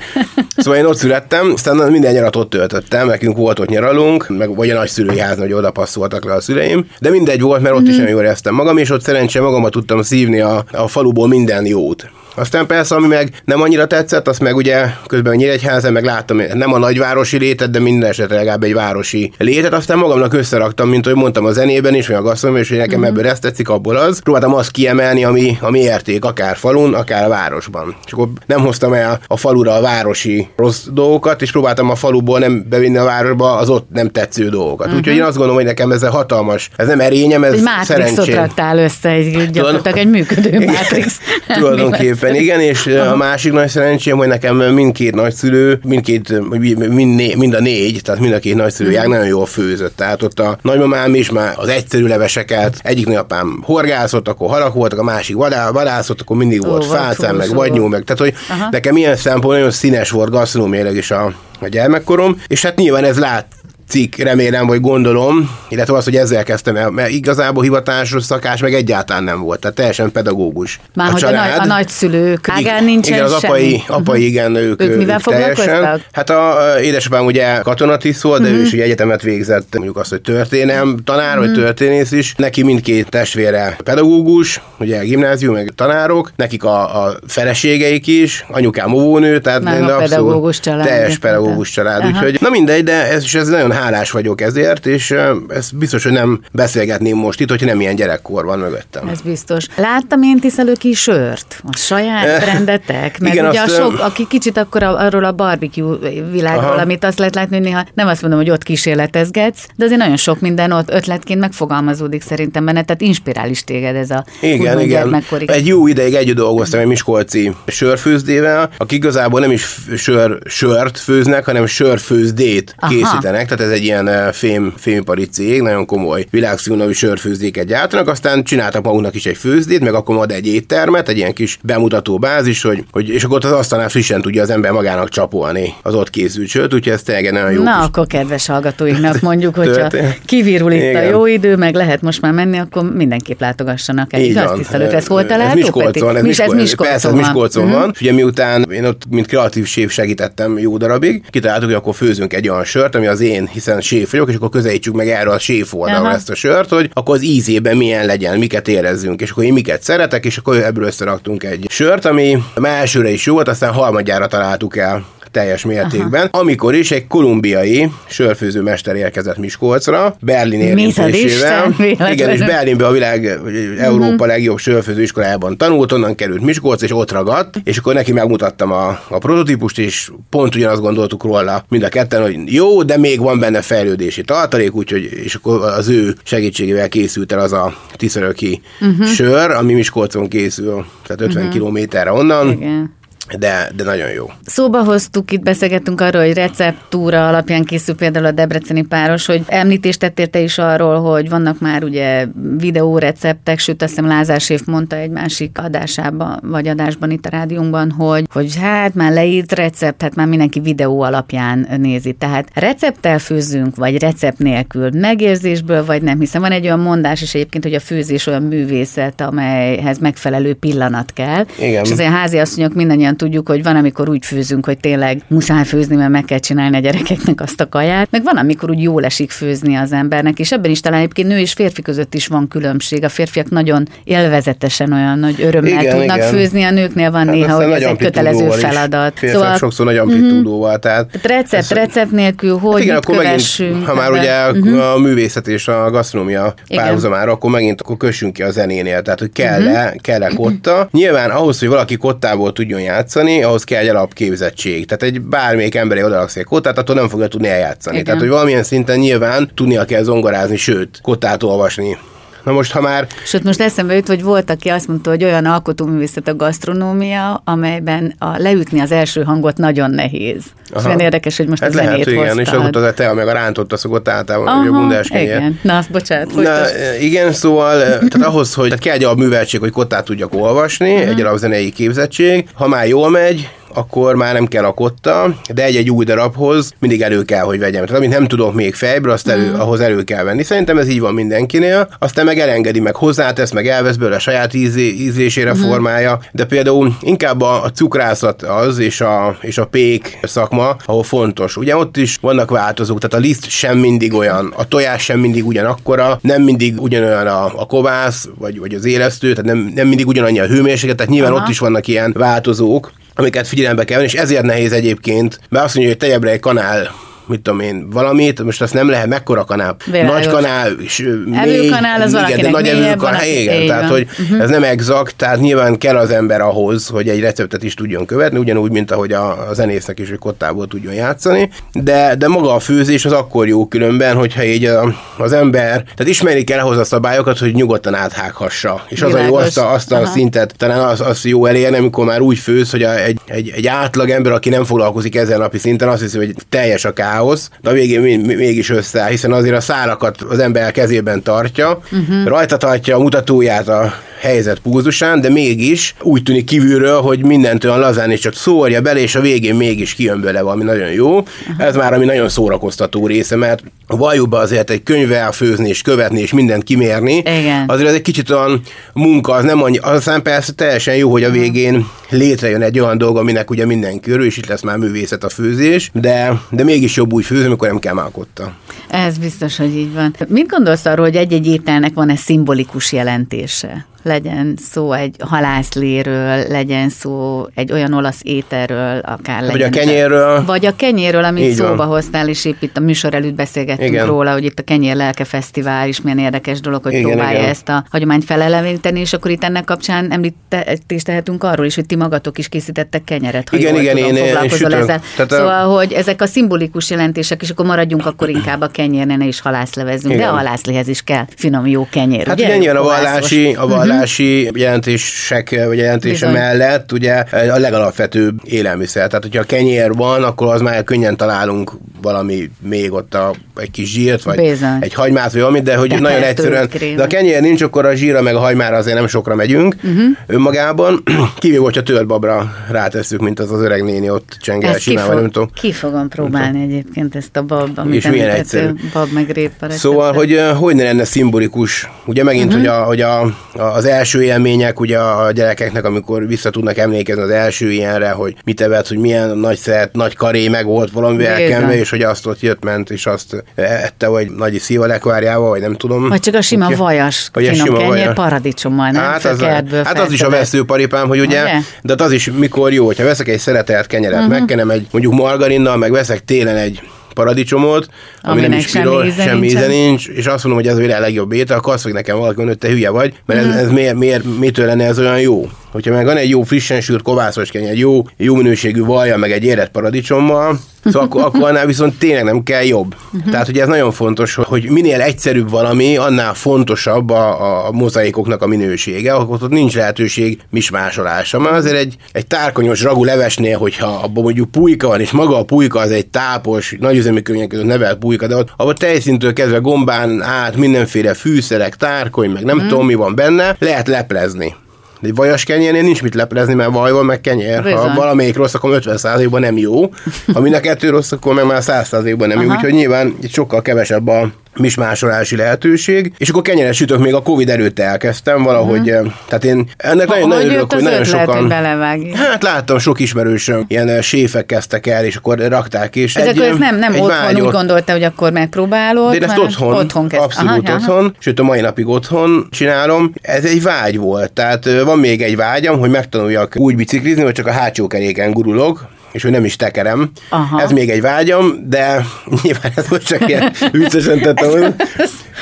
Szóval 0.57 0.79
én 0.79 0.85
ott 0.85 0.97
születtem, 0.97 1.51
aztán 1.53 1.91
minden 1.91 2.13
nyarat 2.13 2.37
ott 2.37 2.51
töltöttem, 2.51 3.07
nekünk 3.07 3.37
volt 3.37 3.59
ott 3.59 3.69
nyaralunk, 3.69 4.29
meg 4.29 4.55
vagy 4.55 4.71
a 4.71 4.75
nagyszülői 4.75 5.19
ház, 5.19 5.39
hogy 5.39 5.53
oda 5.53 5.71
passzoltak 5.71 6.25
le 6.25 6.33
a 6.33 6.41
szüleim, 6.41 6.87
de 7.01 7.11
mindegy 7.11 7.41
volt, 7.41 7.63
mert 7.63 7.75
ott 7.75 7.83
mm. 7.83 7.89
is 7.89 7.97
nagyon 7.97 8.11
jól 8.11 8.23
éreztem 8.23 8.55
magam, 8.55 8.79
és 8.79 8.91
ott 8.91 9.03
szerencsére 9.03 9.45
magamat 9.45 9.71
tudtam 9.71 10.03
szívni 10.03 10.41
a, 10.41 10.65
a 10.73 10.89
faluból 10.89 11.29
minden 11.29 11.67
jót. 11.67 12.11
Aztán 12.37 12.67
persze, 12.67 12.95
ami 12.95 13.07
meg 13.07 13.31
nem 13.45 13.61
annyira 13.61 13.87
tetszett, 13.87 14.29
azt 14.29 14.41
meg 14.41 14.57
ugye 14.57 14.87
közben 15.07 15.33
a 15.33 15.37
Nyíregyháza, 15.37 15.91
meg 15.91 16.05
láttam 16.05 16.43
nem 16.55 16.73
a 16.73 16.79
nagyvárosi 16.79 17.39
létet, 17.39 17.71
de 17.71 17.79
minden 17.79 18.09
esetre 18.09 18.37
legalább 18.37 18.63
egy 18.63 18.75
városi 18.75 19.33
létet, 19.39 19.73
aztán 19.73 19.99
magamnak 19.99 20.35
összeraktam, 20.35 20.89
mint 20.89 21.05
hogy 21.05 21.15
mondtam 21.15 21.45
a 21.45 21.53
zenében 21.53 21.95
is, 21.95 22.07
vagy 22.07 22.17
a 22.17 22.23
gasztron, 22.23 22.57
és 22.57 22.69
hogy 22.69 22.79
nekem 22.79 23.01
uh-huh. 23.01 23.17
ebből 23.17 23.31
ezt 23.31 23.43
tetszik, 23.43 23.69
abból 23.69 23.97
az. 23.97 24.21
Próbáltam 24.21 24.55
azt 24.55 24.71
kiemelni, 24.71 25.25
ami, 25.25 25.59
ami 25.61 25.79
érték, 25.79 26.25
akár 26.25 26.57
falun, 26.57 26.95
akár 26.95 27.25
a 27.25 27.29
városban. 27.29 27.97
És 28.07 28.13
akkor 28.13 28.29
nem 28.47 28.61
hoztam 28.61 28.93
el 28.93 29.21
a 29.27 29.37
falura 29.37 29.75
a 29.75 29.81
városi 29.81 30.49
rossz 30.57 30.87
dolgokat, 30.93 31.43
és 31.43 31.51
próbáltam 31.51 31.91
a 31.91 31.95
faluból 31.95 32.39
nem 32.39 32.67
bevinni 32.69 32.97
a 32.97 33.05
városba 33.05 33.57
az 33.57 33.69
ott 33.69 33.89
nem 33.91 34.11
tetsző 34.11 34.49
dolgokat. 34.49 34.87
Uh-huh. 34.87 35.01
Úgyhogy 35.01 35.17
én 35.17 35.23
azt 35.23 35.33
gondolom, 35.37 35.57
hogy 35.57 35.65
nekem 35.65 35.93
ez 35.93 36.03
a 36.03 36.11
hatalmas, 36.11 36.71
ez 36.77 36.87
nem 36.87 37.01
erényem, 37.01 37.45
ez 37.45 37.53
egy 37.53 37.63
szerencsém. 37.83 38.35
raktál 38.35 38.79
össze, 38.79 39.09
egy, 39.09 39.51
gyakorlatilag 39.51 39.97
egy 39.97 40.11
működő 40.11 40.65
mátrix. 40.65 41.19
Tulajdonképpen 41.59 42.26
igen, 42.35 42.61
és 42.61 42.87
a 42.87 43.17
másik 43.17 43.53
nagy 43.53 43.69
szerencsém, 43.69 44.17
hogy 44.17 44.29
nekem 44.29 44.57
mindkét 44.57 45.15
nagyszülő, 45.15 45.81
mindkét, 45.85 46.49
mind, 46.89 47.37
mind 47.37 47.55
a 47.55 47.61
négy, 47.61 48.01
tehát 48.03 48.21
mind 48.21 48.33
a 48.33 48.39
két 48.39 48.55
nagyszülőjág 48.55 48.99
uh-huh. 48.99 49.15
nagyon 49.15 49.29
jól 49.29 49.47
főzött. 49.47 49.97
Tehát 49.97 50.23
ott 50.23 50.41
a 50.41 50.59
nagymamám 50.63 51.15
is 51.15 51.31
már 51.31 51.55
az 51.57 51.69
egyszerű 51.69 52.07
leveseket, 52.07 52.81
egyik 52.83 53.07
nagyapám 53.07 53.63
horgászott, 53.63 54.29
akkor 54.29 54.49
halak 54.49 54.75
voltak, 54.75 54.99
a 54.99 55.03
másik 55.03 55.37
vadá, 55.37 55.71
vadászott, 55.71 56.21
akkor 56.21 56.37
mindig 56.37 56.65
Ó, 56.65 56.69
volt 56.69 56.85
fácán, 56.85 57.35
meg 57.35 57.55
vagynyú, 57.55 57.87
meg. 57.87 58.05
Tehát, 58.05 58.21
hogy 58.21 58.35
uh-huh. 58.51 58.71
nekem 58.71 58.97
ilyen 58.97 59.17
szempont 59.17 59.55
nagyon 59.55 59.71
színes 59.71 60.11
volt 60.11 60.31
gasztronómiailag 60.31 60.97
is 60.97 61.11
a, 61.11 61.35
a 61.61 61.69
gyermekkorom, 61.69 62.41
és 62.47 62.63
hát 62.63 62.77
nyilván 62.77 63.05
ez 63.05 63.19
lát, 63.19 63.47
cikk, 63.89 64.17
remélem, 64.17 64.67
vagy 64.67 64.81
gondolom, 64.81 65.51
illetve 65.69 65.97
az, 65.97 66.05
hogy 66.05 66.17
ezzel 66.17 66.43
kezdtem 66.43 66.77
el, 66.77 66.91
mert 66.91 67.11
igazából 67.11 67.63
hivatásos 67.63 68.25
szakás 68.25 68.61
meg 68.61 68.75
egyáltalán 68.75 69.25
nem 69.25 69.41
volt, 69.41 69.61
tehát 69.61 69.77
teljesen 69.77 70.13
pedagógus. 70.13 70.81
Már 70.95 71.09
a 71.09 71.13
hogy 71.13 71.21
család. 71.21 71.47
a, 71.47 71.57
nagy, 71.57 71.59
a 71.61 71.65
nagyszülők 71.67 72.49
ágán 72.49 72.85
nincsen 72.85 73.13
Igen, 73.13 73.25
az 73.25 73.33
apai, 73.33 73.83
apai 73.87 74.01
uh-huh. 74.01 74.25
igen, 74.25 74.55
ők, 74.55 74.83
ők 74.83 74.97
mivel 74.97 75.21
teljesen. 75.21 76.03
Hát 76.13 76.31
a 76.31 76.57
édesapám 76.83 77.25
ugye 77.25 77.59
katonatiszt 77.59 78.23
volt, 78.23 78.41
de 78.41 78.47
uh-huh. 78.47 78.63
ő 78.63 78.67
is 78.67 78.73
egyetemet 78.73 79.23
végzett, 79.23 79.75
mondjuk 79.75 79.97
azt, 79.97 80.11
hogy 80.11 80.21
történelem 80.21 80.97
tanár, 81.05 81.39
uh-huh. 81.39 81.45
vagy 81.45 81.63
történész 81.63 82.13
is. 82.13 82.35
Neki 82.37 82.63
mindkét 82.63 83.09
testvére 83.09 83.77
pedagógus, 83.85 84.61
ugye 84.79 85.05
gimnázium, 85.05 85.55
meg 85.55 85.73
tanárok, 85.75 86.33
nekik 86.37 86.65
a, 86.65 87.05
a 87.05 87.17
feleségeik 87.27 88.07
is, 88.07 88.45
anyukám 88.49 88.93
óvónő, 88.93 89.41
tehát 89.41 89.63
Már 89.63 89.83
a 89.83 89.97
pedagógus 89.97 90.61
család. 90.61 90.87
Teljes 90.87 91.19
pedagógus 91.19 91.71
család, 91.71 91.99
uh-huh. 91.99 92.17
úgyhogy 92.17 92.39
na 92.41 92.51
mindegy, 92.51 92.85
de 92.85 93.11
ez, 93.11 93.25
ez 93.35 93.49
nagyon 93.49 93.73
hálás 93.77 94.11
vagyok 94.11 94.41
ezért, 94.41 94.87
és 94.87 95.15
ez 95.49 95.71
biztos, 95.71 96.03
hogy 96.03 96.13
nem 96.13 96.41
beszélgetném 96.53 97.17
most 97.17 97.41
itt, 97.41 97.51
hogyha 97.51 97.67
nem 97.67 97.81
ilyen 97.81 97.95
gyerekkor 97.95 98.45
van 98.45 98.59
mögöttem. 98.59 99.09
Ez 99.09 99.21
biztos. 99.21 99.67
Láttam 99.77 100.23
én 100.23 100.39
tiszelő 100.39 100.73
ki 100.73 100.93
sört? 100.93 101.63
A 101.65 101.77
saját 101.77 102.45
rendetek? 102.53 103.19
Mert 103.19 103.35
Igen, 103.35 103.49
ugye 103.49 103.61
azt, 103.61 103.79
a 103.79 103.83
sok, 103.83 104.01
aki 104.01 104.27
kicsit 104.27 104.57
akkor 104.57 104.83
arról 104.83 105.25
a 105.25 105.33
barbecue 105.33 105.97
világról, 106.31 106.71
aha. 106.71 106.81
amit 106.81 107.05
azt 107.05 107.19
lehet 107.19 107.35
látni, 107.35 107.57
hogy 107.57 107.65
néha 107.65 107.87
nem 107.95 108.07
azt 108.07 108.21
mondom, 108.21 108.41
hogy 108.41 108.51
ott 108.51 108.63
kísérletezgetsz, 108.63 109.67
de 109.77 109.85
azért 109.85 110.01
nagyon 110.01 110.17
sok 110.17 110.41
minden 110.41 110.73
ott 110.73 110.91
ötletként 110.91 111.41
megfogalmazódik 111.41 112.23
szerintem 112.23 112.65
benne, 112.65 112.83
tehát 112.83 113.01
inspirál 113.01 113.49
is 113.49 113.65
téged 113.65 113.97
ez 113.97 114.11
a 114.11 114.25
igen, 114.41 114.81
igen. 114.81 115.25
Egy 115.47 115.67
jó 115.67 115.87
ideig 115.87 116.15
együtt 116.15 116.37
dolgoztam 116.37 116.81
egy 116.81 116.87
Miskolci 116.87 117.53
sörfőzdével, 117.67 118.71
akik 118.77 118.99
igazából 118.99 119.41
nem 119.41 119.51
is 119.51 119.77
sör, 119.97 120.39
sört 120.45 120.99
főznek, 120.99 121.45
hanem 121.45 121.67
sörfőzdét 121.67 122.75
Aha. 122.79 122.93
készítenek, 122.93 123.49
tehát 123.49 123.66
ez 123.67 123.73
egy 123.73 123.85
ilyen 123.85 124.33
fém, 124.33 124.73
fémipari 124.77 125.25
cég, 125.25 125.63
nagyon 125.63 125.87
komoly 125.87 126.27
világszínvonalú 126.31 126.93
sörfőzdéket 126.93 127.67
gyártanak, 127.67 128.09
aztán 128.09 128.45
csináltak 128.45 128.83
maguknak 128.83 129.15
is 129.15 129.27
egy 129.27 129.37
főzdét, 129.37 129.81
meg 129.81 129.95
akkor 129.95 130.17
ad 130.17 130.31
egy 130.31 130.47
éttermet, 130.47 131.09
egy 131.09 131.17
ilyen 131.17 131.33
kis 131.33 131.59
bemutató 131.63 132.19
bázis, 132.19 132.63
hogy, 132.63 132.85
hogy 132.91 133.09
és 133.09 133.25
akkor 133.25 133.37
ott 133.37 133.45
az 133.45 133.53
asztalnál 133.53 133.89
frissen 133.89 134.21
tudja 134.21 134.43
az 134.43 134.51
ember 134.51 134.71
magának 134.71 135.09
csapolni 135.09 135.75
az 135.83 135.95
ott 135.95 136.11
készült 136.11 136.49
sört, 136.49 136.75
úgyhogy 136.75 136.93
ez 136.93 137.03
tényleg 137.03 137.33
nagyon 137.33 137.53
jó. 137.53 137.63
Na, 137.63 137.77
kis... 137.77 137.87
akkor 137.87 138.07
kedves 138.07 138.47
hallgatóinknak 138.47 139.21
mondjuk, 139.21 139.55
hogyha 139.55 139.91
kivirul 140.25 140.73
itt 140.73 140.83
Igen. 140.83 140.97
a 140.97 141.09
jó 141.09 141.27
idő, 141.27 141.57
meg 141.57 141.75
lehet 141.75 142.01
most 142.01 142.21
már 142.21 142.33
menni, 142.33 142.59
akkor 142.59 142.93
mindenképp 142.93 143.41
látogassanak 143.41 144.13
el. 144.13 144.47
Azt 144.47 144.57
hiszem, 144.57 144.81
ez 144.81 145.07
hol 145.07 145.27
található? 145.27 145.61
Miskolcon, 145.61 146.17
ez, 146.17 146.23
Miskolcon, 146.23 146.57
ez 146.57 146.63
Miskolcon 146.63 146.87
Persze, 146.87 147.09
ez 147.09 147.15
Miskolcon 147.15 147.71
van. 147.71 147.81
van. 147.81 147.95
Ugye 148.01 148.13
miután 148.13 148.71
én 148.71 148.85
ott, 148.85 149.03
mint 149.11 149.27
kreatív 149.27 149.67
séf 149.67 149.93
segítettem 149.93 150.59
jó 150.59 150.77
darabig, 150.77 151.23
kitaláltuk, 151.31 151.67
hogy 151.67 151.75
akkor 151.75 151.95
főzünk 151.95 152.35
egy 152.35 152.49
olyan 152.49 152.65
sört, 152.65 152.95
ami 152.95 153.07
az 153.07 153.21
én 153.21 153.49
hiszen 153.57 153.81
séf 153.81 154.11
vagyok, 154.11 154.29
és 154.29 154.35
akkor 154.35 154.49
közelítsük 154.49 154.95
meg 154.95 155.09
erről 155.09 155.33
a 155.33 155.39
séf 155.39 155.75
oldalra 155.75 156.11
ezt 156.11 156.31
a 156.31 156.35
sört, 156.35 156.69
hogy 156.69 156.91
akkor 156.93 157.15
az 157.15 157.23
ízében 157.23 157.77
milyen 157.77 158.07
legyen, 158.07 158.39
miket 158.39 158.69
érezzünk, 158.69 159.21
és 159.21 159.31
akkor 159.31 159.45
én 159.45 159.53
miket 159.53 159.83
szeretek, 159.83 160.25
és 160.25 160.37
akkor 160.37 160.57
ebből 160.57 160.85
összeraktunk 160.85 161.45
egy 161.45 161.67
sört, 161.69 162.05
ami 162.05 162.43
a 162.55 162.67
elsőre 162.67 163.09
is 163.09 163.27
jó 163.27 163.35
volt, 163.35 163.49
aztán 163.49 163.73
harmadjára 163.73 164.27
találtuk 164.27 164.77
el 164.77 165.05
teljes 165.37 165.65
mértékben, 165.65 166.29
Aha. 166.31 166.43
amikor 166.43 166.75
is 166.75 166.91
egy 166.91 167.07
kolumbiai 167.07 167.91
sörfőző 168.07 168.61
mester 168.61 168.97
érkezett 168.97 169.37
Miskolcra, 169.37 170.17
Berlin 170.21 170.61
érintésével. 170.61 171.75
Igen, 172.13 172.31
és 172.31 172.39
Berlinbe 172.39 172.87
a 172.87 172.91
világ, 172.91 173.39
Európa 173.79 174.13
uh-huh. 174.13 174.27
legjobb 174.27 174.59
sörfőző 174.59 175.03
iskolájában 175.03 175.57
tanult, 175.57 175.93
onnan 175.93 176.15
került 176.15 176.41
Miskolc, 176.41 176.83
és 176.83 176.93
ott 176.93 177.13
ragadt, 177.13 177.61
és 177.65 177.79
akkor 177.79 177.95
neki 177.95 178.13
megmutattam 178.13 178.73
a, 178.73 179.01
a 179.09 179.19
prototípust, 179.19 179.79
és 179.79 180.11
pont 180.31 180.55
ugyanazt 180.55 180.81
gondoltuk 180.81 181.23
róla 181.23 181.65
mind 181.69 181.83
a 181.83 181.89
ketten, 181.89 182.23
hogy 182.23 182.53
jó, 182.53 182.83
de 182.83 182.97
még 182.97 183.21
van 183.21 183.39
benne 183.39 183.61
fejlődési 183.61 184.23
tartalék, 184.23 184.75
úgyhogy, 184.75 185.11
és 185.25 185.35
akkor 185.35 185.63
az 185.63 185.89
ő 185.89 186.15
segítségével 186.25 186.89
készült 186.89 187.33
el 187.33 187.39
az 187.39 187.53
a 187.53 187.75
tiszöröki 187.97 188.61
uh-huh. 188.81 189.07
sör, 189.07 189.51
ami 189.51 189.75
Miskolcon 189.75 190.29
készül, 190.29 190.85
tehát 191.07 191.21
50 191.21 191.37
uh-huh. 191.37 191.53
kilométerre 191.53 192.13
onnan. 192.13 192.51
Igen 192.51 192.95
de, 193.39 193.71
de 193.77 193.85
nagyon 193.85 194.11
jó. 194.11 194.31
Szóba 194.45 194.85
hoztuk, 194.85 195.33
itt 195.33 195.43
beszélgettünk 195.43 196.01
arról, 196.01 196.25
hogy 196.25 196.35
receptúra 196.35 197.29
alapján 197.29 197.65
készül 197.65 197.95
például 197.95 198.27
a 198.27 198.31
debreceni 198.31 198.83
páros, 198.83 199.27
hogy 199.27 199.43
említést 199.47 199.99
tettél 199.99 200.27
te 200.27 200.41
is 200.41 200.59
arról, 200.59 201.01
hogy 201.01 201.29
vannak 201.29 201.61
már 201.61 201.85
ugye 201.85 202.27
videóreceptek, 202.59 203.59
sőt 203.59 203.83
azt 203.83 203.91
hiszem 203.95 204.09
Lázár 204.09 204.41
Séf 204.41 204.63
mondta 204.65 204.97
egy 204.97 205.11
másik 205.11 205.59
adásában, 205.59 206.41
vagy 206.43 206.69
adásban 206.69 207.11
itt 207.11 207.27
a 207.27 207.31
rádiónkban, 207.31 207.91
hogy, 207.91 208.27
hogy 208.33 208.57
hát 208.61 208.95
már 208.95 209.13
leírt 209.13 209.53
recept, 209.53 210.03
hát 210.03 210.15
már 210.15 210.27
mindenki 210.27 210.61
videó 210.61 211.01
alapján 211.01 211.69
nézi. 211.77 212.13
Tehát 212.13 212.49
recepttel 212.55 213.19
főzünk, 213.19 213.77
vagy 213.77 213.99
recept 213.99 214.39
nélkül, 214.39 214.91
megérzésből, 214.93 215.85
vagy 215.85 216.03
nem, 216.03 216.21
hiszen 216.21 216.41
van 216.41 216.53
egy 216.53 216.65
olyan 216.65 216.81
mondás 216.81 217.23
is 217.23 217.35
egyébként, 217.35 217.65
hogy 217.65 217.75
a 217.75 217.81
főzés 217.81 218.27
olyan 218.27 218.43
művészet, 218.43 219.21
amelyhez 219.21 219.99
megfelelő 219.99 220.55
pillanat 220.55 221.13
kell. 221.13 221.47
Igen. 221.59 221.85
És 221.85 221.91
azért 221.91 222.09
a 222.09 222.13
házi 222.13 222.39
asszonyok 222.39 222.75
mindannyian 223.17 223.45
tudjuk, 223.45 223.49
hogy 223.49 223.63
van, 223.63 223.77
amikor 223.77 224.09
úgy 224.09 224.25
főzünk, 224.25 224.65
hogy 224.65 224.79
tényleg 224.79 225.23
muszáj 225.29 225.65
főzni, 225.65 225.97
mert 225.97 226.11
meg 226.11 226.25
kell 226.25 226.39
csinálni 226.39 226.77
a 226.77 226.81
gyerekeknek 226.81 227.41
azt 227.41 227.61
a 227.61 227.69
kaját, 227.69 228.09
meg 228.11 228.23
van, 228.23 228.37
amikor 228.37 228.71
úgy 228.71 228.83
jól 228.83 229.05
esik 229.05 229.31
főzni 229.31 229.75
az 229.75 229.93
embernek, 229.93 230.39
és 230.39 230.53
ebben 230.53 230.71
is 230.71 230.81
talán 230.81 230.99
egyébként 230.99 231.29
nő 231.29 231.39
és 231.39 231.53
férfi 231.53 231.83
között 231.83 232.15
is 232.15 232.27
van 232.27 232.49
különbség. 232.49 233.05
A 233.05 233.09
férfiak 233.09 233.51
nagyon 233.51 233.89
élvezetesen 234.05 234.93
olyan 234.93 235.19
nagy 235.19 235.43
örömmel 235.43 235.81
igen, 235.81 235.97
tudnak 235.97 236.17
igen. 236.17 236.29
főzni, 236.29 236.63
a 236.63 236.71
nőknél 236.71 237.11
van 237.11 237.27
hát 237.27 237.35
néha, 237.35 237.57
hogy 237.57 237.73
ez 237.73 237.83
egy 237.83 237.97
kötelező 237.97 238.49
feladat. 238.51 239.23
Is. 239.23 239.31
Szóval 239.31 239.57
sokszor 239.57 239.87
nagy 239.87 239.97
amplitúdóval. 239.97 240.71
Mhm. 240.71 240.81
Tehát 240.81 241.21
recept, 241.23 241.53
ez, 241.53 241.71
recept 241.71 242.11
nélkül, 242.11 242.59
hogy 242.59 242.83
igen, 242.83 242.97
akkor 242.97 243.17
megint, 243.17 243.85
ha 243.85 243.95
már 243.95 244.11
ugye 244.11 244.51
uh-huh. 244.51 244.93
a 244.93 244.99
művészet 244.99 245.49
és 245.49 245.69
a 245.69 245.91
gasztronómia 245.91 246.55
párhuzamára, 246.69 247.33
akkor 247.33 247.51
megint 247.51 247.81
akkor 247.81 247.97
kössünk 247.97 248.33
ki 248.33 248.43
a 248.43 248.51
zenénél, 248.51 249.03
tehát 249.03 249.19
hogy 249.19 249.33
kell-e, 249.33 249.85
uh-huh. 249.85 250.01
kell-e 250.01 250.31
kotta. 250.35 250.89
Nyilván 250.93 251.31
ahhoz, 251.31 251.59
hogy 251.59 251.69
valaki 251.69 251.97
kottából 251.97 252.53
tudjon 252.53 252.81
játszani, 252.81 253.06
játszani, 253.07 253.43
ahhoz 253.43 253.65
kell 253.65 253.83
egy 253.83 253.89
alapképzettség. 253.89 254.87
Tehát 254.87 255.03
egy 255.03 255.21
bármelyik 255.21 255.75
emberi 255.75 256.03
odaraksz 256.03 256.37
egy 256.37 256.45
kotát, 256.45 256.79
attól 256.79 256.95
nem 256.95 257.09
fogja 257.09 257.29
tudni 257.29 257.49
eljátszani. 257.49 257.95
Igen. 257.95 258.07
Tehát, 258.07 258.21
hogy 258.21 258.31
valamilyen 258.31 258.63
szinten 258.63 258.99
nyilván 258.99 259.51
tudnia 259.55 259.85
kell 259.85 260.03
zongorázni, 260.03 260.57
sőt, 260.57 260.99
kottát 261.03 261.43
olvasni. 261.43 261.99
Na 262.47 262.53
most, 262.53 262.73
ha 262.73 262.81
már... 262.81 263.07
Sőt, 263.25 263.45
most 263.45 263.61
eszembe 263.61 263.95
jut, 263.95 264.07
hogy 264.07 264.23
volt, 264.23 264.51
aki 264.51 264.69
azt 264.69 264.89
mondta, 264.89 265.11
hogy 265.11 265.25
olyan 265.25 265.45
alkotóművészet 265.45 266.29
a 266.29 266.37
gasztronómia, 266.37 267.43
amelyben 267.45 268.15
a 268.19 268.39
leütni 268.39 268.81
az 268.81 268.93
első 268.93 269.23
hangot 269.23 269.57
nagyon 269.57 269.91
nehéz. 269.91 270.43
Aha. 270.71 270.81
És 270.81 270.87
olyan 270.87 270.99
érdekes, 270.99 271.37
hogy 271.37 271.49
most 271.49 271.63
Ez 271.63 271.75
a 271.75 271.77
zenét 271.77 271.91
lehet, 271.91 272.07
igen, 272.07 272.39
és 272.39 272.49
akkor 272.49 272.77
az 272.77 272.83
a 272.83 272.95
te, 272.95 273.13
meg 273.13 273.29
a 273.29 273.33
rántotta 273.33 273.77
szokott 273.77 274.09
általában, 274.09 274.49
Aha, 274.49 274.69
a 274.69 274.71
bundás 274.71 275.09
Igen, 275.11 275.59
na, 275.63 275.81
bocsánat. 275.91 276.35
Na, 276.35 276.53
igen, 277.01 277.33
szóval, 277.33 277.79
tehát 277.79 278.23
ahhoz, 278.23 278.55
hogy 278.55 278.69
tehát 278.69 279.01
kell 279.01 279.11
egy 279.11 279.17
műveltség, 279.17 279.61
hogy 279.61 279.71
kottát 279.71 280.05
tudjak 280.05 280.35
olvasni, 280.35 280.95
uh-huh. 280.95 281.09
egy 281.09 281.21
alapzenei 281.21 281.71
képzettség, 281.71 282.49
ha 282.55 282.69
már 282.69 282.87
jól 282.87 283.11
megy, 283.11 283.51
akkor 283.77 284.15
már 284.15 284.35
nem 284.35 284.47
kell 284.47 284.65
a 284.65 284.73
kotta, 284.73 285.35
de 285.55 285.65
egy-egy 285.65 285.91
új 285.91 286.05
darabhoz 286.05 286.73
mindig 286.79 287.03
elő 287.03 287.23
kell, 287.23 287.45
hogy 287.45 287.59
vegyem. 287.59 287.85
Tehát 287.85 288.01
amit 288.01 288.13
nem 288.19 288.27
tudok 288.27 288.55
még 288.55 288.75
fejből, 288.75 289.13
azt 289.13 289.29
elő, 289.29 289.51
mm. 289.51 289.61
ahhoz 289.61 289.81
elő 289.81 290.03
kell 290.03 290.25
venni. 290.25 290.43
Szerintem 290.43 290.79
ez 290.79 290.89
így 290.89 291.01
van 291.01 291.15
mindenkinél. 291.15 291.89
Aztán 291.99 292.25
meg 292.25 292.39
elengedi, 292.39 292.81
meg 292.81 292.95
hozzátesz, 292.95 293.53
meg 293.53 293.69
elvesz 293.69 293.97
belőle 293.97 294.17
a 294.17 294.19
saját 294.19 294.55
ízé, 294.55 294.89
ízlésére 294.89 295.55
mm. 295.55 295.61
formálja. 295.61 296.21
De 296.33 296.45
például 296.45 296.97
inkább 297.01 297.41
a, 297.41 297.65
a 297.65 297.71
cukrászat 297.71 298.43
az, 298.43 298.79
és 298.79 299.01
a, 299.01 299.37
és 299.41 299.59
a 299.59 299.67
pék 299.67 300.19
szakma, 300.23 300.77
ahol 300.85 301.03
fontos. 301.03 301.57
Ugye 301.57 301.77
ott 301.77 301.97
is 301.97 302.19
vannak 302.21 302.51
változók, 302.51 302.99
tehát 302.99 303.25
a 303.25 303.27
liszt 303.27 303.49
sem 303.49 303.79
mindig 303.79 304.15
olyan, 304.15 304.53
a 304.57 304.69
tojás 304.69 305.03
sem 305.03 305.19
mindig 305.19 305.47
ugyanakkora, 305.47 306.19
nem 306.23 306.43
mindig 306.43 306.81
ugyanolyan 306.81 307.27
a, 307.27 307.45
a 307.45 307.67
kovász, 307.67 308.29
vagy, 308.39 308.59
vagy 308.59 308.75
az 308.75 308.85
élesztő, 308.85 309.33
tehát 309.33 309.45
nem, 309.51 309.73
nem 309.75 309.89
mindig 309.89 310.07
ugyanannyi 310.07 310.41
a 310.41 310.47
hőmérséklet, 310.47 310.97
tehát 310.97 311.13
nyilván 311.13 311.33
Aha. 311.33 311.43
ott 311.43 311.49
is 311.49 311.59
vannak 311.59 311.87
ilyen 311.87 312.15
változók, 312.17 312.93
amiket 313.19 313.47
figyelembe 313.47 313.85
kell 313.85 313.97
venni, 313.99 314.09
és 314.09 314.19
ezért 314.19 314.43
nehéz 314.43 314.73
egyébként, 314.73 315.41
mert 315.49 315.65
azt 315.65 315.75
mondja, 315.75 315.93
hogy 315.93 316.03
tejebbre 316.03 316.31
egy 316.31 316.41
kanál 316.41 317.06
mit 317.27 317.41
tudom 317.41 317.61
én, 317.61 317.91
valamit, 317.91 318.43
most 318.43 318.63
azt 318.63 318.75
nem 318.75 318.89
lehet, 318.89 319.07
mekkora 319.07 319.45
kanál, 319.45 319.77
Világos. 319.85 320.15
nagy 320.15 320.27
kanál, 320.27 320.73
és 320.79 321.09
mély, 321.25 321.69
kanál, 321.69 322.03
az 322.03 322.13
igen, 322.29 322.41
de 322.41 322.51
nagy 322.51 322.69
evőkanál, 322.69 323.27
igen, 323.27 323.55
igen, 323.55 323.67
tehát 323.67 323.91
hogy 323.91 324.07
uh-huh. 324.21 324.41
ez 324.41 324.51
nem 324.51 324.63
exakt, 324.63 325.17
tehát 325.17 325.41
nyilván 325.41 325.79
kell 325.79 325.97
az 325.97 326.11
ember 326.11 326.41
ahhoz, 326.41 326.87
hogy 326.87 327.09
egy 327.09 327.21
receptet 327.21 327.63
is 327.63 327.75
tudjon 327.75 328.07
követni, 328.07 328.39
ugyanúgy, 328.39 328.71
mint 328.71 328.91
ahogy 328.91 329.13
a, 329.13 329.49
a 329.49 329.55
zenésznek 329.55 329.99
is, 329.99 330.09
hogy 330.09 330.19
kottából 330.19 330.67
tudjon 330.67 330.95
játszani, 330.95 331.51
de, 331.73 332.15
de 332.19 332.29
maga 332.29 332.55
a 332.55 332.59
főzés 332.59 333.05
az 333.05 333.13
akkor 333.13 333.49
jó 333.49 333.67
különben, 333.67 334.17
hogyha 334.17 334.45
így 334.45 334.65
a, 334.65 334.95
az 335.19 335.33
ember, 335.33 335.71
tehát 335.83 336.07
ismeri 336.09 336.45
kell 336.45 336.59
ahhoz 336.59 336.79
a 336.79 336.85
szabályokat, 336.85 337.39
hogy 337.39 337.55
nyugodtan 337.55 337.95
áthághassa, 337.95 338.85
és 338.89 339.03
az 339.03 339.13
Világos. 339.13 339.31
a 339.31 339.41
jó, 339.41 339.47
azt 339.47 339.59
a, 339.59 339.73
azt 339.73 339.93
a 339.93 340.07
szintet, 340.07 340.55
talán 340.57 340.81
az, 340.81 341.01
az 341.01 341.25
jó 341.25 341.47
elérni, 341.47 341.77
amikor 341.77 342.05
már 342.05 342.21
úgy 342.21 342.39
főz, 342.39 342.71
hogy 342.71 342.83
a, 342.83 342.95
egy, 342.97 343.21
egy, 343.27 343.53
egy 343.57 343.67
átlag 343.67 344.11
ember, 344.11 344.33
aki 344.33 344.49
nem 344.49 344.65
foglalkozik 344.65 345.17
ezzel 345.17 345.39
napi 345.39 345.59
szinten, 345.59 345.89
azt 345.89 346.01
hiszi, 346.01 346.19
hogy 346.19 346.35
teljes 346.49 346.85
a 346.85 346.93
ká 346.93 347.16
káosz, 347.17 347.51
de 347.61 347.71
a 347.71 347.73
végén 347.73 348.21
mégis 348.21 348.71
összeáll, 348.71 349.09
hiszen 349.09 349.33
azért 349.33 349.57
a 349.57 349.61
szálakat 349.61 350.23
az 350.23 350.39
ember 350.39 350.73
kezében 350.73 351.23
tartja, 351.23 351.81
uh-huh. 351.93 352.27
rajta 352.27 352.57
tartja 352.57 352.97
a 352.97 353.01
mutatóját 353.01 353.69
a 353.69 353.93
helyzet 354.21 354.59
púzusán, 354.59 355.21
de 355.21 355.29
mégis 355.29 355.95
úgy 356.01 356.23
tűnik 356.23 356.45
kívülről, 356.45 357.01
hogy 357.01 357.25
mindent 357.25 357.65
olyan 357.65 357.79
lazán 357.79 358.11
és 358.11 358.21
csak 358.21 358.35
szórja 358.35 358.81
bele, 358.81 359.01
és 359.01 359.15
a 359.15 359.21
végén 359.21 359.55
mégis 359.55 359.95
kijön 359.95 360.21
bele 360.21 360.43
valami 360.43 360.65
nagyon 360.65 360.91
jó. 360.91 361.19
Uh-huh. 361.19 361.67
Ez 361.67 361.77
már 361.77 361.93
ami 361.93 362.05
nagyon 362.05 362.29
szórakoztató 362.29 363.07
része, 363.07 363.37
mert 363.37 363.63
vajúba 363.87 364.39
azért 364.39 364.71
egy 364.71 364.83
könyvvel 364.83 365.33
főzni 365.33 365.69
és 365.69 365.83
követni 365.83 366.21
és 366.21 366.33
mindent 366.33 366.63
kimérni, 366.63 367.17
Igen. 367.17 367.65
azért 367.67 367.89
ez 367.89 367.95
egy 367.95 368.03
kicsit 368.03 368.31
olyan 368.31 368.61
munka, 368.93 369.33
az 369.33 369.45
nem 369.45 369.63
annyi, 369.63 369.79
aztán 369.79 370.23
persze 370.23 370.53
teljesen 370.53 370.97
jó, 370.97 371.11
hogy 371.11 371.25
a 371.25 371.31
végén 371.31 371.87
létrejön 372.11 372.63
egy 372.63 372.79
olyan 372.79 372.99
dolog, 372.99 373.17
aminek 373.17 373.51
ugye 373.51 373.67
minden 373.67 374.01
körül, 374.01 374.25
és 374.25 374.37
itt 374.37 374.47
lesz 374.47 374.63
már 374.63 374.77
művészet 374.77 375.25
a 375.25 375.29
főzés, 375.29 375.91
de, 375.93 376.41
de 376.51 376.65
mégis 376.65 376.97
jobb 376.97 377.13
úgy 377.13 377.25
főzni, 377.25 377.47
amikor 377.47 377.69
nem 377.69 377.79
kell 377.79 377.95
mákotta. 377.95 378.53
Ez 378.89 379.19
biztos, 379.19 379.57
hogy 379.57 379.77
így 379.77 379.93
van. 379.93 380.15
Mit 380.29 380.49
gondolsz 380.49 380.85
arról, 380.85 381.05
hogy 381.05 381.17
egy-egy 381.17 381.47
ételnek 381.47 381.95
van-e 381.95 382.17
szimbolikus 382.17 382.93
jelentése? 382.93 383.87
Legyen 384.07 384.59
szó 384.71 384.93
egy 384.93 385.17
halászléről, 385.19 386.45
legyen 386.49 386.89
szó 386.89 387.45
egy 387.55 387.73
olyan 387.73 387.93
olasz 387.93 388.21
ételről, 388.23 388.99
akár 388.99 389.43
legyen. 389.43 389.59
Vagy 389.59 389.63
a 389.63 389.69
kenyérről. 389.69 390.45
Vagy 390.45 390.67
a 390.67 390.77
kenyérről, 390.77 391.25
amit 391.25 391.45
Így 391.45 391.55
szóba 391.55 391.77
van. 391.77 391.87
hoztál, 391.87 392.29
és 392.29 392.45
épp 392.45 392.63
itt 392.63 392.77
a 392.77 392.81
műsor 392.81 393.15
előtt 393.15 393.35
beszélgettünk 393.35 393.91
igen. 393.91 394.07
róla, 394.07 394.33
hogy 394.33 394.45
itt 394.45 394.59
a 394.59 394.63
Kenyér 394.63 394.97
Lelke 394.97 395.25
Fesztivál 395.25 395.89
is 395.89 396.01
milyen 396.01 396.19
érdekes 396.19 396.61
dolog, 396.61 396.83
hogy 396.83 396.93
igen, 396.93 397.05
próbálja 397.05 397.39
igen. 397.39 397.51
ezt 397.51 397.69
a 397.69 397.85
hagyományt 397.91 398.25
feleleveníteni, 398.25 399.01
és 399.01 399.13
akkor 399.13 399.31
itt 399.31 399.45
ennek 399.45 399.65
kapcsán 399.65 400.11
említést 400.11 401.05
tehetünk 401.05 401.45
arról 401.45 401.67
is, 401.67 401.75
hogy 401.75 401.87
ti 401.87 401.97
magatok 401.97 402.39
is 402.39 402.49
készítettek 402.49 403.05
kenyeret, 403.05 403.49
ha 403.49 403.57
igen, 403.57 403.73
jól 403.73 403.83
igen, 403.83 403.97
tudom, 403.97 404.17
én, 404.17 404.25
foglalkozol 404.25 404.71
én 404.71 404.77
ezzel. 404.77 405.01
Tehát 405.17 405.31
szóval, 405.31 405.71
a... 405.71 405.75
hogy 405.77 405.93
ezek 405.93 406.23
a 406.23 406.27
szimbolikus 406.27 406.91
jelentések, 406.91 407.43
és 407.43 407.51
akkor 407.51 407.67
maradjunk 407.67 408.07
akkor 408.07 408.29
inkább 408.29 408.61
a 408.61 408.69
kenyérnél, 408.69 409.17
ne 409.17 409.27
is 409.27 409.41
halászlevezünk, 409.41 410.15
igen. 410.15 410.27
de 410.27 410.33
a 410.33 410.37
halászléhez 410.37 410.89
is 410.89 411.03
kell 411.03 411.25
finom 411.37 411.67
jó 411.67 411.87
kenyér. 411.91 412.27
Hát 412.27 412.41
ugye, 412.41 412.57
ugye 412.57 412.71
a 412.71 412.83
vallási, 412.83 413.55
a 413.55 413.67
vallási 413.67 413.96
vallási 413.97 414.51
jelentések 414.55 415.65
vagy 415.67 415.79
jelentése 415.79 416.27
Bizony. 416.27 416.43
mellett 416.43 416.93
ugye 416.93 417.15
a 417.31 417.59
legalapvetőbb 417.59 418.41
élelmiszer. 418.45 419.07
Tehát, 419.07 419.23
hogyha 419.23 419.43
kenyér 419.43 419.93
van, 419.93 420.25
akkor 420.25 420.55
az 420.55 420.61
már 420.61 420.85
könnyen 420.85 421.17
találunk 421.17 421.73
valami 422.03 422.51
még 422.63 422.93
ott 422.93 423.15
a, 423.15 423.35
egy 423.57 423.71
kis 423.71 423.93
zsírt, 423.93 424.23
vagy 424.23 424.37
Bizony. 424.37 424.79
egy 424.81 424.95
hagymát, 424.95 425.33
vagy 425.33 425.41
valamit, 425.41 425.63
de 425.63 425.77
hogy 425.77 425.89
de 425.89 425.99
nagyon 425.99 426.23
egyszerűen. 426.23 426.69
De 426.97 427.03
a 427.03 427.07
kenyér 427.07 427.41
nincs, 427.41 427.63
akkor 427.63 427.87
a 427.87 427.95
zsíra 427.95 428.23
meg 428.23 428.35
a 428.35 428.39
hagymára 428.39 428.77
azért 428.77 428.97
nem 428.97 429.07
sokra 429.07 429.35
megyünk 429.35 429.77
uh-huh. 429.83 430.05
önmagában. 430.27 431.03
Kivéve, 431.39 431.63
hogyha 431.63 432.05
babra 432.07 432.55
rátesszük, 432.71 433.21
mint 433.21 433.41
az 433.41 433.53
az 433.53 433.61
öreg 433.61 433.85
néni 433.85 434.11
ott 434.11 434.37
csengel 434.41 434.79
simán, 434.79 435.07
vagy 435.07 435.17
nem 435.17 435.31
tudom. 435.31 435.51
Ki 435.55 435.73
fogom 435.73 436.09
próbálni 436.09 436.63
egyébként 436.63 437.17
ezt 437.17 437.37
a 437.37 437.43
bab, 437.43 437.79
amit 437.79 437.95
És 437.95 438.09
milyen 438.09 438.31
egyszerű. 438.31 438.71
Bab 438.93 439.13
meg 439.13 439.31
répa 439.31 439.71
Szóval, 439.71 440.13
hogy 440.13 440.41
hogy 440.57 440.75
ne 440.75 440.83
lenne 440.83 441.05
szimbolikus. 441.05 441.91
Ugye 442.07 442.23
megint, 442.23 442.55
uh-huh. 442.55 442.59
hogy, 442.59 442.69
a, 442.69 442.83
hogy 442.83 443.01
a, 443.01 443.37
az 443.53 443.85
első 443.85 444.23
élmények 444.23 444.81
ugye 444.81 444.99
a 444.99 445.33
gyerekeknek, 445.33 445.85
amikor 445.85 446.27
vissza 446.27 446.51
tudnak 446.51 446.77
emlékezni 446.77 447.23
az 447.23 447.31
első 447.31 447.73
ilyenre, 447.73 448.11
hogy 448.11 448.35
mit 448.45 448.61
evett, 448.61 448.89
hogy 448.89 448.99
milyen 448.99 449.39
nagy 449.39 449.57
szert, 449.57 449.93
nagy 449.95 450.17
karé 450.17 450.49
meg 450.49 450.65
volt 450.65 450.91
valami 450.91 451.25
elkenve, 451.25 451.77
és 451.87 451.93
hogy 451.93 452.03
azt 452.03 452.27
ott 452.27 452.41
jött, 452.41 452.65
ment, 452.65 452.91
és 452.91 453.07
azt 453.07 453.45
ette, 453.55 454.07
vagy 454.07 454.31
nagy 454.31 454.59
szívalekvárjával, 454.59 455.49
vagy 455.49 455.61
nem 455.61 455.75
tudom. 455.75 456.09
Vagy 456.09 456.21
csak 456.21 456.35
a 456.35 456.41
sima 456.41 456.69
Úgy, 456.69 456.77
vajas, 456.77 457.29
vagy 457.33 457.47
a 457.47 457.55
sima 457.55 457.77
kenyér, 457.77 457.89
vajas. 457.89 458.15
paradicsommal, 458.15 458.91
nem? 458.91 459.03
Hát 459.03 459.25
az, 459.25 459.41
hát 459.85 459.99
az 459.99 460.13
is 460.13 460.23
a 460.23 460.31
veszőparipám, 460.31 461.09
hogy 461.09 461.21
ugye, 461.21 461.43
ugye, 461.43 461.61
de 461.83 462.05
az 462.05 462.13
is 462.13 462.31
mikor 462.31 462.73
jó, 462.73 462.87
hogyha 462.87 463.05
veszek 463.05 463.29
egy 463.29 463.39
szeretelt 463.39 463.87
kenyeret, 463.87 464.19
uh-huh. 464.19 464.39
megkenem 464.39 464.71
egy 464.71 464.87
mondjuk 464.91 465.15
margarinnal, 465.15 465.77
meg 465.77 465.91
veszek 465.91 466.25
télen 466.25 466.57
egy 466.57 466.83
paradicsomot, 467.15 467.89
ami 468.23 468.41
nem 468.41 468.53
is 468.53 468.67
piros, 468.67 469.15
semmi 469.15 469.47
íze 469.47 469.67
nincs, 469.67 470.09
és 470.09 470.27
azt 470.27 470.45
mondom, 470.45 470.63
hogy 470.63 470.71
ez 470.71 470.77
a 470.79 470.81
világ 470.81 471.01
legjobb 471.01 471.33
étel, 471.33 471.57
akkor 471.57 471.73
azt 471.73 471.83
fog 471.83 471.93
nekem 471.93 472.19
valaki 472.19 472.37
mondani, 472.37 472.59
hogy 472.61 472.69
te 472.69 472.77
hülye 472.77 472.91
vagy, 472.91 473.15
mert 473.27 473.41
ez, 473.41 473.47
mhm. 473.47 473.57
ez 473.57 473.71
miért, 473.71 473.95
miért, 473.95 474.39
mitől 474.39 474.67
lenne 474.67 474.85
ez 474.85 474.99
olyan 474.99 475.21
jó? 475.21 475.49
Hogyha 475.77 475.93
meg 475.93 476.05
van 476.05 476.17
egy 476.17 476.29
jó 476.29 476.43
frissen 476.43 476.81
sült 476.81 477.03
kovászos 477.03 477.51
kenyér, 477.51 477.71
egy 477.71 477.79
jó, 477.79 478.03
jó 478.17 478.35
minőségű 478.35 478.83
vaja, 478.83 479.17
meg 479.17 479.33
egy 479.33 479.45
érett 479.45 479.71
paradicsommal, 479.71 480.59
Szóval 480.85 481.03
akkor, 481.03 481.23
akkor 481.23 481.43
annál 481.43 481.67
viszont 481.67 481.99
tényleg 481.99 482.25
nem 482.25 482.43
kell 482.43 482.65
jobb. 482.65 482.95
Uh-huh. 483.13 483.31
Tehát, 483.31 483.47
hogy 483.47 483.59
ez 483.59 483.69
nagyon 483.69 483.93
fontos, 483.93 484.35
hogy 484.35 484.71
minél 484.71 485.01
egyszerűbb 485.01 485.51
valami, 485.51 485.97
annál 485.97 486.35
fontosabb 486.35 487.11
a, 487.11 487.67
a 487.67 487.73
mozaikoknak 487.73 488.43
a 488.43 488.47
minősége, 488.47 489.15
akkor 489.15 489.39
ott 489.43 489.51
nincs 489.51 489.75
lehetőség 489.75 490.41
mismásolásra. 490.51 491.39
Mert 491.39 491.55
azért 491.55 491.77
egy, 491.77 491.97
egy 492.13 492.27
tárkonyos 492.27 492.83
ragú 492.83 493.05
levesnél, 493.05 493.59
hogyha 493.59 493.87
abban 493.87 494.23
mondjuk 494.23 494.51
pulyka 494.51 494.89
van, 494.89 495.01
és 495.01 495.11
maga 495.11 495.39
a 495.39 495.45
pulyka 495.45 495.79
az 495.79 495.91
egy 495.91 496.07
tápos, 496.07 496.77
nagyüzemi 496.81 497.23
környék 497.23 497.49
között 497.49 497.67
nevelt 497.67 497.99
pulyka, 497.99 498.27
de 498.27 498.37
ott 498.37 498.53
abban 498.57 498.75
tejszintől 498.75 499.33
kezdve 499.33 499.59
gombán 499.59 500.23
át 500.23 500.57
mindenféle 500.57 501.15
fűszerek, 501.15 501.77
tárkony, 501.77 502.31
meg 502.31 502.45
nem 502.45 502.55
uh-huh. 502.55 502.71
tudom 502.71 502.87
mi 502.87 502.95
van 502.95 503.15
benne, 503.15 503.57
lehet 503.59 503.89
leplezni. 503.89 504.55
De 505.01 505.09
vajas 505.15 505.45
kenyérnél 505.45 505.83
nincs 505.83 506.03
mit 506.03 506.15
leplezni, 506.15 506.55
mert 506.55 506.73
vaj 506.73 506.93
van, 506.93 507.05
meg 507.05 507.21
kenyer. 507.21 507.63
Bizony. 507.63 507.79
Ha 507.79 507.95
valamelyik 507.95 508.37
rossz, 508.37 508.55
akkor 508.55 508.71
50 508.71 509.29
ban 509.31 509.41
nem 509.41 509.57
jó. 509.57 509.89
Ha 510.33 510.41
mind 510.41 510.55
a 510.55 510.61
kettő 510.61 510.91
rossz, 510.91 511.13
akkor 511.13 511.35
meg 511.35 511.47
már 511.47 511.63
100 511.63 511.91
ban 511.91 512.29
nem 512.29 512.43
jó. 512.43 512.51
Úgyhogy 512.51 512.73
nyilván 512.73 513.15
itt 513.21 513.33
sokkal 513.33 513.63
kevesebb 513.63 514.09
a 514.09 514.31
mismásolási 514.59 515.37
lehetőség, 515.37 516.13
és 516.19 516.29
akkor 516.29 516.43
kenyeret 516.43 516.75
sütök, 516.75 516.99
még 516.99 517.15
a 517.15 517.23
Covid 517.23 517.49
előtt 517.49 517.79
elkezdtem 517.79 518.43
valahogy, 518.43 518.91
uh-huh. 518.91 519.13
tehát 519.29 519.45
én 519.45 519.71
ennek 519.77 520.09
nagyon, 520.09 520.29
nagyon 520.29 520.45
örülök, 520.45 520.73
hogy 520.73 520.83
nagyon 520.83 521.05
sokan, 521.05 521.53
hogy 521.53 522.13
hát 522.15 522.43
láttam 522.43 522.79
sok 522.79 523.01
ismerősöm, 523.01 523.65
ilyen 523.69 523.89
eh, 523.89 524.03
séfek 524.03 524.47
kezdtek 524.47 524.87
el, 524.87 525.05
és 525.05 525.17
akkor 525.17 525.39
rakták, 525.39 525.97
és 525.97 526.17
Ez 526.17 526.27
egy, 526.27 526.39
akkor 526.39 526.51
ez 526.51 526.59
nem, 526.59 526.79
nem 526.79 526.93
egy 526.93 527.01
otthon 527.01 527.23
vágyott. 527.23 527.47
úgy 527.47 527.53
gondolta, 527.53 527.93
hogy 527.93 528.03
akkor 528.03 528.33
megpróbálod, 528.33 529.11
De 529.11 529.17
én 529.17 529.23
ezt 529.23 529.39
otthon, 529.39 529.75
otthon 529.75 530.09
kezd. 530.09 530.23
abszolút 530.23 530.69
aha, 530.69 530.77
otthon, 530.77 530.99
aha. 530.99 531.13
sőt 531.19 531.41
a 531.41 531.43
mai 531.43 531.61
napig 531.61 531.89
otthon 531.89 532.47
csinálom. 532.51 533.13
Ez 533.23 533.45
egy 533.45 533.63
vágy 533.63 533.99
volt, 533.99 534.33
tehát 534.33 534.83
van 534.83 534.99
még 534.99 535.23
egy 535.23 535.37
vágyam, 535.37 535.79
hogy 535.79 535.91
megtanuljak 535.91 536.57
úgy 536.57 536.77
biciklizni, 536.77 537.23
hogy 537.23 537.33
csak 537.33 537.47
a 537.47 537.53
hátsó 537.53 537.87
keréken 537.87 538.33
gurulok, 538.33 538.89
és 539.17 539.23
hogy 539.23 539.31
nem 539.31 539.45
is 539.45 539.57
tekerem. 539.57 540.11
Aha. 540.29 540.61
Ez 540.61 540.71
még 540.71 540.91
egy 540.91 541.01
vágyam, 541.01 541.69
de 541.69 542.07
nyilván 542.43 542.73
ez 542.75 542.89
most 542.89 543.07
csak 543.07 543.29
ilyen 543.29 543.53
viccesen 543.73 544.21
tettem, 544.21 544.75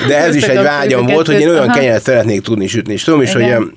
de 0.07 0.17
ez 0.17 0.35
is 0.35 0.43
egy 0.43 0.63
vágyam 0.63 1.05
volt, 1.05 1.25
hogy 1.25 1.39
én 1.39 1.49
olyan 1.49 1.71
kenyeret 1.71 2.03
szeretnék 2.03 2.41
tudni 2.41 2.67
sütni, 2.67 2.93
és 2.93 3.03
tudom 3.03 3.21
is, 3.21 3.33
Igen. 3.33 3.75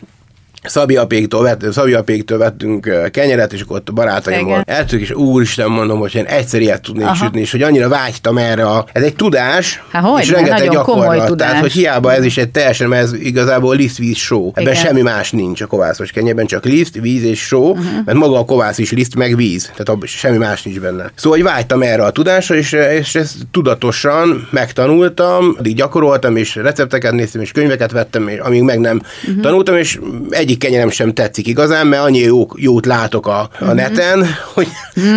Hogy 0.60 0.70
Szabiapéktól, 0.70 1.42
vett, 1.42 1.72
Szabiapéktól 1.72 2.38
vettünk 2.38 3.10
kenyeret, 3.10 3.52
és 3.52 3.60
akkor 3.60 3.76
ott 3.76 3.88
a 3.88 3.92
barátaimmal 3.92 4.62
eltük, 4.66 5.00
és 5.00 5.10
úristen 5.10 5.70
mondom, 5.70 5.98
hogy 5.98 6.14
én 6.14 6.24
egyszer 6.24 6.60
ilyet 6.60 6.82
tudnék 6.82 7.04
Aha. 7.04 7.14
sütni, 7.14 7.40
és 7.40 7.50
hogy 7.50 7.62
annyira 7.62 7.88
vágytam 7.88 8.38
erre 8.38 8.66
a... 8.66 8.84
Ez 8.92 9.02
egy 9.02 9.14
tudás, 9.14 9.82
Há, 9.92 10.00
hogy? 10.00 10.22
és 10.22 10.30
rengeteg 10.30 10.70
gyakorlat. 10.70 11.26
Tudás. 11.26 11.48
Tehát, 11.48 11.62
hogy 11.62 11.72
hiába 11.72 12.12
ez 12.12 12.24
is 12.24 12.36
egy 12.36 12.50
teljesen, 12.50 12.88
mert 12.88 13.02
ez 13.02 13.12
igazából 13.12 13.76
liszt, 13.76 13.98
víz, 13.98 14.16
só. 14.16 14.52
Ebben 14.54 14.72
Igen. 14.72 14.84
semmi 14.84 15.02
más 15.02 15.30
nincs 15.30 15.60
a 15.60 15.66
kovászos 15.66 16.10
kenyerben, 16.10 16.46
csak 16.46 16.64
liszt, 16.64 16.94
víz 17.00 17.22
és 17.22 17.40
só, 17.40 17.70
uh-huh. 17.70 17.84
mert 18.04 18.18
maga 18.18 18.38
a 18.38 18.44
kovász 18.44 18.78
is 18.78 18.92
liszt, 18.92 19.14
meg 19.14 19.36
víz. 19.36 19.62
Tehát 19.62 19.88
abban 19.88 20.06
semmi 20.06 20.36
más 20.36 20.62
nincs 20.62 20.80
benne. 20.80 21.10
Szóval, 21.14 21.38
hogy 21.38 21.46
vágytam 21.46 21.82
erre 21.82 22.04
a 22.04 22.10
tudásra, 22.10 22.54
és, 22.54 22.72
és 22.72 23.14
ezt 23.14 23.34
tudatosan 23.50 24.48
megtanultam, 24.50 25.54
addig 25.58 25.74
gyakoroltam, 25.74 26.36
és 26.36 26.54
recepteket 26.54 27.12
néztem, 27.12 27.40
és 27.40 27.52
könyveket 27.52 27.92
vettem, 27.92 28.28
és 28.28 28.38
amíg 28.38 28.62
meg 28.62 28.78
nem 28.78 29.00
uh-huh. 29.26 29.42
tanultam, 29.42 29.76
és 29.76 29.98
egyik 30.30 30.57
egyik 30.58 30.70
kenyerem 30.70 30.90
sem 30.90 31.12
tetszik 31.12 31.46
igazán, 31.46 31.86
mert 31.86 32.02
annyi 32.02 32.18
jó, 32.18 32.46
jót 32.54 32.86
látok 32.86 33.26
a, 33.26 33.50
a 33.58 33.72
neten, 33.72 34.26
hogy, 34.54 34.68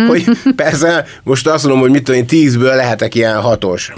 hogy 0.08 0.24
persze 0.56 1.06
most 1.22 1.46
azt 1.46 1.62
mondom, 1.64 1.80
hogy 1.80 1.90
mit 1.90 2.04
tudom 2.04 2.20
én, 2.20 2.26
tízből 2.26 2.74
lehetek 2.74 3.14
ilyen 3.14 3.40
hatos. 3.40 3.92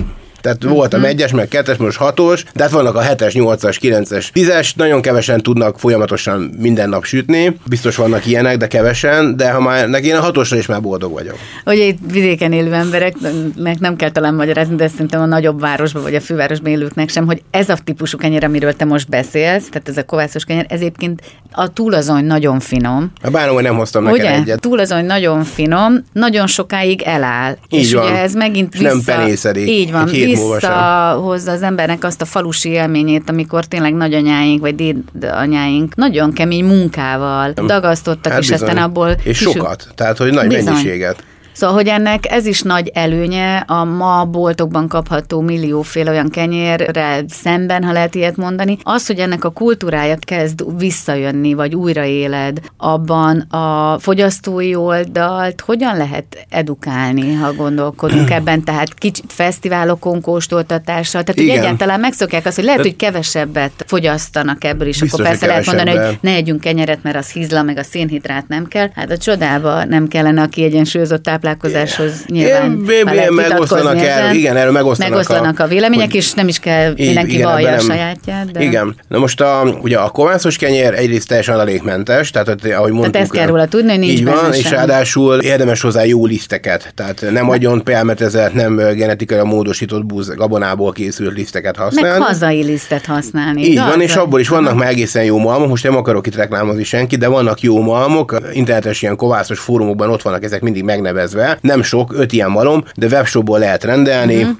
Tehát 0.44 0.64
mm-hmm. 0.64 0.74
volt 0.74 0.94
a 0.94 0.96
mhm. 0.96 1.06
egyes, 1.06 1.32
meg 1.32 1.48
kettes, 1.48 1.76
most 1.76 1.96
hatos, 1.96 2.44
de 2.54 2.62
hát 2.62 2.72
vannak 2.72 2.94
a 2.94 3.00
hetes, 3.00 3.34
nyolcas, 3.34 3.78
kilences, 3.78 4.30
tízes, 4.30 4.74
nagyon 4.74 5.00
kevesen 5.00 5.40
tudnak 5.40 5.78
folyamatosan 5.78 6.54
minden 6.58 6.88
nap 6.88 7.04
sütni. 7.04 7.56
Biztos 7.66 7.96
vannak 7.96 8.26
ilyenek, 8.26 8.56
de 8.56 8.66
kevesen, 8.66 9.36
de 9.36 9.50
ha 9.50 9.60
már 9.60 9.88
neki 9.88 10.06
én 10.06 10.14
a 10.14 10.20
hatosra 10.20 10.56
is 10.56 10.66
már 10.66 10.80
boldog 10.80 11.12
vagyok. 11.12 11.34
Ugye 11.66 11.84
itt 11.84 11.98
vidéken 12.10 12.52
élő 12.52 12.72
embereknek 12.72 13.78
nem 13.78 13.96
kell 13.96 14.10
talán 14.10 14.34
magyarázni, 14.34 14.74
de 14.76 14.88
szerintem 14.88 15.20
a 15.20 15.26
nagyobb 15.26 15.60
városban 15.60 16.02
vagy 16.02 16.14
a 16.14 16.20
fővárosban 16.20 16.72
élőknek 16.72 17.08
sem, 17.08 17.26
hogy 17.26 17.42
ez 17.50 17.68
a 17.68 17.76
típusú 17.84 18.18
kenyér, 18.18 18.44
amiről 18.44 18.72
te 18.72 18.84
most 18.84 19.08
beszélsz, 19.08 19.68
tehát 19.68 19.88
ez 19.88 19.96
a 19.96 20.04
kovászos 20.04 20.44
kenyér, 20.44 20.66
ez 20.68 20.80
egyébként 20.80 21.22
a 21.52 21.72
túlazony 21.72 22.24
nagyon 22.24 22.60
finom. 22.60 23.12
A 23.22 23.30
bánom, 23.30 23.54
hogy 23.54 23.62
nem 23.62 23.76
hoztam 23.76 24.06
ugye? 24.06 24.32
egyet. 24.32 24.60
Túlazony 24.60 25.04
nagyon 25.04 25.44
finom, 25.44 26.04
nagyon 26.12 26.46
sokáig 26.46 27.02
eláll. 27.02 27.56
Így 27.70 27.80
és 27.80 27.92
van. 27.92 28.04
ugye 28.04 28.20
ez 28.20 28.34
megint 28.34 28.72
vissza... 28.72 28.84
Nem 28.84 29.00
penészedik. 29.04 29.68
Így 29.68 29.92
van, 29.92 30.08
visszahozza 30.34 31.52
az 31.52 31.62
embernek 31.62 32.04
azt 32.04 32.20
a 32.20 32.24
falusi 32.24 32.68
élményét, 32.68 33.30
amikor 33.30 33.64
tényleg 33.64 33.94
nagyanyáink 33.94 34.60
vagy 34.60 34.74
dédanyáink 34.74 35.94
nagyon 35.94 36.32
kemény 36.32 36.64
munkával 36.64 37.52
dagasztottak, 37.52 38.32
hát 38.32 38.40
és 38.40 38.48
bizony. 38.48 38.68
aztán 38.68 38.82
abból... 38.82 39.16
És 39.22 39.38
sokat, 39.38 39.86
tehát 39.94 40.16
hogy 40.16 40.32
nagy 40.32 40.48
bizony. 40.48 40.64
mennyiséget. 40.64 41.24
Szóval, 41.54 41.74
hogy 41.74 41.86
ennek 41.86 42.30
ez 42.30 42.46
is 42.46 42.62
nagy 42.62 42.90
előnye 42.94 43.56
a 43.56 43.84
ma 43.84 44.24
boltokban 44.24 44.88
kapható 44.88 45.40
millióféle 45.40 46.10
olyan 46.10 46.30
kenyérre 46.30 47.24
szemben, 47.28 47.84
ha 47.84 47.92
lehet 47.92 48.14
ilyet 48.14 48.36
mondani. 48.36 48.78
Az, 48.82 49.06
hogy 49.06 49.18
ennek 49.18 49.44
a 49.44 49.50
kultúrája 49.50 50.16
kezd 50.20 50.78
visszajönni, 50.78 51.54
vagy 51.54 51.74
újraéled, 51.74 52.60
abban 52.76 53.40
a 53.40 53.98
fogyasztói 53.98 54.74
oldalt 54.74 55.60
hogyan 55.60 55.96
lehet 55.96 56.46
edukálni, 56.48 57.34
ha 57.34 57.52
gondolkodunk 57.52 58.30
ebben, 58.38 58.64
tehát 58.64 58.94
kicsit 58.94 59.32
fesztiválokon 59.32 60.20
kóstoltatással, 60.20 61.22
tehát 61.22 61.40
hogy 61.40 61.58
egyáltalán 61.58 62.00
megszokják 62.00 62.46
azt, 62.46 62.56
hogy 62.56 62.64
lehet, 62.64 62.80
hogy 62.80 62.96
kevesebbet 62.96 63.84
fogyasztanak 63.86 64.64
ebből 64.64 64.88
is, 64.88 65.00
Biztos, 65.00 65.20
akkor 65.20 65.30
persze 65.30 65.46
lehet 65.46 65.66
mondani, 65.66 65.90
hogy 65.90 66.18
ne 66.20 66.30
együnk 66.30 66.60
kenyeret, 66.60 67.02
mert 67.02 67.16
az 67.16 67.30
hízla, 67.30 67.62
meg 67.62 67.78
a 67.78 67.82
szénhidrát 67.82 68.48
nem 68.48 68.66
kell. 68.66 68.88
Hát 68.94 69.10
a 69.10 69.16
csodába 69.16 69.84
nem 69.84 70.08
kellene 70.08 70.42
a 70.42 70.46
kiegyensúlyozott 70.46 71.28
táplálkozáshoz 71.44 72.24
nyilván. 72.26 72.84
Igen, 72.86 73.32
megoszlanak 73.32 73.98
el, 73.98 74.34
igen, 74.34 74.56
erről 74.56 74.72
megoszlanak, 74.72 75.12
megoszlanak 75.12 75.58
a, 75.58 75.62
a 75.62 75.66
vélemények, 75.66 76.06
hogy, 76.06 76.14
és 76.14 76.32
nem 76.32 76.48
is 76.48 76.58
kell 76.58 76.92
mindenki 76.96 77.42
vallja 77.42 77.72
a 77.72 77.78
sajátját. 77.78 78.50
De... 78.50 78.62
Igen. 78.62 78.94
Na 79.08 79.18
most 79.18 79.40
a, 79.40 79.78
ugye 79.80 79.98
a 79.98 80.08
kovászos 80.08 80.56
kenyér 80.56 80.94
egyrészt 80.94 81.28
teljesen 81.28 81.54
adalékmentes, 81.54 82.30
tehát 82.30 82.48
ahogy 82.48 82.92
mondtuk. 82.92 83.12
Tehát 83.12 83.26
ezt 83.26 83.36
kell 83.36 83.46
róla 83.46 83.66
tudni, 83.66 83.90
hogy 83.90 83.98
nincs 83.98 84.12
Így 84.12 84.24
van, 84.24 84.52
és 84.52 84.70
ráadásul 84.70 85.40
érdemes 85.40 85.80
hozzá 85.80 86.04
jó 86.04 86.26
liszteket, 86.26 86.92
tehát 86.94 87.24
nem 87.30 87.50
agyon 87.50 87.82
pelmetezett, 87.82 88.54
nem 88.54 88.76
genetikai 88.76 89.44
módosított 89.44 90.04
búz, 90.04 90.34
gabonából 90.34 90.92
készült 90.92 91.36
liszteket 91.36 91.76
használni. 91.76 92.18
Meg 92.18 92.28
hazai 92.28 92.62
lisztet 92.62 93.06
használni. 93.06 93.62
Így 93.64 93.78
van, 93.78 94.00
és 94.00 94.16
abból 94.16 94.40
is 94.40 94.48
vannak 94.48 94.74
már 94.74 94.88
egészen 94.88 95.24
jó 95.24 95.38
malmok, 95.38 95.68
most 95.68 95.84
nem 95.84 95.96
akarok 95.96 96.26
itt 96.26 96.36
reklámozni 96.36 96.84
senki, 96.84 97.16
de 97.16 97.28
vannak 97.28 97.60
jó 97.60 97.80
malmok, 97.80 98.36
internetes 98.52 99.02
ilyen 99.02 99.16
kovászos 99.16 99.58
fórumokban 99.58 100.10
ott 100.10 100.22
vannak 100.22 100.44
ezek 100.44 100.60
mindig 100.60 100.82
megnevezve, 100.82 101.33
nem 101.60 101.82
sok, 101.82 102.12
öt 102.16 102.32
ilyen 102.32 102.50
malom, 102.50 102.84
de 102.94 103.06
webshopból 103.06 103.58
lehet 103.58 103.84
rendelni, 103.84 104.42
uh-huh 104.42 104.56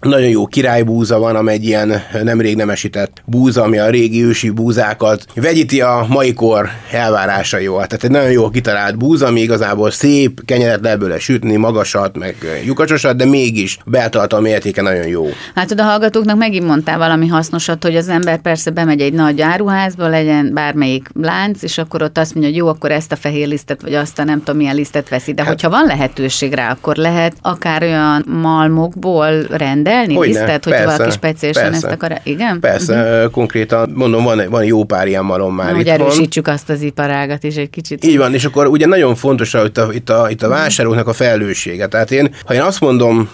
nagyon 0.00 0.28
jó 0.28 0.46
királybúza 0.46 1.18
van, 1.18 1.36
amely 1.36 1.54
egy 1.54 1.64
ilyen 1.64 2.02
nemrég 2.22 2.56
nemesített 2.56 3.22
búza, 3.24 3.62
ami 3.62 3.78
a 3.78 3.90
régi 3.90 4.24
ősi 4.24 4.50
búzákat 4.50 5.24
vegyíti 5.34 5.80
a 5.80 6.06
mai 6.08 6.34
kor 6.34 6.68
elvárásai 6.90 7.66
volt. 7.66 7.88
Tehát 7.88 8.04
egy 8.04 8.10
nagyon 8.10 8.30
jó 8.30 8.48
kitalált 8.48 8.98
búza, 8.98 9.26
ami 9.26 9.40
igazából 9.40 9.90
szép, 9.90 10.44
kenyeret 10.44 10.80
lehet 10.82 10.98
belőle 10.98 11.18
sütni, 11.18 11.56
magasat, 11.56 12.18
meg 12.18 12.36
lyukacsosat, 12.64 13.16
de 13.16 13.24
mégis 13.24 13.78
beltartalmi 13.84 14.48
értéke 14.48 14.82
nagyon 14.82 15.06
jó. 15.06 15.26
Hát 15.54 15.70
a 15.70 15.82
hallgatóknak 15.82 16.36
megint 16.36 16.66
mondtál 16.66 16.98
valami 16.98 17.26
hasznosat, 17.26 17.82
hogy 17.82 17.96
az 17.96 18.08
ember 18.08 18.40
persze 18.40 18.70
bemegy 18.70 19.00
egy 19.00 19.12
nagy 19.12 19.40
áruházba, 19.40 20.08
legyen 20.08 20.50
bármelyik 20.54 21.08
lánc, 21.20 21.62
és 21.62 21.78
akkor 21.78 22.02
ott 22.02 22.18
azt 22.18 22.34
mondja, 22.34 22.52
hogy 22.52 22.60
jó, 22.60 22.68
akkor 22.68 22.90
ezt 22.90 23.12
a 23.12 23.16
fehér 23.16 23.48
lisztet, 23.48 23.82
vagy 23.82 23.94
azt 23.94 24.18
a 24.18 24.24
nem 24.24 24.38
tudom 24.38 24.56
milyen 24.56 24.74
lisztet 24.74 25.08
veszi. 25.08 25.34
De 25.34 25.42
hát, 25.42 25.50
hogyha 25.50 25.70
van 25.70 25.86
lehetőség 25.86 26.52
rá, 26.52 26.70
akkor 26.70 26.96
lehet 26.96 27.36
akár 27.42 27.82
olyan 27.82 28.24
malmokból 28.26 29.42
rendelni, 29.42 29.84
rendelni 29.86 30.14
Hogyne, 30.14 30.40
lisztet, 30.40 30.64
hogy 30.64 30.72
persze, 30.72 30.96
valaki 30.96 31.10
speciálisan 31.10 31.62
persze, 31.62 31.86
ezt 31.86 31.94
akar? 31.94 32.20
Igen? 32.22 32.60
Persze, 32.60 33.16
uh-huh. 33.16 33.30
konkrétan 33.30 33.90
mondom, 33.94 34.24
van, 34.24 34.42
van 34.50 34.64
jó 34.64 34.84
pár 34.84 35.06
ilyen 35.06 35.24
malom 35.24 35.54
már 35.54 35.74
Hogy 35.74 35.88
erősítsük 35.88 36.46
azt 36.46 36.68
az 36.70 36.82
iparágat 36.82 37.44
is 37.44 37.56
egy 37.56 37.70
kicsit. 37.70 38.04
Így 38.04 38.18
van, 38.18 38.34
és 38.34 38.44
akkor 38.44 38.66
ugye 38.66 38.86
nagyon 38.86 39.14
fontos 39.14 39.52
hogy 39.52 39.66
itt 39.66 39.78
a, 39.78 39.88
itt 39.92 40.10
a, 40.10 40.26
itt 40.30 40.42
a 40.42 40.48
vásárlóknak 40.48 41.08
a 41.08 41.12
felelőssége. 41.12 41.86
Tehát 41.86 42.10
én, 42.10 42.34
ha 42.44 42.54
én 42.54 42.60
azt 42.60 42.80
mondom, 42.80 43.30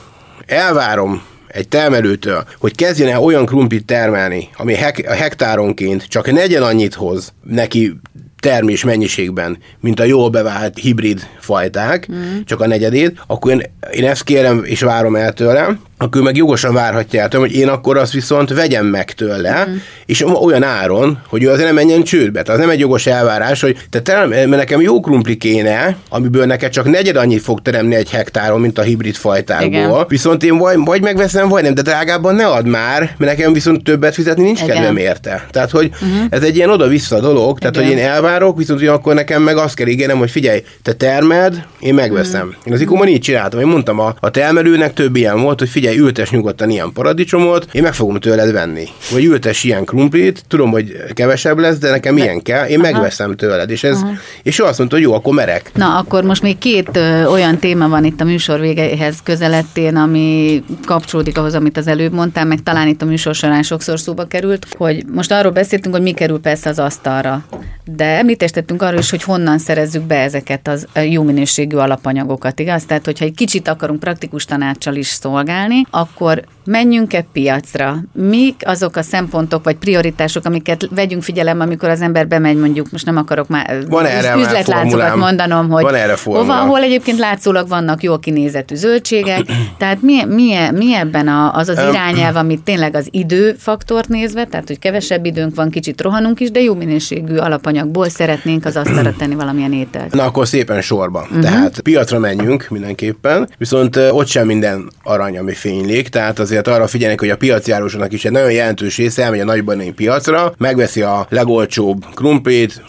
elvárom 0.47 1.23
egy 1.47 1.69
termelőtől, 1.69 2.45
hogy 2.59 2.75
kezdjen 2.75 3.09
el 3.09 3.23
olyan 3.23 3.47
krumplit 3.47 3.85
termelni, 3.85 4.49
ami 4.57 4.75
hek- 4.75 5.07
a 5.07 5.13
hektáronként 5.13 6.05
csak 6.05 6.33
negyen 6.33 6.63
annyit 6.63 6.95
hoz 6.95 7.33
neki 7.45 8.01
termés 8.41 8.85
mennyiségben, 8.85 9.59
mint 9.81 10.01
a 10.01 10.05
jól 10.05 10.31
bevált 10.31 10.79
hibrid 10.79 11.29
fajták, 11.41 12.09
mm. 12.13 12.41
csak 12.45 12.61
a 12.61 12.67
negyedét, 12.67 13.23
akkor 13.27 13.53
én, 13.53 13.63
én 13.93 14.05
ezt 14.05 14.23
kérem 14.23 14.63
és 14.65 14.81
várom 14.81 15.17
el 15.17 15.33
tőlem, 15.33 15.81
akkor 16.03 16.23
meg 16.23 16.37
jogosan 16.37 16.75
várhatja 16.75 17.21
el 17.21 17.29
hogy 17.39 17.55
én 17.55 17.69
akkor 17.69 17.97
azt 17.97 18.13
viszont 18.13 18.55
vegyem 18.55 18.87
meg 18.87 19.13
tőle, 19.13 19.67
mm. 19.69 19.75
és 20.07 20.25
olyan 20.41 20.63
áron, 20.63 21.19
hogy 21.29 21.43
ő 21.43 21.51
azért 21.51 21.67
nem 21.67 21.75
menjen 21.75 22.03
csődbe. 22.03 22.43
Tehát 22.43 22.61
az 22.61 22.67
nem 22.67 22.75
egy 22.75 22.81
jogos 22.81 23.07
elvárás, 23.07 23.61
hogy 23.61 23.77
te 23.91 24.01
terem, 24.01 24.29
mert 24.29 24.49
nekem 24.49 24.81
jó 24.81 25.01
krumpli 25.01 25.37
kéne, 25.37 25.97
amiből 26.09 26.47
neked 26.47 26.71
csak 26.71 26.91
negyed 26.91 27.17
annyit 27.17 27.43
fog 27.43 27.63
teremni 27.63 27.95
egy 27.95 28.11
hektáron, 28.11 28.61
mint 28.61 28.79
a 28.79 28.83
hibrid 28.83 29.15
fajtákból. 29.15 29.69
Igen. 29.69 30.05
Viszont 30.09 30.45
én 30.45 30.59
vagy, 30.59 30.77
vagy 30.85 31.03
megveszem, 31.03 31.49
vagy 31.49 31.63
nem, 31.63 31.75
de 31.75 31.83
drágábban 31.83 32.35
ne 32.35 32.47
add 32.47 32.67
már, 32.67 33.01
mert 33.01 33.37
nekem 33.37 33.53
viszont 33.53 33.85
többet 33.85 34.15
fizetni 34.15 34.43
nincs 34.43 34.63
Igen. 34.63 34.75
kedvem 34.75 34.97
érte. 34.97 35.47
Tehát, 35.51 35.71
hogy 35.71 35.91
uh-huh. 35.93 36.27
ez 36.31 36.43
egy 36.43 36.57
ilyen 36.57 36.71
oda-vissza 36.71 37.21
dolog, 37.21 37.59
tehát, 37.59 37.77
Igen. 37.77 37.89
hogy 37.89 37.97
én 37.97 38.05
elvárok, 38.05 38.57
viszont 38.57 38.89
akkor 38.89 39.15
nekem 39.15 39.43
meg 39.43 39.57
azt 39.57 39.75
kell 39.75 39.87
ígérnem, 39.87 40.19
hogy 40.19 40.31
figyelj, 40.31 40.63
te 40.83 40.93
termed, 40.93 41.67
én 41.81 41.95
megveszem. 41.95 42.47
Uh-huh. 42.47 42.63
Én 42.65 42.73
az 42.73 42.81
ikomon 42.81 43.09
így 43.09 43.21
csináltam, 43.21 43.61
én 43.61 43.67
mondtam 43.67 43.99
a, 43.99 44.15
a 44.21 44.31
termelőnek 44.31 44.93
több 44.93 45.17
ilyen 45.17 45.41
volt, 45.41 45.59
hogy 45.59 45.69
figyelj, 45.69 45.92
ültes 45.97 46.31
nyugodtan 46.31 46.71
ilyen 46.71 46.93
paradicsomot, 46.93 47.67
én 47.73 47.83
meg 47.83 47.95
fogom 47.95 48.21
tőled 48.21 48.53
venni. 48.53 48.89
Vagy 49.13 49.25
ültes 49.25 49.65
ilyen 49.65 49.85
krumplit, 49.85 50.45
tudom, 50.49 50.71
hogy 50.71 50.97
kevesebb 51.13 51.59
lesz, 51.59 51.79
de 51.79 51.91
nekem 51.91 52.15
de... 52.15 52.23
ilyen 52.23 52.43
kell, 52.43 52.67
én 52.67 52.81
Aha. 52.81 52.91
megveszem 52.91 53.37
tőled. 53.37 53.71
És, 53.71 53.85
ez, 53.85 54.01
és 54.43 54.59
ő 54.59 54.65
azt 54.65 54.79
mondta, 54.79 54.97
hogy 54.97 55.05
jó, 55.05 55.13
akkor 55.13 55.35
merek. 55.35 55.71
Na, 55.75 55.97
akkor 55.97 56.25
most 56.25 56.43
még 56.43 56.59
két 56.59 56.97
ö, 56.97 57.25
olyan 57.25 57.59
téma 57.59 57.89
van 57.89 58.05
itt 58.05 58.21
a 58.21 58.25
műsor 58.25 58.61
végéhez 58.61 59.17
közeletén, 59.23 59.97
ami 59.97 60.63
kapcsolódik 60.87 61.39
ahhoz, 61.39 61.55
amit 61.55 61.77
az 61.77 61.87
előbb 61.87 62.13
mondtál, 62.13 62.45
meg 62.45 62.63
talán 62.63 62.89
itt 62.89 63.03
a 63.03 63.05
műsor 63.05 63.35
során 63.35 63.63
sokszor 63.63 64.01
szóba 64.01 64.25
került, 64.25 64.67
hogy 64.79 65.05
most 65.07 65.33
arról 65.33 65.53
beszéltünk, 65.53 65.95
hogy 65.95 66.05
mi 66.05 66.13
kerül 66.13 66.41
persze 66.41 66.69
az 66.69 66.79
asztalra. 66.79 67.45
De 67.85 68.05
említést 68.05 68.55
tettünk 68.55 68.83
arról 68.83 68.99
is, 68.99 69.11
hogy 69.11 69.23
honnan 69.23 69.59
szerezzük 69.59 70.03
be 70.03 70.21
ezeket 70.21 70.69
az 70.69 70.87
jó 71.11 71.23
minőségű 71.23 71.77
alapanyagokat, 71.77 72.61
igaz? 72.61 72.85
Tehát, 72.85 73.05
hogyha 73.05 73.25
egy 73.25 73.35
kicsit 73.35 73.69
akarunk 73.69 74.01
praktikus 74.01 74.45
tanácssal 74.45 74.95
is 74.95 75.07
szolgálni, 75.07 75.72
akkor 75.91 76.45
menjünk-e 76.65 77.25
piacra? 77.33 77.97
Mik 78.13 78.63
azok 78.65 78.97
a 78.97 79.03
szempontok 79.03 79.65
vagy 79.65 79.77
prioritások, 79.77 80.45
amiket 80.45 80.89
vegyünk 80.95 81.23
figyelembe, 81.23 81.65
amikor 81.65 81.89
az 81.89 82.01
ember 82.01 82.29
bemegy, 82.29 82.57
mondjuk 82.57 82.91
most 82.91 83.07
nem 83.07 83.17
akarok 83.17 83.49
már 83.49 83.85
van 83.89 84.05
erre 84.05 84.35
üzletlátokat 84.37 85.17
mondanom, 85.17 85.71
hogy 85.71 85.83
van 85.83 85.95
erre 85.95 86.17
hova, 86.25 86.61
ahol 86.61 86.83
egyébként 86.83 87.19
látszólag 87.19 87.69
vannak 87.69 88.03
jó 88.03 88.19
kinézetű 88.19 88.75
zöldségek, 88.75 89.41
tehát 89.79 90.03
mi, 90.03 90.25
mi, 90.25 90.55
mi 90.73 90.95
ebben 90.95 91.29
a, 91.29 91.55
az 91.55 91.69
az 91.69 91.79
irányelv, 91.91 92.37
amit 92.43 92.63
tényleg 92.63 92.95
az 92.95 93.09
időfaktort 93.11 94.09
nézve, 94.09 94.45
tehát 94.45 94.67
hogy 94.67 94.79
kevesebb 94.79 95.25
időnk 95.25 95.55
van, 95.55 95.71
kicsit 95.71 96.01
rohanunk 96.01 96.41
is, 96.41 96.51
de 96.51 96.61
jó 96.61 96.75
minőségű 96.75 97.37
alapanyagból 97.37 98.09
szeretnénk 98.09 98.65
az 98.65 98.77
asztalra 98.77 99.15
tenni 99.19 99.35
valamilyen 99.35 99.73
ételt. 99.73 100.13
Na 100.13 100.25
akkor 100.25 100.49
szépen 100.49 100.81
sorba. 100.81 101.21
Uh-huh. 101.21 101.41
Tehát 101.41 101.81
piacra 101.81 102.19
menjünk 102.19 102.67
mindenképpen, 102.71 103.49
viszont 103.59 103.97
ott 103.97 104.27
sem 104.27 104.47
minden 104.47 104.91
arany, 105.03 105.39
ami 105.39 105.55
fénylik, 105.55 106.09
tehát 106.09 106.39
azért 106.53 106.69
arra 106.69 106.87
figyelnek, 106.87 107.21
hogy 107.21 107.31
a 107.31 107.37
piacjárosoknak 107.37 108.13
is 108.13 108.25
egy 108.25 108.33
nagyon 108.33 108.53
jelentős 108.53 108.97
része 108.97 109.23
elmegy 109.23 109.41
a 109.41 109.45
nagybani 109.45 109.93
piacra, 109.93 110.55
megveszi 110.59 111.03
a 111.03 111.27
legolcsóbb 111.29 112.05
krumplit, 112.15 112.83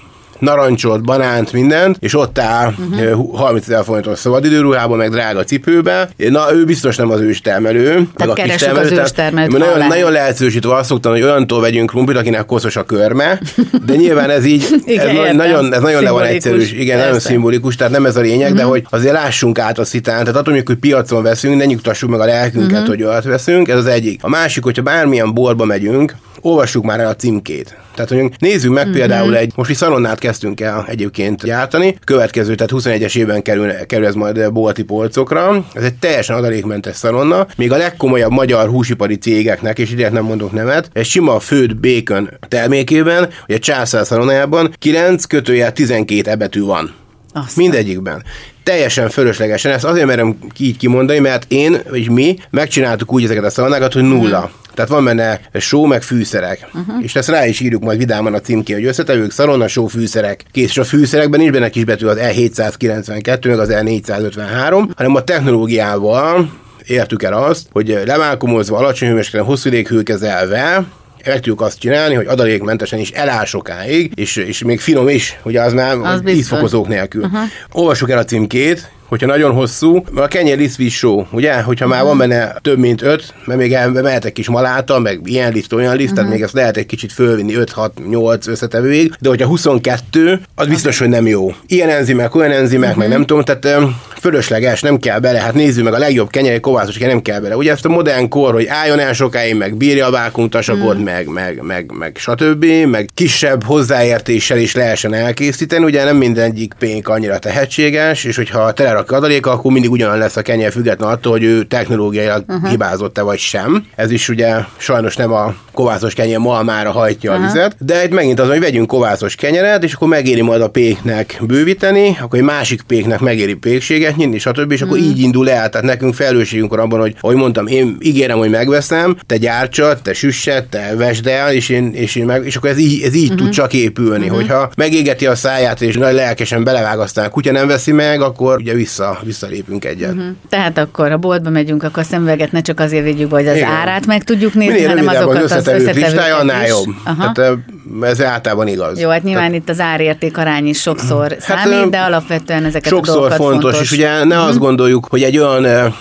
narancsot, 0.44 1.04
banánt, 1.04 1.52
mindent, 1.52 1.98
és 2.00 2.16
ott 2.16 2.40
áll 2.40 2.74
uh-huh. 2.94 3.38
30 3.38 3.68
ezer 3.68 3.84
forintos 3.84 4.20
szabadidőruhában, 4.20 4.98
meg 4.98 5.10
drága 5.10 5.44
cipőbe. 5.44 6.10
Na, 6.18 6.54
ő 6.54 6.66
biztos 6.66 6.96
nem 6.96 7.10
az 7.10 7.20
őstermelő. 7.20 7.86
Tehát 8.16 8.18
meg 8.18 8.30
a 8.30 8.34
termelő, 8.58 8.86
az 8.86 8.92
őstermelőt. 8.92 9.58
Nagyon, 9.58 9.88
nagyon 9.88 10.12
leegyszerűsítve 10.12 10.76
azt 10.76 10.90
szoktam, 10.90 11.12
hogy 11.12 11.22
olyantól 11.22 11.62
vegyünk 11.62 11.90
krumplit, 11.90 12.18
akinek 12.18 12.46
koszos 12.46 12.76
a 12.76 12.84
körme, 12.84 13.40
de 13.86 13.96
nyilván 13.96 14.30
ez 14.30 14.46
így, 14.46 14.66
igen, 14.86 15.08
ez 15.08 15.16
értem. 15.16 15.36
nagyon, 15.36 15.74
ez 15.74 15.82
nagyon 15.82 16.04
le 16.04 16.12
van 16.12 16.24
egyszerűs, 16.24 16.72
igen, 16.72 16.86
Persze. 16.88 17.04
nagyon 17.04 17.20
szimbolikus, 17.20 17.76
tehát 17.76 17.94
nem 17.94 18.06
ez 18.06 18.16
a 18.16 18.22
lényeg, 18.22 18.40
uh-huh. 18.40 18.58
de 18.58 18.64
mhm. 18.64 18.72
hogy 18.72 18.86
azért 18.90 19.14
lássunk 19.14 19.60
át 19.60 19.80
a 19.80 19.86
szitán, 19.86 20.20
tehát 20.20 20.36
attól, 20.36 20.54
hogy 20.54 20.76
piacon 20.76 21.24
veszünk, 21.24 21.58
ne 21.58 21.66
nyugtassuk 21.66 22.10
meg 22.10 22.20
a 22.20 22.26
lelkünket, 22.26 22.72
uh-huh. 22.72 22.88
hogy 22.88 23.04
olyat 23.04 23.24
veszünk, 23.24 23.68
ez 23.68 23.78
az 23.78 23.86
egyik. 23.86 24.24
A 24.24 24.30
másik, 24.30 24.64
hogyha 24.64 24.82
bármilyen 24.82 25.34
boltba 25.34 25.66
megyünk, 25.66 26.16
olvassuk 26.44 26.84
már 26.84 27.00
el 27.00 27.08
a 27.08 27.16
címkét. 27.16 27.78
Tehát 27.96 28.10
hogy 28.10 28.32
nézzük 28.40 28.72
meg 28.72 28.86
mm-hmm. 28.86 28.94
például 28.94 29.38
egy, 29.38 29.52
most 29.56 29.70
is 29.70 29.78
szalonnát 29.78 30.20
kezdtünk 30.20 30.62
el 30.62 30.86
egyébként 30.90 31.44
gyártani, 31.44 31.98
következő, 32.04 32.56
tehát 32.56 32.72
21-es 32.76 33.18
évben 33.18 33.42
kerül, 33.42 33.72
kerül 33.86 34.06
ez 34.06 34.16
majd 34.16 34.52
bolti 34.52 34.84
polcokra. 34.84 35.66
Ez 35.74 35.84
egy 35.84 35.94
teljesen 35.94 36.36
adalékmentes 36.36 36.96
szalonna, 36.96 37.48
még 37.58 37.72
a 37.72 37.78
legkomolyabb 37.78 38.32
magyar 38.32 38.70
húsipari 38.70 39.18
cégeknek, 39.18 39.80
és 39.80 39.92
ide 39.92 40.10
nem 40.10 40.24
mondok 40.24 40.52
nevet, 40.52 40.90
egy 40.94 41.06
sima 41.06 41.40
főd 41.40 41.76
bacon 41.76 42.30
termékében, 42.48 43.30
hogy 43.46 43.56
a 43.56 43.60
császár 43.60 44.06
szalonnájában 44.06 44.74
9 44.80 45.26
kötőjel 45.26 45.72
12 45.74 46.30
ebetű 46.30 46.62
van. 46.62 46.94
Aztán. 47.34 47.54
Mindegyikben. 47.56 48.24
Teljesen 48.64 49.10
fölöslegesen. 49.10 49.72
Ezt 49.72 49.84
azért 49.84 50.06
merem 50.06 50.38
így 50.58 50.78
kimondani, 50.78 51.20
mert 51.20 51.46
én, 51.48 51.82
vagy 51.90 52.10
mi 52.10 52.38
megcsináltuk 52.50 53.14
úgy 53.14 53.24
ezeket 53.24 53.44
a 53.44 53.50
szalonnákat, 53.50 53.94
hogy 53.94 54.04
nulla. 54.04 54.40
Hmm. 54.40 54.62
Tehát 54.74 54.92
van 54.92 55.04
benne 55.04 55.40
só, 55.54 55.86
meg 55.86 56.02
fűszerek. 56.02 56.68
Uh-huh. 56.74 57.04
És 57.04 57.16
ezt 57.16 57.30
rá 57.30 57.46
is 57.48 57.60
írjuk 57.60 57.84
majd 57.84 57.98
vidáman 57.98 58.34
a 58.34 58.40
címké, 58.40 58.74
hogy 58.74 58.86
összetevők, 58.86 59.32
szalonna, 59.32 59.68
só, 59.68 59.88
fűszerek. 59.88 60.44
Kész, 60.52 60.70
és 60.70 60.78
a 60.78 60.84
fűszerekben 60.84 61.40
nincs 61.40 61.52
benne 61.52 61.70
kisbetű 61.70 62.06
az 62.06 62.18
E792, 62.22 63.48
meg 63.48 63.60
az 63.60 63.70
E453, 63.72 64.90
hanem 64.96 65.16
a 65.16 65.24
technológiával 65.24 66.50
értük 66.86 67.24
el 67.24 67.34
azt, 67.34 67.68
hogy 67.72 68.00
levákumozva, 68.06 68.78
alacsony 68.78 69.08
hőmérsékleten, 69.08 69.48
hosszú 69.48 69.70
ideghőkezelve, 69.70 70.84
meg 71.26 71.36
tudjuk 71.36 71.62
azt 71.62 71.80
csinálni, 71.80 72.16
hogy 72.16 72.26
adalékmentesen 72.26 73.00
is 73.00 73.10
eláll 73.10 73.46
sokáig, 73.46 74.12
és, 74.16 74.36
és 74.36 74.64
még 74.64 74.80
finom 74.80 75.10
is, 75.10 75.38
hogy 75.42 75.56
az 75.56 75.74
már 75.74 75.98
az 75.98 76.22
ízfokozók 76.28 76.88
nélkül. 76.88 77.24
Uh-huh. 77.24 77.42
Olvassuk 77.72 78.10
el 78.10 78.18
a 78.18 78.24
címkét, 78.24 78.92
hogyha 79.14 79.28
nagyon 79.28 79.54
hosszú, 79.54 80.04
a 80.16 80.28
kenyér 80.28 80.58
lisztvíz 80.58 80.92
só, 80.92 81.28
ugye, 81.32 81.62
hogyha 81.62 81.88
már 81.88 82.04
van 82.04 82.18
benne 82.18 82.56
több 82.62 82.78
mint 82.78 83.02
öt, 83.02 83.34
mert 83.46 83.60
még 83.60 83.78
mehet 83.94 84.26
egy 84.26 84.34
kis 84.34 84.50
maláta, 84.50 85.00
meg 85.00 85.20
ilyen 85.24 85.52
liszt, 85.52 85.74
olyan 85.74 85.96
liszt, 85.96 86.14
tehát 86.14 86.30
még 86.30 86.42
ezt 86.42 86.54
lehet 86.54 86.78
egy 86.78 86.86
kicsit 86.86 87.12
fölvinni 87.12 87.54
5-6-8 87.58 88.48
összetevőig, 88.48 89.14
de 89.20 89.30
hogyha 89.30 89.48
22, 89.48 90.42
az 90.56 90.68
biztos, 90.68 91.00
hogy 91.00 91.10
nem 91.10 91.28
jó. 91.28 91.54
Ilyen 91.68 91.90
enzimek, 91.90 92.36
olyan 92.36 92.52
enzimek, 92.52 92.96
meg 92.96 93.08
nem 93.08 93.26
tudom, 93.26 93.44
tehát 93.44 93.94
fölösleges, 94.24 94.82
nem 94.82 94.98
kell 94.98 95.20
bele. 95.20 95.40
Hát 95.40 95.54
nézzük 95.54 95.84
meg 95.84 95.94
a 95.94 95.98
legjobb 95.98 96.30
kenyeri 96.30 96.60
kovászos, 96.60 96.98
nem 96.98 97.22
kell 97.22 97.40
bele. 97.40 97.56
Ugye 97.56 97.72
ezt 97.72 97.86
a 97.86 97.90
modern 97.90 98.30
kor, 98.30 98.54
hogy 98.54 98.66
álljon 98.68 99.00
el 99.00 99.14
sokáig, 99.14 99.56
meg 99.56 99.76
bírja 99.76 100.06
a 100.06 100.12
vákumtasakot, 100.12 100.98
mm. 100.98 101.04
meg, 101.04 101.28
meg, 101.28 101.62
meg, 101.62 101.92
meg, 101.92 102.18
stb. 102.20 102.66
meg 102.86 103.10
kisebb 103.14 103.64
hozzáértéssel 103.64 104.58
is 104.58 104.76
lehessen 104.76 105.14
elkészíteni. 105.14 105.84
Ugye 105.84 106.04
nem 106.04 106.16
mindegyik 106.16 106.74
pénk 106.80 107.08
annyira 107.08 107.40
tehetséges, 107.40 108.24
és 108.24 108.36
hogyha 108.36 108.74
telerak 109.04 109.12
adaléka, 109.12 109.52
akkor 109.52 109.72
mindig 109.72 109.92
ugyanaz 109.92 110.18
lesz 110.18 110.36
a 110.36 110.42
kenyer 110.42 110.72
független 110.72 111.10
attól, 111.10 111.32
hogy 111.32 111.44
ő 111.44 111.64
technológiailag 111.64 112.44
uh-huh. 112.48 112.70
hibázott-e 112.70 113.22
vagy 113.22 113.40
sem. 113.40 113.86
Ez 113.96 114.12
is 114.12 114.30
ugye 114.30 114.56
sajnos 114.78 115.16
nem 115.16 115.32
a 115.34 115.56
kovászos 115.72 116.14
kenyér 116.14 116.38
malmára 116.38 116.92
hajtja 116.92 117.32
uh-huh. 117.32 117.46
a 117.46 117.52
vizet, 117.52 117.76
de 117.80 118.04
itt 118.04 118.12
megint 118.12 118.40
az, 118.40 118.48
hogy 118.48 118.60
vegyünk 118.60 118.88
kovászos 118.88 119.36
kenyeret, 119.36 119.84
és 119.84 119.94
akkor 119.94 120.08
megéri 120.08 120.42
majd 120.42 120.62
a 120.62 120.70
péknek 120.70 121.38
bővíteni, 121.42 122.18
akkor 122.22 122.40
egy 122.40 122.46
másik 122.46 122.82
péknek 122.82 123.20
megéri 123.20 123.54
pékséget, 123.54 124.16
nyitni, 124.16 124.38
stb. 124.38 124.72
És 124.72 124.82
akkor 124.82 124.98
így 124.98 125.20
indul 125.20 125.50
el. 125.50 125.70
Tehát 125.70 125.86
nekünk 125.86 126.14
felelősségünk 126.14 126.70
van 126.70 126.80
abban, 126.80 127.00
hogy 127.00 127.16
ahogy 127.20 127.36
mondtam, 127.36 127.68
én 127.68 127.98
ígérem, 128.00 128.38
hogy 128.38 128.50
megveszem, 128.50 129.18
te 129.26 129.38
gyártsad, 129.38 130.02
te 130.02 130.14
süssed, 130.14 130.66
te 130.66 130.94
vesd 130.98 131.28
el, 131.28 131.54
és 131.54 131.70
én, 131.70 131.92
és 131.94 132.16
én 132.16 132.26
meg, 132.26 132.46
és 132.46 132.56
akkor 132.56 132.70
ez 132.70 132.78
így, 132.78 133.02
ez 133.04 133.14
így 133.14 133.28
mm-hmm. 133.28 133.36
tud 133.36 133.50
csak 133.50 133.74
épülni. 133.74 134.26
Mm-hmm. 134.26 134.36
Hogyha 134.36 134.72
megégeti 134.76 135.26
a 135.26 135.36
száját, 135.36 135.82
és 135.82 135.96
nagy 135.96 136.14
lelkesen 136.14 136.64
belevág, 136.64 137.00
aztán 137.00 137.26
a 137.26 137.30
kutya 137.30 137.52
nem 137.52 137.68
veszi 137.68 137.92
meg, 137.92 138.22
akkor 138.22 138.58
ugye 138.58 138.74
vissza, 138.84 139.20
visszalépünk 139.24 139.86
egyet. 139.86 140.14
Mm-hmm. 140.14 140.30
Tehát 140.50 140.78
akkor 140.78 141.12
a 141.12 141.18
boltba 141.18 141.50
megyünk, 141.50 141.84
akkor 141.84 142.04
a 142.04 142.06
szemüveget 142.06 142.52
ne 142.52 142.62
csak 142.62 142.80
azért 142.80 143.04
védjük, 143.04 143.32
hogy 143.32 143.48
az 143.48 143.56
Igen. 143.56 143.70
árát 143.70 144.06
meg 144.06 144.24
tudjuk 144.24 144.54
nézni, 144.54 144.74
Minél 144.74 144.88
hanem 144.88 145.08
azokat 145.08 145.36
az 145.36 145.52
összetevők 145.52 145.96
listája, 145.96 146.38
annál 146.38 146.68
jobb. 146.68 146.88
Aha. 147.04 147.32
Tehát 147.32 147.58
ez 148.02 148.22
általában 148.22 148.68
igaz. 148.68 149.00
Jó, 149.00 149.10
hát 149.10 149.24
nyilván 149.24 149.48
Tehát, 149.48 149.62
itt 149.62 149.70
az 149.70 149.80
árérték 149.80 150.38
arány 150.38 150.68
is 150.68 150.82
sokszor 150.82 151.38
hát, 151.40 151.40
számít, 151.42 151.90
de 151.90 152.00
alapvetően 152.00 152.66
ezeket 152.66 152.92
sokszor 152.92 153.16
a 153.16 153.20
dolgokat 153.20 153.38
fontos, 153.38 153.72
fontos. 153.72 153.82
és 153.82 153.92
ugye 153.92 154.24
ne 154.24 154.36
uh-huh. 154.36 154.50
azt 154.50 154.60
gondoljuk, 154.60 155.08
hogy 155.10 155.24
egy 155.24 155.38
olyan 155.38 155.94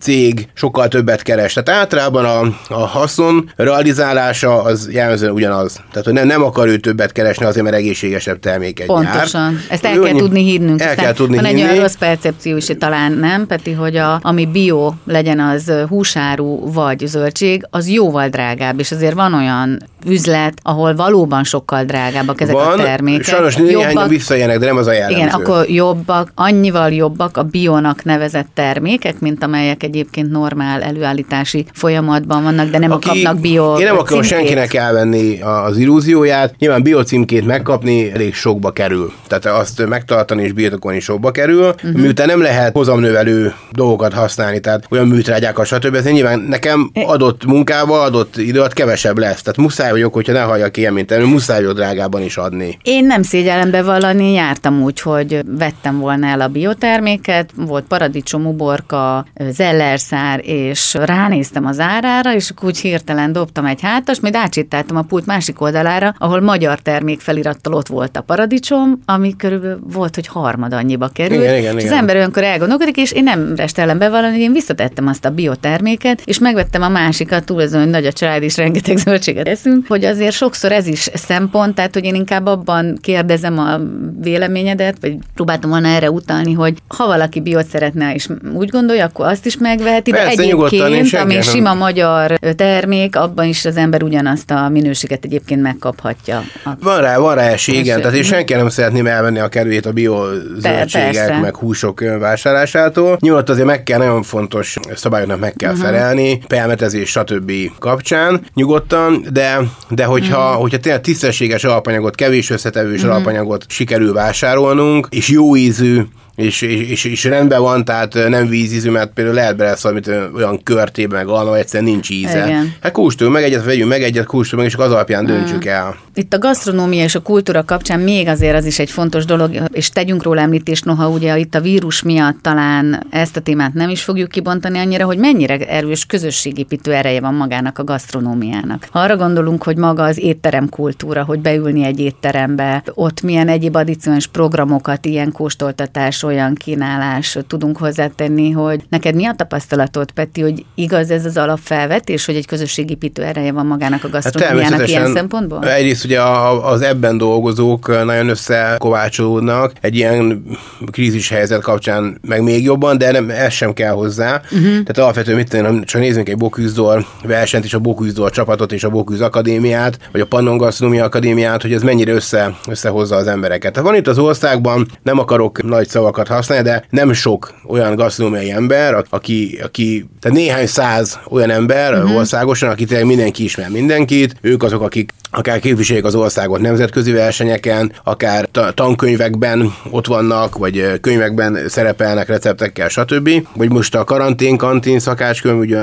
cég 0.00 0.48
sokkal 0.54 0.88
többet 0.88 1.22
keres. 1.22 1.52
Tehát 1.52 1.80
általában 1.80 2.24
a, 2.24 2.40
a 2.74 2.86
haszon 2.86 3.50
realizálása 3.56 4.62
az 4.62 4.88
jellemzően 4.92 5.32
ugyanaz. 5.32 5.80
Tehát, 5.90 6.04
hogy 6.04 6.12
nem, 6.12 6.26
nem 6.26 6.42
akar 6.42 6.68
ő 6.68 6.76
többet 6.76 7.12
keresni 7.12 7.44
azért, 7.44 7.64
mert 7.64 7.76
egészségesebb 7.76 8.38
terméket 8.38 8.86
Pontosan. 8.86 9.52
Gyár. 9.52 9.62
Ezt 9.68 9.84
el 9.84 9.96
ő 9.96 10.02
kell 10.02 10.14
tudni 10.14 10.42
hinnünk. 10.42 10.82
El 10.82 10.94
kell 10.94 11.12
tudni 11.12 11.36
van 11.36 11.44
hinni. 11.44 11.60
egy 11.60 11.68
olyan 11.68 11.80
rossz 11.82 11.94
percepció 11.94 12.56
is, 12.56 12.66
talán 12.78 13.12
nem, 13.12 13.46
Peti, 13.46 13.72
hogy 13.72 13.96
a, 13.96 14.18
ami 14.22 14.46
bio 14.46 14.92
legyen 15.06 15.40
az 15.40 15.72
húsáru 15.88 16.72
vagy 16.72 17.06
zöldség, 17.06 17.66
az 17.70 17.88
jóval 17.88 18.28
drágább, 18.28 18.78
és 18.78 18.92
azért 18.92 19.14
van 19.14 19.34
olyan 19.34 19.78
üzlet, 20.06 20.54
ahol 20.62 20.94
valóban 20.94 21.39
sokkal 21.44 21.84
drágábbak 21.84 22.40
ezek 22.40 22.54
van, 22.54 22.80
a 22.80 22.82
termékek. 22.82 23.24
Sajnos 23.24 23.56
néhányan 23.56 24.08
visszajenek, 24.08 24.58
de 24.58 24.66
nem 24.66 24.76
az 24.76 24.86
a 24.86 24.92
jellemző. 24.92 25.16
Igen, 25.16 25.28
akkor 25.28 25.68
jobbak, 25.68 26.32
annyival 26.34 26.92
jobbak 26.92 27.36
a 27.36 27.42
bionak 27.42 28.04
nevezett 28.04 28.48
termékek, 28.54 29.20
mint 29.20 29.44
amelyek 29.44 29.82
egyébként 29.82 30.30
normál 30.30 30.82
előállítási 30.82 31.66
folyamatban 31.72 32.42
vannak, 32.42 32.70
de 32.70 32.78
nem 32.78 32.90
Aki, 32.90 33.08
kapnak 33.08 33.40
bio 33.40 33.78
Én 33.78 33.86
nem 33.86 33.98
akarom 33.98 34.22
senkinek 34.22 34.74
elvenni 34.74 35.40
az 35.40 35.76
illúzióját. 35.76 36.54
Nyilván 36.58 36.82
biocímkét 36.82 37.46
megkapni 37.46 38.12
elég 38.12 38.34
sokba 38.34 38.70
kerül. 38.70 39.12
Tehát 39.26 39.46
azt 39.46 39.86
megtartani 39.86 40.42
és 40.42 40.52
birtokolni 40.52 41.00
sokba 41.00 41.30
kerül. 41.30 41.66
Uh-huh. 41.66 41.92
Miután 41.92 42.26
nem 42.26 42.42
lehet 42.42 42.72
hozamnövelő 42.72 43.54
dolgokat 43.70 44.12
használni, 44.12 44.60
tehát 44.60 44.84
olyan 44.90 45.08
műtrágyákkal, 45.08 45.64
stb. 45.64 45.94
Ez 45.94 46.04
nyilván 46.04 46.40
nekem 46.40 46.90
adott 47.04 47.44
munkával, 47.44 48.00
adott 48.00 48.36
idő 48.36 48.62
kevesebb 48.72 49.18
lesz. 49.18 49.42
Tehát 49.42 49.56
muszáj 49.56 49.80
muszáj 49.80 49.90
vagyok, 49.90 50.14
hogyha 50.14 50.32
ne 50.32 50.40
halljak 50.40 50.76
ilyen, 50.76 50.92
mint 50.92 51.10
elő, 51.20 51.28
muszáj 51.32 51.60
vagyok 51.60 51.76
drágában 51.76 52.22
is 52.22 52.36
adni. 52.36 52.78
Én 52.82 53.06
nem 53.06 53.22
szégyellem 53.22 53.70
bevallani, 53.70 54.32
jártam 54.32 54.82
úgy, 54.82 55.00
hogy 55.00 55.40
vettem 55.46 55.98
volna 55.98 56.26
el 56.26 56.40
a 56.40 56.48
bioterméket, 56.48 57.50
volt 57.56 57.84
paradicsom, 57.84 58.46
uborka, 58.46 59.26
zellerszár, 59.50 60.40
és 60.44 60.94
ránéztem 60.94 61.66
az 61.66 61.80
árára, 61.80 62.34
és 62.34 62.52
úgy 62.62 62.78
hirtelen 62.78 63.32
dobtam 63.32 63.64
egy 63.64 63.80
hátas, 63.80 64.20
majd 64.20 64.34
átsétáltam 64.34 64.96
a 64.96 65.02
pult 65.02 65.26
másik 65.26 65.60
oldalára, 65.60 66.14
ahol 66.18 66.40
magyar 66.40 66.78
termék 66.78 67.20
felirattal 67.20 67.74
ott 67.74 67.88
volt 67.88 68.16
a 68.16 68.20
paradicsom, 68.20 69.00
ami 69.04 69.36
körülbelül 69.36 69.80
volt, 69.92 70.14
hogy 70.14 70.26
harmad 70.26 70.72
annyiba 70.72 71.08
került. 71.08 71.42
Igen, 71.42 71.56
igen, 71.56 71.76
és 71.76 71.82
igen. 71.82 71.92
az 71.92 71.98
ember 71.98 72.16
olyankor 72.16 72.42
elgondolkodik, 72.42 72.96
és 72.96 73.12
én 73.12 73.22
nem 73.22 73.54
restellem 73.56 73.98
bevallani, 73.98 74.40
én 74.40 74.52
visszatettem 74.52 75.06
azt 75.06 75.24
a 75.24 75.30
bioterméket, 75.30 76.22
és 76.24 76.38
megvettem 76.38 76.82
a 76.82 76.88
másikat, 76.88 77.44
túl 77.44 77.60
azon, 77.60 77.80
hogy 77.80 77.90
nagy 77.90 78.06
a 78.06 78.12
család, 78.12 78.42
és 78.42 78.56
rengeteg 78.56 78.96
zöldséget 78.96 79.48
eszünk, 79.48 79.86
hogy 79.86 80.04
azért 80.04 80.34
sokszor 80.34 80.72
ez 80.72 80.86
is 80.86 81.09
szempont, 81.14 81.74
tehát 81.74 81.94
hogy 81.94 82.04
én 82.04 82.14
inkább 82.14 82.46
abban 82.46 82.98
kérdezem 83.00 83.58
a 83.58 83.80
véleményedet, 84.20 84.96
vagy 85.00 85.16
próbáltam 85.34 85.70
volna 85.70 85.88
erre 85.88 86.10
utalni, 86.10 86.52
hogy 86.52 86.74
ha 86.88 87.06
valaki 87.06 87.40
biot 87.40 87.66
szeretne 87.66 88.14
és 88.14 88.28
úgy 88.54 88.68
gondolja, 88.68 89.04
akkor 89.04 89.26
azt 89.26 89.46
is 89.46 89.56
megveheti, 89.56 90.10
de 90.10 90.26
egyébként, 90.26 91.14
ami 91.14 91.42
sima 91.42 91.74
magyar 91.74 92.38
termék, 92.56 93.16
abban 93.16 93.46
is 93.46 93.64
az 93.64 93.76
ember 93.76 94.02
ugyanazt 94.02 94.50
a 94.50 94.68
minőséget 94.68 95.24
egyébként 95.24 95.62
megkaphatja. 95.62 96.42
Van 96.80 97.00
rá, 97.00 97.18
van 97.18 97.34
rá 97.34 97.42
esély, 97.42 97.78
igen, 97.78 98.00
tehát 98.00 98.16
én 98.16 98.22
senki 98.22 98.54
nem 98.54 98.68
szeretném 98.68 99.06
elvenni 99.06 99.38
a 99.38 99.48
kerülét 99.48 99.86
a 99.86 99.92
bio 99.92 100.24
zöldségek, 100.58 101.40
meg 101.40 101.56
húsok 101.56 102.00
vásárlásától. 102.18 103.16
Nyugodt 103.20 103.48
azért 103.48 103.66
meg 103.66 103.82
kell, 103.82 103.98
nagyon 103.98 104.22
fontos 104.22 104.76
szabályoknak 104.94 105.40
meg 105.40 105.52
kell 105.52 105.72
uh-huh. 105.72 105.86
felelni, 105.86 106.40
permetezés, 106.46 107.10
stb. 107.10 107.52
kapcsán 107.78 108.40
nyugodtan, 108.54 109.24
de 109.32 109.58
de 109.88 110.04
hogyha, 110.04 110.56
mm. 110.56 110.60
hogyha 110.60 110.78
tényleg 110.78 110.99
tisztességes 111.00 111.64
alapanyagot, 111.64 112.14
kevés 112.14 112.50
összetevős 112.50 113.04
mm. 113.04 113.08
alapanyagot 113.08 113.64
sikerül 113.68 114.12
vásárolnunk, 114.12 115.06
és 115.10 115.28
jó 115.28 115.56
ízű, 115.56 116.02
és, 116.40 116.62
és, 116.62 117.04
és, 117.04 117.24
rendben 117.24 117.60
van, 117.60 117.84
tehát 117.84 118.14
nem 118.28 118.48
vízízű, 118.48 118.90
mert 118.90 119.12
például 119.12 119.36
lehet 119.36 119.56
bele 119.56 119.76
amit 119.82 120.10
olyan 120.34 120.62
körtébe, 120.62 121.16
meg 121.16 121.26
alma, 121.26 121.56
egyszerűen 121.56 121.90
nincs 121.90 122.10
íze. 122.10 122.46
Igen. 122.46 122.74
Hát 122.80 122.92
kóstoljunk 122.92 123.38
meg 123.38 123.48
egyet, 123.48 123.64
vegyünk 123.64 123.88
meg 123.88 124.02
egyet, 124.02 124.26
kóstoljunk 124.26 124.70
meg, 124.70 124.80
és 124.80 124.86
az 124.86 124.92
alapján 124.92 125.26
döntsük 125.26 125.64
el. 125.64 125.96
Itt 126.14 126.34
a 126.34 126.38
gasztronómia 126.38 127.04
és 127.04 127.14
a 127.14 127.20
kultúra 127.20 127.64
kapcsán 127.64 128.00
még 128.00 128.28
azért 128.28 128.56
az 128.56 128.64
is 128.64 128.78
egy 128.78 128.90
fontos 128.90 129.24
dolog, 129.24 129.50
és 129.72 129.88
tegyünk 129.90 130.22
róla 130.22 130.40
említést, 130.40 130.84
noha 130.84 131.08
ugye 131.08 131.38
itt 131.38 131.54
a 131.54 131.60
vírus 131.60 132.02
miatt 132.02 132.42
talán 132.42 133.06
ezt 133.10 133.36
a 133.36 133.40
témát 133.40 133.74
nem 133.74 133.90
is 133.90 134.02
fogjuk 134.02 134.28
kibontani 134.28 134.78
annyira, 134.78 135.04
hogy 135.04 135.18
mennyire 135.18 135.58
erős 135.58 136.06
közösségépítő 136.06 136.92
ereje 136.92 137.20
van 137.20 137.34
magának 137.34 137.78
a 137.78 137.84
gasztronómiának. 137.84 138.86
Ha 138.90 138.98
arra 138.98 139.16
gondolunk, 139.16 139.62
hogy 139.62 139.76
maga 139.76 140.02
az 140.02 140.18
étterem 140.18 140.68
kultúra, 140.68 141.24
hogy 141.24 141.38
beülni 141.38 141.84
egy 141.84 142.00
étterembe, 142.00 142.82
ott 142.94 143.22
milyen 143.22 143.48
egyéb 143.48 143.76
addicionális 143.76 144.26
programokat, 144.26 145.06
ilyen 145.06 145.32
kóstoltatás, 145.32 146.22
olyan 146.30 146.54
kínálás 146.54 147.38
tudunk 147.46 147.78
hozzátenni, 147.78 148.50
hogy 148.50 148.80
neked 148.88 149.14
mi 149.14 149.26
a 149.26 149.34
tapasztalatod, 149.36 150.10
Peti, 150.10 150.40
hogy 150.40 150.64
igaz 150.74 151.10
ez 151.10 151.24
az 151.24 151.36
alapfelvetés, 151.36 152.24
hogy 152.24 152.34
egy 152.34 152.46
közösségépítő 152.46 153.22
ereje 153.22 153.52
van 153.52 153.66
magának 153.66 154.04
a 154.04 154.08
hát 154.12 154.22
gasztronómiának 154.22 154.78
hát 154.78 154.88
ilyen 154.88 155.12
szempontból? 155.12 155.68
Egyrészt 155.68 156.04
ugye 156.04 156.22
az 156.62 156.82
ebben 156.82 157.18
dolgozók 157.18 158.04
nagyon 158.04 158.28
összekovácsolódnak, 158.28 159.72
egy 159.80 159.96
ilyen 159.96 160.42
krízis 160.90 161.28
helyzet 161.28 161.62
kapcsán 161.62 162.18
meg 162.22 162.42
még 162.42 162.64
jobban, 162.64 162.98
de 162.98 163.10
nem, 163.10 163.30
ez 163.30 163.52
sem 163.52 163.72
kell 163.72 163.92
hozzá. 163.92 164.40
Uh-huh. 164.44 164.62
Tehát 164.62 164.98
alapvetően 164.98 165.36
mit 165.36 165.48
tenni, 165.48 165.84
csak 165.84 166.00
nézzünk 166.00 166.28
egy 166.28 166.36
Boküzdor 166.36 167.06
versenyt, 167.22 167.64
és 167.64 167.74
a 167.74 167.78
Boküzdor 167.78 168.30
csapatot, 168.30 168.72
és 168.72 168.84
a 168.84 168.90
Boküz 168.90 169.20
Akadémiát, 169.20 169.98
vagy 170.12 170.20
a 170.20 170.26
Pannon 170.26 170.56
Gasztronómia 170.56 171.04
Akadémiát, 171.04 171.62
hogy 171.62 171.72
ez 171.72 171.82
mennyire 171.82 172.12
össze, 172.12 172.54
összehozza 172.68 173.16
az 173.16 173.26
embereket. 173.26 173.72
Tehát 173.72 173.88
van 173.88 173.98
itt 173.98 174.06
az 174.06 174.18
országban, 174.18 174.86
nem 175.02 175.18
akarok 175.18 175.62
nagy 175.62 175.88
szavakat 176.10 176.36
használni, 176.36 176.64
de 176.64 176.84
nem 176.90 177.12
sok 177.12 177.54
olyan 177.66 177.94
gasztronómiai 177.94 178.50
ember, 178.50 179.04
aki, 179.10 179.58
aki 179.62 180.08
tehát 180.20 180.36
néhány 180.36 180.66
száz 180.66 181.18
olyan 181.30 181.50
ember 181.50 181.94
uh-huh. 181.94 182.16
országosan, 182.16 182.70
akit 182.70 183.04
mindenki 183.04 183.44
ismer 183.44 183.68
mindenkit, 183.68 184.36
ők 184.40 184.62
azok, 184.62 184.82
akik 184.82 185.12
akár 185.30 185.58
képviseljék 185.58 186.04
az 186.04 186.14
országot 186.14 186.60
nemzetközi 186.60 187.12
versenyeken, 187.12 187.92
akár 188.04 188.48
tankönyvekben 188.74 189.74
ott 189.90 190.06
vannak, 190.06 190.58
vagy 190.58 191.00
könyvekben 191.00 191.58
szerepelnek 191.68 192.28
receptekkel, 192.28 192.88
stb. 192.88 193.30
Vagy 193.54 193.70
most 193.70 193.94
a 193.94 194.04
karantén 194.04 194.56
kantin 194.56 194.98
szakácskönyv, 194.98 195.58
ugye 195.58 195.80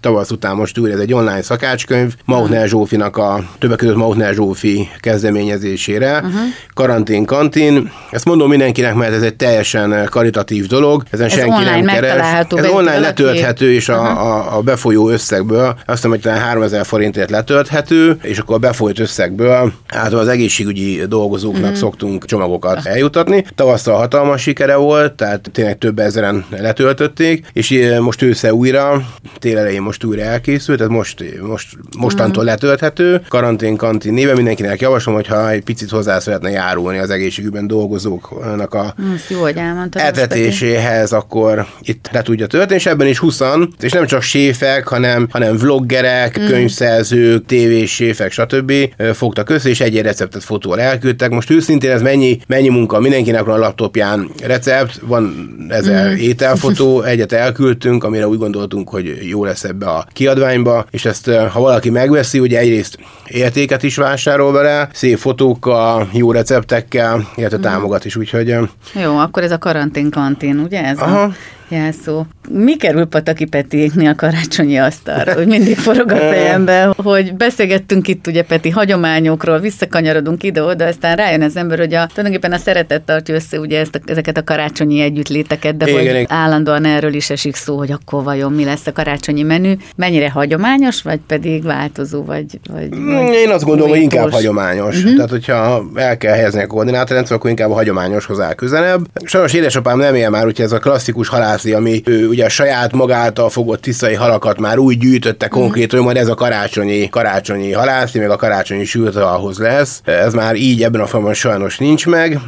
tavasz 0.00 0.30
után 0.30 0.56
most 0.56 0.78
újra 0.78 0.94
ez 0.94 1.00
egy 1.00 1.12
online 1.12 1.42
szakácskönyv, 1.42 2.14
Mautner 2.24 2.68
Zsófinak 2.68 3.16
a 3.16 3.44
többek 3.58 3.76
között 3.76 3.96
Mautner 3.96 4.34
Zsófi 4.34 4.88
kezdeményezésére. 5.00 6.16
Uh-huh. 6.16 6.32
Karantén 6.74 7.24
kantin. 7.24 7.90
Ezt 8.10 8.24
mondom 8.24 8.48
mindenkinek, 8.48 8.94
mert 8.94 9.12
ez 9.12 9.22
egy 9.22 9.36
teljesen 9.36 10.08
karitatív 10.10 10.66
dolog. 10.66 11.02
Ezen 11.10 11.26
ez 11.26 11.32
senki 11.32 11.64
nem 11.64 11.84
keres. 11.84 12.46
Ez 12.48 12.66
online 12.66 12.98
letölthető, 12.98 13.72
és 13.72 13.88
uh-huh. 13.88 14.04
a, 14.04 14.36
a, 14.36 14.56
a 14.56 14.60
befolyó 14.60 15.08
összegből, 15.08 15.66
azt 15.66 15.82
hiszem, 15.86 16.10
hogy 16.10 16.20
talán 16.20 16.40
3000 16.40 16.84
forintért 16.84 17.30
letölthető, 17.30 18.18
és 18.22 18.38
akkor 18.38 18.54
a 18.54 18.58
befolyó 18.58 18.83
összegből 18.92 19.72
hát 19.86 20.12
az 20.12 20.28
egészségügyi 20.28 21.06
dolgozóknak 21.08 21.62
uh-huh. 21.62 21.76
szoktunk 21.76 22.24
csomagokat 22.24 22.86
eljutatni. 22.86 23.44
Tavasszal 23.54 23.96
hatalmas 23.96 24.42
sikere 24.42 24.76
volt, 24.76 25.12
tehát 25.12 25.50
tényleg 25.52 25.78
több 25.78 25.98
ezeren 25.98 26.44
letöltötték, 26.50 27.46
és 27.52 27.90
most 28.00 28.22
ősze 28.22 28.54
újra, 28.54 29.08
tél 29.38 29.58
elején 29.58 29.82
most 29.82 30.04
újra 30.04 30.22
elkészült, 30.22 30.78
tehát 30.78 30.92
most, 30.92 31.24
most 31.40 31.76
mostantól 31.98 32.42
uh-huh. 32.42 32.60
letölthető. 32.60 33.22
Karantén 33.28 33.76
kantin 33.76 34.12
néve 34.12 34.34
mindenkinek 34.34 34.80
javaslom, 34.80 35.14
hogyha 35.14 35.50
egy 35.50 35.62
picit 35.62 35.90
hozzá 35.90 36.18
szeretne 36.18 36.50
járulni 36.50 36.98
az 36.98 37.10
egészségügyben 37.10 37.66
dolgozóknak 37.66 38.74
a 38.74 38.94
jó, 39.28 39.46
etetéséhez, 39.90 41.12
akkor 41.12 41.66
itt 41.80 42.08
le 42.12 42.22
tudja 42.22 42.46
tölteni, 42.46 42.74
és 42.74 42.86
ebben 42.86 43.06
is 43.06 43.18
20 43.18 43.40
és 43.80 43.92
nem 43.92 44.06
csak 44.06 44.22
séfek, 44.22 44.88
hanem, 44.88 45.26
hanem 45.30 45.56
vloggerek, 45.56 46.40
mm. 46.40 46.46
könyvszerzők, 46.46 47.46
tévéséfek, 47.46 48.32
stb. 48.32 48.72
Fogtak 49.12 49.50
össze, 49.50 49.68
és 49.68 49.80
egy 49.80 50.00
receptet 50.00 50.44
fotóval 50.44 50.80
elküldtek. 50.80 51.30
Most 51.30 51.50
őszintén 51.50 51.90
ez 51.90 52.02
mennyi, 52.02 52.38
mennyi 52.46 52.68
munka, 52.68 53.00
mindenkinek 53.00 53.44
van 53.44 53.54
a 53.54 53.58
laptopján 53.58 54.30
recept, 54.42 55.00
van 55.02 55.54
ezer 55.68 56.10
mm. 56.10 56.16
ételfotó, 56.16 57.02
egyet 57.02 57.32
elküldtünk, 57.32 58.04
amire 58.04 58.28
úgy 58.28 58.38
gondoltunk, 58.38 58.88
hogy 58.88 59.18
jó 59.28 59.44
lesz 59.44 59.64
ebbe 59.64 59.86
a 59.86 60.06
kiadványba, 60.12 60.86
és 60.90 61.04
ezt 61.04 61.30
ha 61.30 61.60
valaki 61.60 61.90
megveszi, 61.90 62.38
ugye 62.38 62.58
egyrészt 62.58 62.98
értéket 63.26 63.82
is 63.82 63.96
vásárol 63.96 64.52
vele, 64.52 64.88
szép 64.92 65.18
fotókkal, 65.18 66.08
jó 66.12 66.32
receptekkel, 66.32 67.28
illetve 67.36 67.58
mm. 67.58 67.60
támogat 67.60 68.04
is, 68.04 68.16
úgyhogy... 68.16 68.54
Jó, 69.02 69.16
akkor 69.18 69.42
ez 69.42 69.50
a 69.50 69.58
karantén 69.58 70.10
kantin, 70.10 70.58
ugye? 70.58 70.84
Ez 70.84 70.98
Aha. 70.98 71.22
A 71.22 71.32
jelszó. 71.68 72.24
Mi 72.48 72.76
kerül 72.76 73.04
Pataki 73.04 73.44
Petiéknél 73.44 74.08
a 74.08 74.14
karácsonyi 74.14 74.78
asztalra? 74.78 75.34
Hogy 75.34 75.46
mindig 75.46 75.76
forog 75.76 76.10
a 76.10 76.16
fejembe, 76.32 76.94
hogy 76.96 77.34
beszélgettünk 77.34 78.08
itt 78.08 78.26
ugye 78.26 78.42
Peti 78.42 78.70
hagyományokról, 78.70 79.58
visszakanyarodunk 79.58 80.42
ide-oda, 80.42 80.84
aztán 80.84 81.16
rájön 81.16 81.42
az 81.42 81.56
ember, 81.56 81.78
hogy 81.78 81.94
a, 81.94 82.06
tulajdonképpen 82.06 82.52
a 82.52 82.58
szeretet 82.58 83.02
tartja 83.02 83.34
össze 83.34 83.58
ugye 83.58 83.78
ezt 83.78 83.94
a, 83.94 83.98
ezeket 84.04 84.36
a 84.36 84.44
karácsonyi 84.44 85.00
együttléteket, 85.00 85.76
de 85.76 85.88
igen, 85.88 86.00
hogy 86.00 86.08
igen. 86.08 86.26
állandóan 86.28 86.84
erről 86.84 87.14
is 87.14 87.30
esik 87.30 87.54
szó, 87.54 87.76
hogy 87.76 87.92
akkor 87.92 88.22
vajon 88.22 88.52
mi 88.52 88.64
lesz 88.64 88.86
a 88.86 88.92
karácsonyi 88.92 89.42
menü, 89.42 89.72
mennyire 89.96 90.30
hagyományos, 90.30 91.02
vagy 91.02 91.20
pedig 91.26 91.62
változó, 91.62 92.24
vagy, 92.24 92.58
vagy, 92.72 92.88
vagy 92.88 93.32
Én 93.32 93.50
azt 93.50 93.64
gondolom, 93.64 93.90
hogy 93.90 94.00
inkább 94.00 94.30
hagyományos. 94.30 94.96
Uh-huh. 94.96 95.14
Tehát, 95.14 95.30
hogyha 95.30 95.84
el 95.94 96.16
kell 96.16 96.34
helyezni 96.34 96.62
a 96.62 96.66
koordinátorrendszer, 96.66 97.36
akkor 97.36 97.50
inkább 97.50 97.70
a 97.70 97.74
hagyományoshoz 97.74 98.40
áll 98.40 98.54
közelebb. 98.54 99.06
Sajnos 99.24 99.52
édesapám 99.52 99.98
nem 99.98 100.14
él 100.14 100.30
már, 100.30 100.46
úgyhogy 100.46 100.64
ez 100.64 100.72
a 100.72 100.78
klasszikus 100.78 101.28
halászi, 101.54 101.72
ami 101.72 102.02
ő 102.04 102.28
ugye 102.28 102.44
a 102.44 102.48
saját 102.48 102.92
magától 102.92 103.50
fogott 103.50 103.80
tiszai 103.80 104.14
halakat 104.14 104.58
már 104.58 104.78
úgy 104.78 104.98
gyűjtötte 104.98 105.46
mhm. 105.46 105.54
konkrét, 105.54 105.92
hogy 105.92 106.00
majd 106.00 106.16
ez 106.16 106.28
a 106.28 106.34
karácsonyi, 106.34 107.08
karácsonyi 107.08 107.72
halászi, 107.72 108.18
meg 108.18 108.30
a 108.30 108.36
karácsonyi 108.36 108.84
ahhoz 109.14 109.58
lesz. 109.58 110.00
Ez 110.04 110.34
már 110.34 110.54
így 110.54 110.82
ebben 110.82 111.00
a 111.00 111.06
formában 111.06 111.34
sajnos 111.34 111.78
nincs 111.78 112.06
meg. 112.06 112.40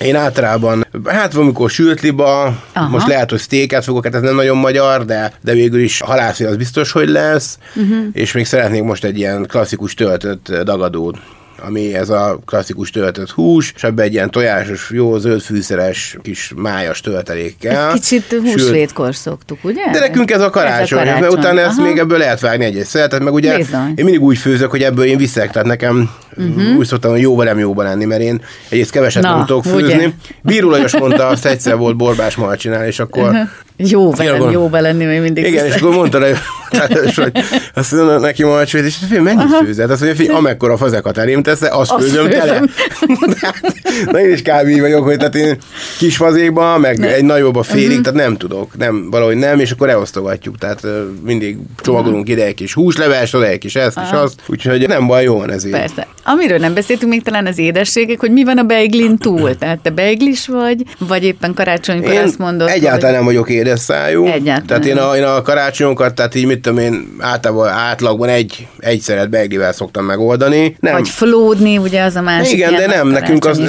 Én 0.00 0.16
általában, 0.16 0.86
hát 1.04 1.32
valamikor 1.32 1.70
sültliba, 1.70 2.56
Aha. 2.72 2.88
most 2.88 3.06
lehet, 3.06 3.30
hogy 3.30 3.38
sztéket 3.38 3.84
fogok, 3.84 4.04
hát 4.04 4.14
ez 4.14 4.22
nem 4.22 4.34
nagyon 4.34 4.56
magyar, 4.56 5.04
de, 5.04 5.32
de 5.40 5.52
végül 5.52 5.80
is 5.80 6.00
halászi 6.00 6.44
az 6.44 6.56
biztos, 6.56 6.92
hogy 6.92 7.08
lesz, 7.08 7.58
uh-huh. 7.74 8.04
és 8.12 8.32
még 8.32 8.46
szeretnék 8.46 8.82
most 8.82 9.04
egy 9.04 9.18
ilyen 9.18 9.46
klasszikus 9.46 9.94
töltött 9.94 10.52
dagadót 10.64 11.16
ami 11.66 11.94
ez 11.94 12.08
a 12.08 12.38
klasszikus 12.46 12.90
töltött 12.90 13.30
hús, 13.30 13.72
és 13.76 13.82
ebbe 13.84 14.02
egy 14.02 14.12
ilyen 14.12 14.30
tojásos, 14.30 14.90
jó 14.90 15.18
zöld 15.18 15.40
fűszeres 15.40 16.16
kis 16.22 16.52
májas 16.56 17.00
töltelékkel. 17.00 17.88
Egy 17.88 17.94
kicsit 17.94 18.40
húsvétkor 18.42 19.14
szoktuk, 19.14 19.64
ugye? 19.64 19.90
De 19.92 19.98
nekünk 19.98 20.30
ez 20.30 20.40
a 20.40 20.50
karácsony, 20.50 20.82
ez 20.82 20.92
a 20.92 20.96
karácsony. 20.96 21.20
mert 21.20 21.32
utána 21.32 21.60
ezt 21.60 21.78
még 21.78 21.98
ebből 21.98 22.18
lehet 22.18 22.40
vágni 22.40 22.64
egy-egy 22.64 22.84
szeretet, 22.84 23.22
meg 23.22 23.32
ugye 23.32 23.56
Bizony. 23.56 23.92
én 23.96 24.04
mindig 24.04 24.22
úgy 24.22 24.38
főzök, 24.38 24.70
hogy 24.70 24.82
ebből 24.82 25.04
én 25.04 25.16
viszek, 25.16 25.50
tehát 25.50 25.68
nekem 25.68 26.10
uh-huh. 26.36 26.76
úgy 26.76 26.86
szoktam, 26.86 27.10
hogy 27.10 27.20
jóval 27.20 27.44
nem 27.44 27.58
jóban 27.58 27.84
lenni, 27.84 28.04
mert 28.04 28.20
én 28.20 28.42
egyrészt 28.68 28.90
keveset 28.90 29.22
Na, 29.22 29.36
nem 29.36 29.46
tudok 29.46 29.64
főzni. 29.64 30.14
Bíró 30.42 30.70
Lajos 30.70 30.98
mondta, 30.98 31.26
azt 31.26 31.46
egyszer 31.46 31.76
volt 31.76 31.96
borbás 31.96 32.36
csinál, 32.56 32.86
és 32.86 32.98
akkor 32.98 33.28
uh-huh. 33.28 33.48
Jó 33.76 34.10
velem, 34.10 34.50
jó 34.50 34.68
lenni, 34.72 35.04
még 35.04 35.20
mindig. 35.20 35.44
Igen, 35.44 35.66
és 35.66 35.74
akkor 35.74 35.94
mondta, 35.94 36.18
hogy, 36.20 36.36
hogy 37.14 37.32
azt 37.74 37.92
mondja 37.92 38.18
neki 38.18 38.44
malcsvét, 38.44 38.84
és 38.84 38.96
fél, 39.08 39.22
mennyit 39.22 39.40
Aha. 39.40 39.64
főzed? 39.64 39.90
Azt 39.90 40.00
mondja, 40.02 40.24
fél, 40.24 40.34
amekkora 40.34 40.76
fazekat 40.76 41.18
elém 41.18 41.42
tesz, 41.42 41.62
azt, 41.62 41.72
azt 41.72 41.92
főzöm 42.02 42.30
tele. 42.30 42.62
Na 44.10 44.20
én 44.20 44.32
is 44.32 44.42
kb. 44.42 44.68
így 44.68 44.80
vagyok, 44.80 45.04
hogy 45.04 45.16
tehát 45.16 45.34
én 45.34 45.58
kis 45.98 46.16
fazékban, 46.16 46.80
meg 46.80 46.98
ne. 46.98 47.14
egy 47.14 47.24
nagyobb 47.24 47.56
a 47.56 47.62
félig, 47.62 47.88
uh-huh. 47.88 48.02
tehát 48.02 48.18
nem 48.18 48.36
tudok, 48.36 48.76
nem, 48.76 49.10
valahogy 49.10 49.36
nem, 49.36 49.60
és 49.60 49.70
akkor 49.70 49.88
elosztogatjuk, 49.88 50.58
tehát 50.58 50.86
mindig 51.24 51.56
csomagolunk 51.82 52.28
ide 52.28 52.44
egy 52.44 52.54
kis 52.54 52.74
húsleves, 52.74 53.32
oda 53.32 53.46
egy 53.46 53.58
kis 53.58 53.76
ezt, 53.76 53.98
és 54.04 54.10
azt, 54.10 54.34
úgyhogy 54.46 54.88
nem 54.88 55.06
baj, 55.06 55.22
jó 55.22 55.38
van 55.38 55.50
ezért. 55.50 55.76
Persze. 55.76 56.06
Amiről 56.24 56.58
nem 56.58 56.74
beszéltünk 56.74 57.12
még 57.12 57.22
talán 57.22 57.46
az 57.46 57.58
édességek, 57.58 58.20
hogy 58.20 58.30
mi 58.30 58.44
van 58.44 58.58
a 58.58 58.62
beiglin 58.62 59.18
túl, 59.18 59.58
tehát 59.58 59.78
te 59.78 59.90
beiglis 59.90 60.46
vagy, 60.46 60.82
vagy 60.98 61.24
éppen 61.24 61.54
karácsonykor 61.54 62.12
én 62.12 62.22
azt 62.22 62.38
mondod, 62.38 62.68
egyáltalán 62.68 63.14
hogy... 63.14 63.14
nem 63.14 63.24
vagyok 63.24 63.50
édes 63.50 63.63
szájú. 63.76 64.26
Egyáltalán. 64.26 64.66
Tehát 64.66 64.84
én 64.84 64.96
a, 64.96 65.16
én 65.16 65.24
a 65.24 65.42
karácsonyokat, 65.42 66.14
tehát 66.14 66.34
így 66.34 66.46
mit 66.46 66.60
tudom 66.60 66.78
én, 66.78 67.16
általában 67.18 67.68
átlagban 67.68 68.28
egy, 68.28 68.66
egy 68.78 69.00
szeret 69.00 69.30
beiglivel 69.30 69.72
szoktam 69.72 70.04
megoldani. 70.04 70.76
Nem. 70.80 70.92
Vagy 70.92 71.08
flódni, 71.08 71.78
ugye 71.78 72.02
az 72.02 72.16
a 72.16 72.20
másik. 72.20 72.52
Igen, 72.52 72.74
de 72.74 72.86
nem, 72.86 73.08
nekünk 73.08 73.44
az, 73.44 73.60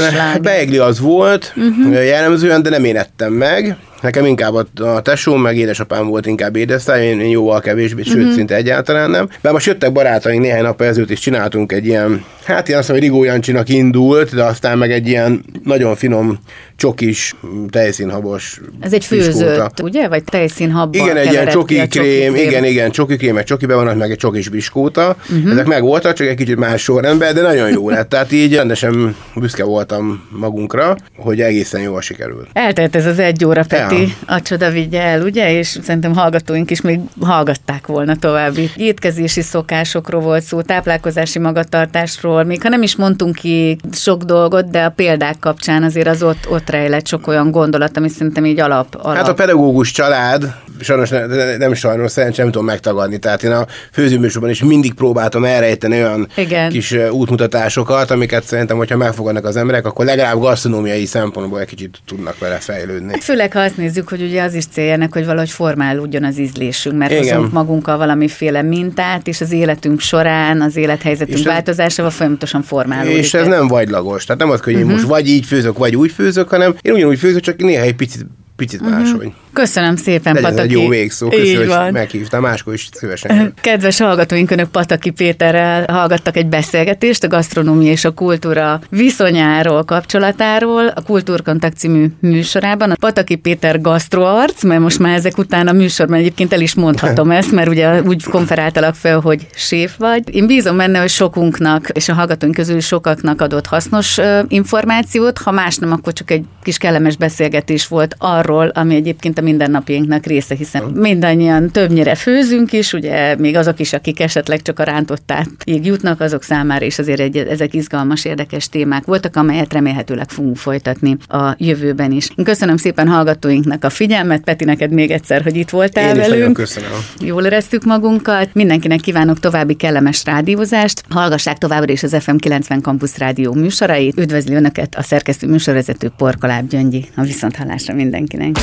beigli 0.42 0.78
az 0.78 1.00
volt 1.00 1.54
uh-huh. 1.56 2.06
jellemzően, 2.06 2.62
de 2.62 2.70
nem 2.70 2.84
én 2.84 2.98
ettem 2.98 3.34
meg. 3.34 3.78
Nekem 4.02 4.26
inkább 4.26 4.54
a, 4.54 5.02
tesóm, 5.02 5.42
meg 5.42 5.58
édesapám 5.58 6.08
volt 6.08 6.26
inkább 6.26 6.56
édesszáj, 6.56 7.06
én, 7.06 7.20
én 7.20 7.30
jóval 7.30 7.60
kevésbé, 7.60 8.04
sőt, 8.04 8.16
uh-huh. 8.16 8.34
szinte 8.34 8.56
egyáltalán 8.56 9.10
nem. 9.10 9.30
De 9.42 9.52
most 9.52 9.66
jöttek 9.66 9.92
barátaink 9.92 10.42
néhány 10.42 10.62
nap 10.62 10.82
ezelőtt, 10.82 11.10
és 11.10 11.20
csináltunk 11.20 11.72
egy 11.72 11.86
ilyen, 11.86 12.24
hát 12.44 12.68
ilyen 12.68 12.80
azt 12.80 12.90
mondom, 12.90 13.08
hogy 13.08 13.18
Rigó 13.18 13.32
Jancsinak 13.32 13.70
indult, 13.70 14.36
de 14.36 14.44
aztán 14.44 14.78
meg 14.78 14.92
egy 14.92 15.08
ilyen 15.08 15.46
nagyon 15.64 15.96
finom 15.96 16.40
csokis, 16.76 17.36
tejszínhabos 17.70 18.62
Ez 18.80 18.94
egy 18.94 19.06
főzött, 19.06 19.82
ugye? 19.82 20.08
Vagy 20.08 20.24
tejszínhabban 20.24 21.02
Igen, 21.02 21.18
egy 21.18 21.32
ilyen 21.32 21.48
csoki 21.48 21.88
krém, 21.88 22.36
igen, 22.36 22.66
igen, 22.66 22.92
csoki 22.92 23.16
krém, 23.16 23.38
egy 23.38 23.44
csoki 23.44 23.66
bevonat, 23.66 23.98
meg 23.98 24.12
egy 24.12 24.18
csokis 24.18 24.50
biskóta. 24.50 25.16
Uh-huh. 25.30 25.52
Ezek 25.52 25.66
meg 25.66 25.82
voltak, 25.82 26.14
csak 26.14 26.28
egy 26.28 26.36
kicsit 26.36 26.58
más 26.58 26.82
sorrendben, 26.82 27.34
de 27.34 27.42
nagyon 27.42 27.70
jó 27.70 27.90
lett. 27.90 28.10
Tehát 28.10 28.32
így 28.32 28.56
rendesen 28.56 29.16
büszke 29.36 29.64
voltam 29.64 30.28
magunkra, 30.30 30.96
hogy 31.18 31.42
egészen 31.42 31.82
jól 31.82 32.02
sikerült. 32.02 32.48
Eltelt 32.54 32.96
ez 32.96 33.06
az 33.06 33.20
egy 33.20 33.46
óra, 33.46 33.64
Peti, 33.68 34.02
ja. 34.02 34.36
a 34.36 34.42
csoda 34.42 34.70
vigye 34.70 35.02
el, 35.02 35.22
ugye? 35.22 35.58
És 35.58 35.78
szerintem 35.84 36.14
hallgatóink 36.14 36.72
is 36.72 36.82
még 36.82 37.00
hallgatták 37.22 37.88
volna 37.88 38.16
további. 38.16 38.70
Étkezési 38.76 39.42
szokásokról 39.42 40.22
volt 40.22 40.44
szó, 40.44 40.62
táplálkozási 40.62 41.40
magatartásról, 41.40 42.44
még 42.44 42.62
ha 42.62 42.70
nem 42.70 42.84
is 42.84 42.96
mondtunk 42.96 43.36
ki 43.36 43.78
sok 43.92 44.24
dolgot, 44.24 44.70
de 44.70 44.84
a 44.84 44.90
példák 44.90 45.40
kapcsán 45.40 45.84
azért 45.84 46.08
az 46.08 46.24
ott, 46.24 46.50
ott 46.50 46.65
ott 46.66 46.72
rejlett 46.72 47.08
sok 47.08 47.28
olyan 47.28 47.52
gondolat, 47.52 47.98
ami 47.98 48.10
szerintem 48.10 48.46
így 48.46 48.60
alap, 48.60 48.96
alap. 48.96 49.16
Hát 49.16 49.28
a 49.28 49.34
pedagógus 49.34 49.92
család 49.92 50.56
sajnos 50.80 51.10
nem, 51.10 51.30
nem 51.58 51.74
sajnos, 51.74 52.12
szerencsém 52.12 52.44
nem 52.44 52.54
tudom 52.54 52.68
megtagadni. 52.68 53.18
Tehát 53.18 53.44
én 53.44 53.52
a 53.52 53.66
főzőműsorban 53.92 54.50
is 54.50 54.64
mindig 54.64 54.94
próbáltam 54.94 55.44
elrejteni 55.44 55.96
olyan 55.96 56.28
Igen. 56.36 56.70
kis 56.70 56.96
útmutatásokat, 57.12 58.12
amiket 58.12 58.44
szerintem, 58.44 58.78
hogyha 58.78 58.98
megfogadnak 58.98 59.46
az 59.46 59.56
emberek, 59.56 59.86
akkor 59.86 60.06
legalább 60.06 60.40
gasztronómiai 60.40 61.06
szempontból 61.06 61.60
egy 61.60 61.68
kicsit 61.68 61.98
tudnak 62.06 62.40
vele 62.40 62.56
fejlődni. 62.56 63.12
Hát 63.12 63.24
főleg, 63.24 63.54
ha 63.54 63.60
azt 63.60 63.78
nézzük, 63.78 64.10
hogy 64.10 64.22
ugye 64.22 64.42
az 64.42 64.54
is 64.54 64.66
céljának, 64.66 65.14
hogy 65.14 65.26
valahogy 65.26 65.50
formálódjon 65.50 66.24
az 66.24 66.38
ízlésünk, 66.38 66.98
mert 66.98 67.12
Igen. 67.12 67.24
hozunk 67.24 67.52
magunkkal 67.52 67.98
valamiféle 67.98 68.62
mintát, 68.62 69.28
és 69.28 69.42
az 69.42 69.52
életünk 69.52 70.00
során, 70.00 70.62
az 70.62 70.76
élethelyzetünk 70.76 71.46
változásával 71.46 72.12
folyamatosan 72.12 72.62
formálódik. 72.62 73.18
És 73.18 73.34
ez 73.34 73.48
nem 73.48 73.68
vagylagos. 73.68 74.26
Tehát 74.26 74.42
nem 74.42 74.52
az, 74.52 74.60
hogy 74.62 74.74
uh-huh. 74.74 74.92
most 74.92 75.04
vagy 75.04 75.28
így 75.28 75.46
főzök, 75.46 75.78
vagy 75.78 75.96
úgy 75.96 76.12
főzök, 76.12 76.50
hanem 76.50 76.76
én 76.82 76.94
ugyanúgy 76.94 77.20
főzök, 77.20 77.42
csak 77.42 77.58
néha 77.58 77.84
egy 77.84 77.96
picit 77.96 78.26
picit 78.56 78.82
uh-huh. 78.82 78.98
máshogy. 78.98 79.32
Köszönöm 79.56 79.96
szépen, 79.96 80.34
Legyen 80.34 80.50
Pataki. 80.50 80.74
egy 80.74 80.82
jó 80.82 80.90
végszó, 80.90 81.30
köszönöm, 81.30 81.84
hogy 81.84 81.92
meghívtam, 81.92 82.42
máskor 82.42 82.74
is 82.74 82.90
szívesen. 82.92 83.54
Kedves 83.62 84.00
hallgatóink, 84.00 84.52
Önök 84.52 84.68
Pataki 84.68 85.10
Péterrel 85.10 85.86
hallgattak 85.88 86.38
egy 86.38 86.48
beszélgetést 86.48 87.24
a 87.24 87.28
gasztronómia 87.28 87.92
és 87.92 88.06
a 88.06 88.12
kultúra 88.12 88.82
viszonyáról, 88.90 89.84
kapcsolatáról, 89.84 90.88
a 90.88 91.02
Kultúrkontakt 91.02 91.78
című 91.78 92.06
műsorában. 92.20 92.92
A 92.92 92.96
Pataki 93.00 93.36
Péter 93.36 93.82
gasztroarc, 93.82 94.64
mert 94.64 94.82
most 94.82 95.00
már 95.00 95.16
ezek 95.16 95.38
után 95.38 95.68
a 95.68 95.72
műsorban 95.72 96.18
egyébként 96.18 96.54
el 96.54 96.62
is 96.62 96.74
mondhatom 96.74 97.32
ezt, 97.40 97.52
mert 97.52 97.68
ugye 97.68 98.02
úgy 98.02 98.24
konferáltalak 98.24 98.96
fel, 98.96 99.20
hogy 99.20 99.48
séf 99.56 99.98
vagy. 99.98 100.36
Én 100.36 100.48
bízom 100.48 100.78
benne, 100.78 101.00
hogy 101.00 101.10
sokunknak, 101.10 101.90
és 101.94 102.10
a 102.10 102.14
hallgatóink 102.14 102.56
közül 102.56 102.80
sokaknak 102.80 103.42
adott 103.42 103.66
hasznos 103.66 104.18
információt, 104.48 105.38
ha 105.38 105.52
más 105.52 105.76
nem, 105.76 105.92
akkor 105.92 106.14
csak 106.14 106.32
egy 106.32 106.44
kis 106.64 106.78
kellemes 106.78 107.18
beszélgetés 107.18 107.88
volt 107.88 108.16
arról, 108.18 108.66
arról, 108.66 108.72
ami 108.74 108.96
egyébként 108.96 109.38
a 109.38 109.42
mindennapjainknak 109.46 110.26
része, 110.26 110.56
hiszen 110.56 110.84
mindannyian 110.84 111.72
többnyire 111.72 112.16
főzünk 112.16 112.74
is, 112.74 112.94
ugye 112.94 113.36
még 113.38 113.56
azok 113.56 113.80
is, 113.80 113.94
akik 113.94 114.20
esetleg 114.20 114.62
csak 114.62 114.80
a 114.80 114.84
rántottát 114.84 115.50
így 115.66 115.86
jutnak, 115.86 116.22
azok 116.22 116.44
számára 116.44 116.86
is 116.86 117.00
azért 117.00 117.20
egy, 117.20 117.38
ezek 117.38 117.74
izgalmas, 117.74 118.26
érdekes 118.26 118.70
témák 118.70 119.06
voltak, 119.06 119.36
amelyet 119.36 119.74
remélhetőleg 119.74 120.30
fogunk 120.30 120.58
folytatni 120.58 121.18
a 121.28 121.56
jövőben 121.58 122.12
is. 122.12 122.30
Köszönöm 122.44 122.78
szépen 122.78 123.08
hallgatóinknak 123.08 123.84
a 123.84 123.90
figyelmet, 123.90 124.44
Peti, 124.44 124.64
neked 124.64 124.92
még 124.92 125.12
egyszer, 125.12 125.42
hogy 125.44 125.56
itt 125.56 125.70
voltál 125.70 126.16
Én 126.16 126.30
velünk. 126.30 126.54
köszönöm. 126.54 126.90
Jól 127.20 127.44
éreztük 127.44 127.84
magunkat. 127.84 128.50
Mindenkinek 128.54 129.00
kívánok 129.00 129.40
további 129.40 129.74
kellemes 129.74 130.24
rádiózást. 130.26 131.04
Hallgassák 131.10 131.58
továbbra 131.58 131.92
is 131.92 132.04
az 132.04 132.16
FM 132.20 132.36
90 132.36 132.82
Campus 132.82 133.18
Rádió 133.18 133.54
műsorait. 133.54 134.20
Üdvözli 134.20 134.56
Önöket 134.56 134.96
a 134.96 135.02
szerkesztő 135.02 135.48
műsorvezető 135.48 136.12
Porkoláb 136.18 136.70
Gyöngyi. 136.70 137.06
A 137.16 137.22
viszonthallásra 137.22 137.94
mindenki 137.94 138.14
mindenkinek. 138.38 138.58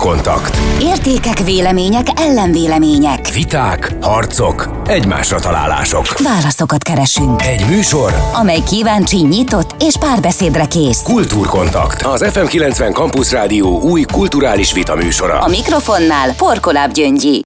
Kultúrkontakt. 0.00 0.56
Értékek, 0.82 1.38
vélemények, 1.38 2.06
ellenvélemények. 2.14 3.28
Viták, 3.32 3.94
harcok, 4.00 4.82
egymásra 4.86 5.38
találások. 5.38 6.06
Válaszokat 6.18 6.82
keresünk. 6.82 7.42
Egy 7.42 7.64
műsor, 7.68 8.14
amely 8.32 8.62
kíváncsi, 8.68 9.16
nyitott 9.16 9.82
és 9.82 9.94
párbeszédre 10.00 10.64
kész. 10.64 11.02
Kultúrkontakt. 11.02 12.02
Az 12.02 12.24
FM90 12.26 12.92
Campus 12.92 13.30
Rádió 13.32 13.80
új 13.80 14.02
kulturális 14.12 14.72
vita 14.72 14.94
műsora. 14.94 15.38
A 15.38 15.48
mikrofonnál 15.48 16.34
Porkoláb 16.34 16.92
Gyöngyi. 16.92 17.38